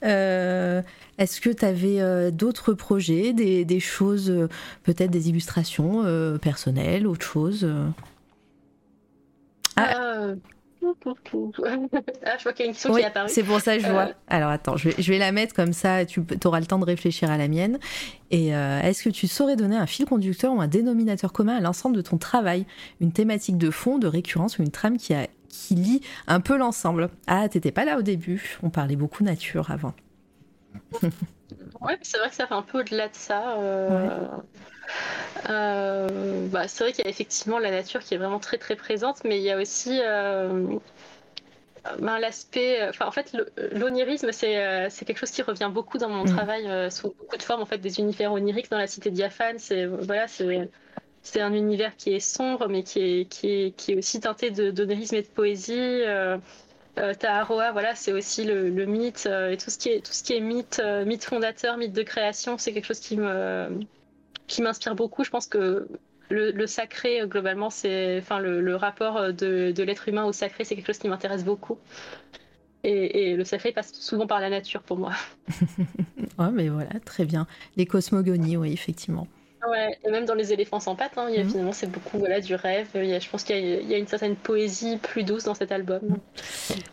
[0.05, 0.83] Euh,
[1.19, 4.49] Est-ce que tu avais d'autres projets, des, des choses,
[4.83, 6.05] peut-être des illustrations
[6.39, 7.67] personnelles, autre chose
[9.77, 10.35] ah,
[10.87, 13.29] ah, je vois qu'il y a une question qui est apparue.
[13.29, 14.09] C'est pour ça que je vois.
[14.09, 14.13] Euh.
[14.29, 16.85] Alors attends, je vais, je vais, la mettre comme ça, tu auras le temps de
[16.85, 17.79] réfléchir à la mienne.
[18.31, 21.61] Et euh, est-ce que tu saurais donner un fil conducteur ou un dénominateur commun à
[21.61, 22.67] l'ensemble de ton travail?
[23.01, 26.57] Une thématique de fond, de récurrence ou une trame qui, a, qui lie un peu
[26.57, 27.11] l'ensemble?
[27.27, 29.95] Ah, t'étais pas là au début, on parlait beaucoup nature avant.
[31.03, 33.57] ouais, c'est vrai que ça fait un peu au-delà de ça.
[33.59, 34.27] Euh...
[35.51, 38.77] Euh, bah, c'est vrai qu'il y a effectivement la nature qui est vraiment très très
[38.77, 40.79] présente, mais il y a aussi euh,
[41.99, 42.89] ben, l'aspect.
[42.89, 43.37] Enfin, en fait,
[43.73, 46.37] l'onirisme, c'est, c'est quelque chose qui revient beaucoup dans mon mm.
[46.37, 47.63] travail euh, sous beaucoup de formes.
[47.63, 50.69] En fait, des univers oniriques dans la cité diaphane, c'est voilà, c'est
[51.23, 54.51] c'est un univers qui est sombre, mais qui est, qui est, qui est aussi teinté
[54.51, 55.75] d'onirisme et de poésie.
[55.79, 56.37] Euh,
[57.19, 60.35] Taharoa, voilà, c'est aussi le, le mythe et tout ce qui est tout ce qui
[60.35, 63.69] est mythe, mythe fondateur, mythe de création, c'est quelque chose qui me
[64.47, 65.25] qui m'inspire beaucoup.
[65.25, 65.89] Je pense que
[66.31, 70.75] le, sacré, euh, globalement, c'est, enfin, le, rapport euh, de, l'être humain au sacré, c'est
[70.75, 71.79] quelque chose qui m'intéresse beaucoup.
[72.87, 75.13] Et, le sacré passe souvent par la nature pour moi.
[76.39, 77.47] ouais, mais voilà, très bien.
[77.77, 79.27] Les cosmogonies, oui, effectivement.
[79.71, 81.51] Ouais, et même dans les éléphants sans pattes, hein, il y a, mhm.
[81.51, 82.89] finalement c'est beaucoup voilà, du rêve.
[82.95, 85.73] Il y a, je pense qu'il y, a une certaine poésie plus douce dans cet
[85.73, 86.01] album.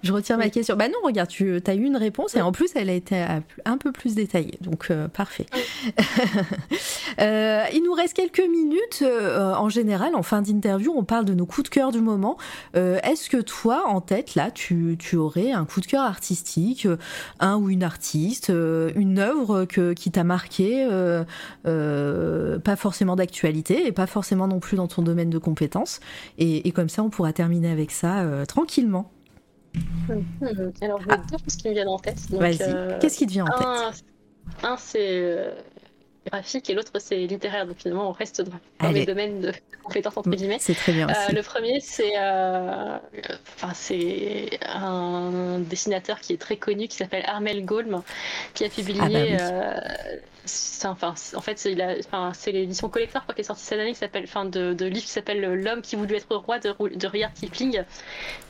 [0.04, 0.76] Je retire ma question.
[0.76, 3.26] Bah non, regarde, tu as eu une réponse et en plus elle a été
[3.66, 4.58] un peu plus détaillée.
[4.62, 5.46] Donc euh, parfait.
[7.22, 9.02] euh, il nous reste quelques minutes.
[9.02, 12.38] Euh, en général, en fin d'interview, on parle de nos coups de cœur du moment.
[12.74, 16.88] Est-ce que toi, en tête, là, tu, tu, aurais un coup de cœur artistique,
[17.40, 20.88] un ou une artiste, une œuvre que, qui t'a marqué
[22.62, 26.00] pas forcément d'actualité et pas forcément non plus dans ton domaine de compétences.
[26.38, 29.12] Et, comme ça, on pourra terminer avec ça euh, tranquillement.
[30.08, 30.22] Hmm.
[30.82, 31.18] Alors, je vais ah.
[31.18, 32.20] dire ce qui me vient en tête.
[32.32, 34.04] Vas-y, euh, qu'est-ce qui te vient en tête
[34.64, 35.52] Un, c'est euh,
[36.30, 37.66] graphique et l'autre c'est littéraire.
[37.66, 40.58] Donc finalement, on reste dans, mes domaines de compétences entre guillemets.
[40.60, 41.08] C'est très bien.
[41.08, 41.34] Aussi.
[41.34, 42.18] le premier, c'est
[43.56, 48.02] enfin c'est un dessinateur qui est très connu qui s'appelle Armel Golm,
[48.54, 50.22] qui a publié ah bah
[50.84, 54.74] enfin, en fait, c'est l'édition collector qui est sortie cette année, qui s'appelle, enfin, de,
[54.74, 57.84] de livre qui s'appelle L'homme qui voulait être roi de, de Rudyard Kipling.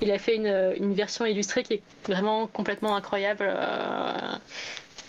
[0.02, 3.46] Il a fait une, une, version illustrée qui est vraiment complètement incroyable.
[3.54, 4.38] Euh,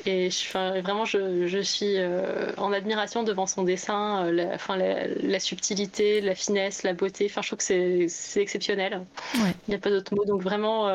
[0.05, 4.77] et je, vraiment, je, je suis euh, en admiration devant son dessin, euh, la, enfin,
[4.77, 7.27] la, subtilité, la finesse, la beauté.
[7.31, 9.03] Enfin, je trouve que c'est exceptionnel.
[9.35, 10.25] Il n'y a pas d'autre mot.
[10.25, 10.87] Donc vraiment,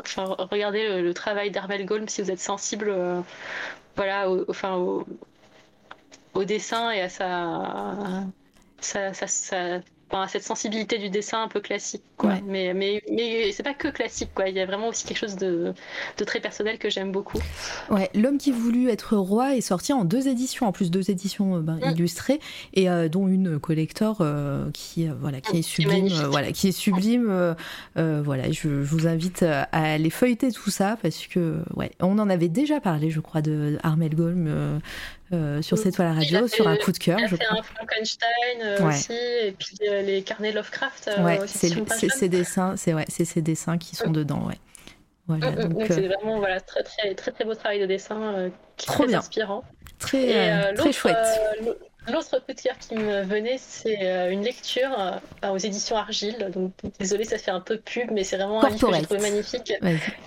[0.00, 2.94] enfin, regardez le, travail d'Armel Golm si vous êtes sensible
[3.96, 4.76] voilà, au, enfin,
[6.34, 8.24] au, dessin et à sa,
[8.80, 9.80] sa, sa,
[10.28, 12.02] cette sensibilité du dessin un peu classique.
[12.16, 12.34] Quoi.
[12.46, 14.48] Mais, mais, mais c'est pas que classique, quoi.
[14.48, 15.74] il y a vraiment aussi quelque chose de,
[16.16, 17.38] de très personnel que j'aime beaucoup.
[17.90, 21.56] Ouais, L'homme qui voulut être roi est sorti en deux éditions, en plus deux éditions
[21.56, 21.90] euh, ben, mm.
[21.92, 22.40] illustrées,
[22.72, 26.08] et euh, dont une collector euh, qui, voilà, qui est sublime.
[26.30, 27.54] voilà, qui est sublime.
[27.94, 32.48] voilà, je, vous invite à aller feuilleter tout ça parce que, ouais, on en avait
[32.48, 34.80] déjà parlé, je crois, de Armel Golm
[35.32, 37.18] euh, sur cette toile radio, sur un coup de cœur.
[37.18, 41.10] Il a fait un Frankenstein euh, aussi, et puis euh, les carnets Lovecraft.
[41.18, 41.68] ouais, c'est
[42.08, 44.58] ces dessins, c'est ouais, ces dessins qui sont dedans, ouais.
[45.26, 48.50] Voilà, mm, mm, donc c'est vraiment voilà très très très très beau travail de dessin,
[48.76, 49.18] qui trop très bien.
[49.18, 49.64] inspirant.
[49.98, 51.16] Très très chouette.
[52.12, 54.90] L'autre coup de cœur qui me venait, c'est euh, une lecture
[55.44, 56.50] euh, aux éditions Argile.
[56.52, 59.20] Donc, désolé, ça fait un peu pub, mais c'est vraiment un livre que j'ai trouvé
[59.20, 59.72] magnifique,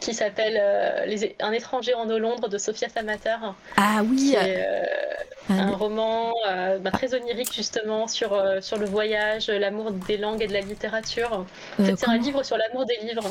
[0.01, 3.37] qui s'appelle euh, Un étranger en eau Londres de Sophia Samater.
[3.77, 4.35] Ah oui.
[5.49, 6.33] un roman
[6.81, 11.45] bah, très onirique justement sur sur le voyage, l'amour des langues et de la littérature.
[11.79, 13.23] En fait, c'est un livre sur l'amour des livres.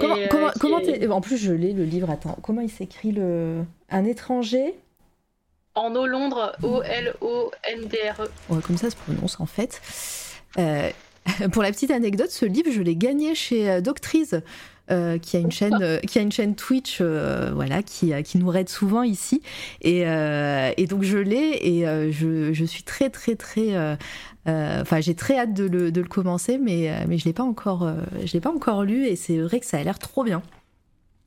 [0.00, 2.10] comment, comment, comment En plus, je l'ai le livre.
[2.10, 4.74] Attends, comment il s'écrit le Un étranger
[5.74, 8.60] en O Londres, O-L-O-N-D-R-E.
[8.62, 9.80] Comme ça se prononce en fait.
[10.58, 10.90] Euh,
[11.52, 14.34] pour la petite anecdote, ce livre, je l'ai gagné chez euh, Doctrice.
[14.88, 19.02] qui a une chaîne, qui a une chaîne Twitch, voilà, qui, qui nous raide souvent
[19.02, 19.40] ici.
[19.80, 23.96] Et, et donc je l'ai et je, je, suis très très très
[24.46, 27.90] Enfin, j'ai très hâte de le, de le commencer, mais, mais je l'ai pas encore,
[28.30, 30.42] l'ai pas encore lu et c'est vrai que ça a l'air trop bien.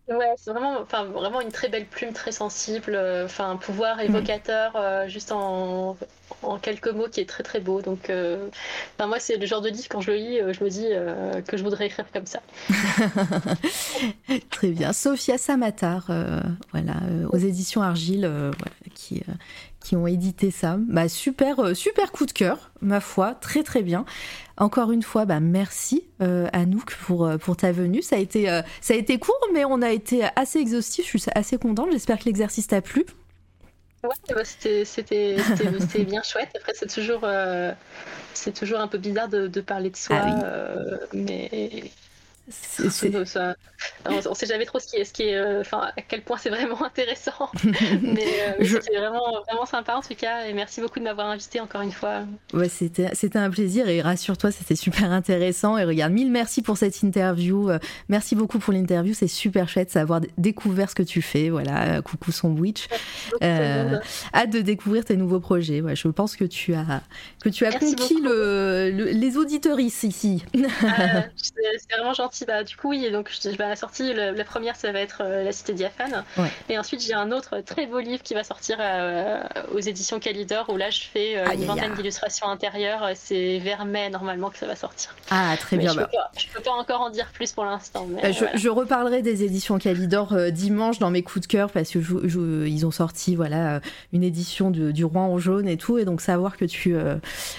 [0.09, 3.99] Ouais, c'est vraiment, enfin, vraiment une très belle plume, très sensible, euh, enfin, un pouvoir
[3.99, 5.97] évocateur euh, juste en,
[6.43, 7.81] en, quelques mots qui est très très beau.
[7.81, 8.47] Donc, euh,
[8.99, 10.87] moi, c'est le genre de livre, quand je le lis, je me dis
[11.45, 12.41] que je voudrais écrire comme ça.
[14.49, 14.93] très bien.
[14.93, 16.09] Sophia Samatar,
[16.71, 16.95] voilà,
[17.31, 19.23] aux éditions Argile, voilà, qui,
[19.87, 20.75] qui ont édité ça.
[20.79, 24.03] Bah, super, euh, super coup de cœur, ma foi, très très bien.
[24.57, 28.01] Encore une fois, bah, merci euh, Anouk pour, euh, pour ta venue.
[28.01, 31.09] Ça a, été, euh, ça a été court, mais on a été assez exhaustif.
[31.09, 31.87] Je suis assez contente.
[31.93, 33.05] J'espère que l'exercice t'a plu.
[34.03, 34.43] Ouais,
[34.83, 35.37] c'était
[36.05, 36.49] bien chouette.
[36.57, 40.67] Après, c'est toujours, un peu bizarre de, de parler de soi, ah
[41.13, 41.91] mais
[42.49, 43.55] ça,
[44.05, 46.37] on, sait jamais trop ce qui est, ce qui est, euh, enfin, à quel point
[46.37, 47.49] c'est vraiment intéressant.
[48.01, 48.25] Mais
[48.59, 50.45] euh, c'était vraiment, vraiment sympa en tout cas.
[50.45, 52.21] Et merci beaucoup de m'avoir invité encore une fois.
[52.53, 55.77] Ouais, c'était, c'était un plaisir et rassure-toi, c'était super intéressant.
[55.77, 57.69] Et regarde, mille merci pour cette interview.
[57.69, 59.13] Euh, merci beaucoup pour l'interview.
[59.13, 61.49] C'est super chouette d'avoir découvert ce que tu fais.
[61.49, 62.87] Voilà, coucou Sandwich.
[63.43, 63.99] Euh,
[64.33, 65.81] hâte de découvrir tes nouveaux projets.
[65.81, 67.01] Ouais, je pense que tu as,
[67.41, 70.43] que tu as conquis le, les auditeurs ici.
[71.35, 74.99] c'est vraiment gentil bah, du coup, oui, donc je, la sortie, la, première, ça va
[74.99, 76.23] être euh, La Cité Diaphane.
[76.69, 79.41] Et ensuite, j'ai un autre très beau livre qui va sortir euh,
[79.73, 83.09] aux éditions Calidor, où là, je fais euh, une vingtaine d'illustrations intérieures.
[83.15, 85.15] C'est vers mai, normalement, que ça va sortir.
[85.29, 85.93] Ah, très bien.
[85.93, 86.09] Je, bah.
[86.33, 88.07] peux peux pas encore en dire plus pour l'instant.
[88.55, 91.99] Je, reparlerai des éditions Calidor dimanche dans mes coups de cœur, parce que
[92.67, 93.81] ils ont sorti voilà,
[94.13, 95.97] une édition du Roi en jaune et tout.
[95.97, 96.95] Et donc, savoir que tu,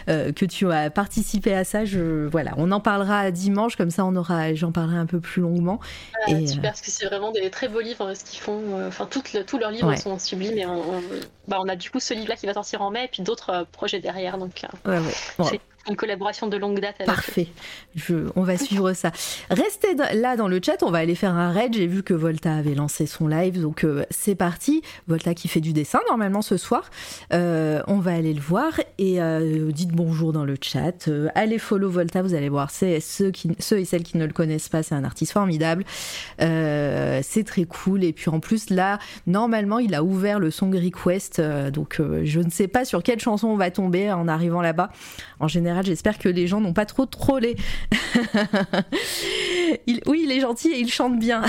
[0.07, 4.17] que tu as participé à ça, je, voilà, on en parlera dimanche, comme ça, on
[4.17, 5.81] aura j'en parlerai un peu plus longuement.
[6.27, 8.61] Ah, et, super, euh, parce que c'est vraiment des très beaux livres, ce qu'ils font.
[8.75, 10.59] Euh, enfin, tous leurs livres sont sublimes.
[10.59, 11.03] Et on,
[11.47, 13.51] bah, on, a du coup ce livre-là qui va sortir en mai, et puis d'autres
[13.51, 14.37] euh, projets derrière.
[14.37, 14.99] Donc, ouais,
[15.39, 16.97] ouais une collaboration de longue date.
[17.01, 17.49] Avec Parfait.
[18.37, 19.11] On va suivre ça.
[19.51, 21.75] Restez là dans le chat, on va aller faire un raid.
[21.75, 24.83] J'ai vu que Volta avait lancé son live, donc euh, c'est parti.
[25.07, 26.91] Volta qui fait du dessin normalement ce soir.
[27.33, 31.09] Euh, on va aller le voir et euh, dites bonjour dans le chat.
[31.35, 32.71] allez follow Volta, vous allez voir.
[32.71, 35.85] C'est ceux, ceux et celles qui ne le connaissent pas, c'est un artiste formidable.
[36.39, 38.05] c'est très cool.
[38.05, 41.41] Et puis en plus là, normalement, il a ouvert le song request,
[41.73, 44.91] donc je ne sais pas sur quelle chanson on va tomber en arrivant là-bas.
[45.41, 47.57] En général J'espère que les gens n'ont pas trop trollé.
[50.07, 51.43] oui, il est gentil et il chante bien.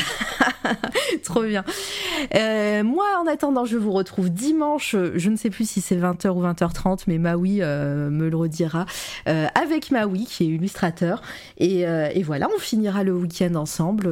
[1.23, 1.63] trop bien.
[2.35, 4.95] Euh, moi, en attendant, je vous retrouve dimanche.
[5.15, 8.85] Je ne sais plus si c'est 20h ou 20h30, mais Maui euh, me le redira.
[9.27, 11.21] Euh, avec Maui, qui est illustrateur.
[11.57, 11.85] Et,
[12.23, 14.09] voilà, on finira le week-end ensemble.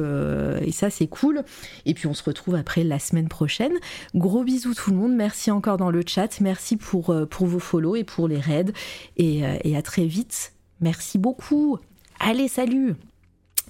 [0.62, 1.42] et ça, c'est cool.
[1.86, 3.72] Et puis, on se retrouve après la semaine prochaine.
[4.14, 5.14] Gros bisous tout le monde.
[5.14, 6.40] Merci encore dans le chat.
[6.40, 8.72] Merci pour, pour vos follow et pour les raids.
[9.16, 10.52] Et, et à très vite.
[10.80, 11.78] Merci beaucoup.
[12.18, 12.94] Allez, salut.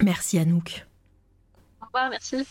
[0.01, 0.85] Merci Anouk.
[1.81, 2.45] Au revoir, merci.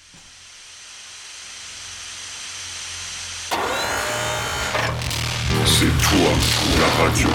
[5.64, 6.30] C'est toi,
[6.80, 7.28] la radio.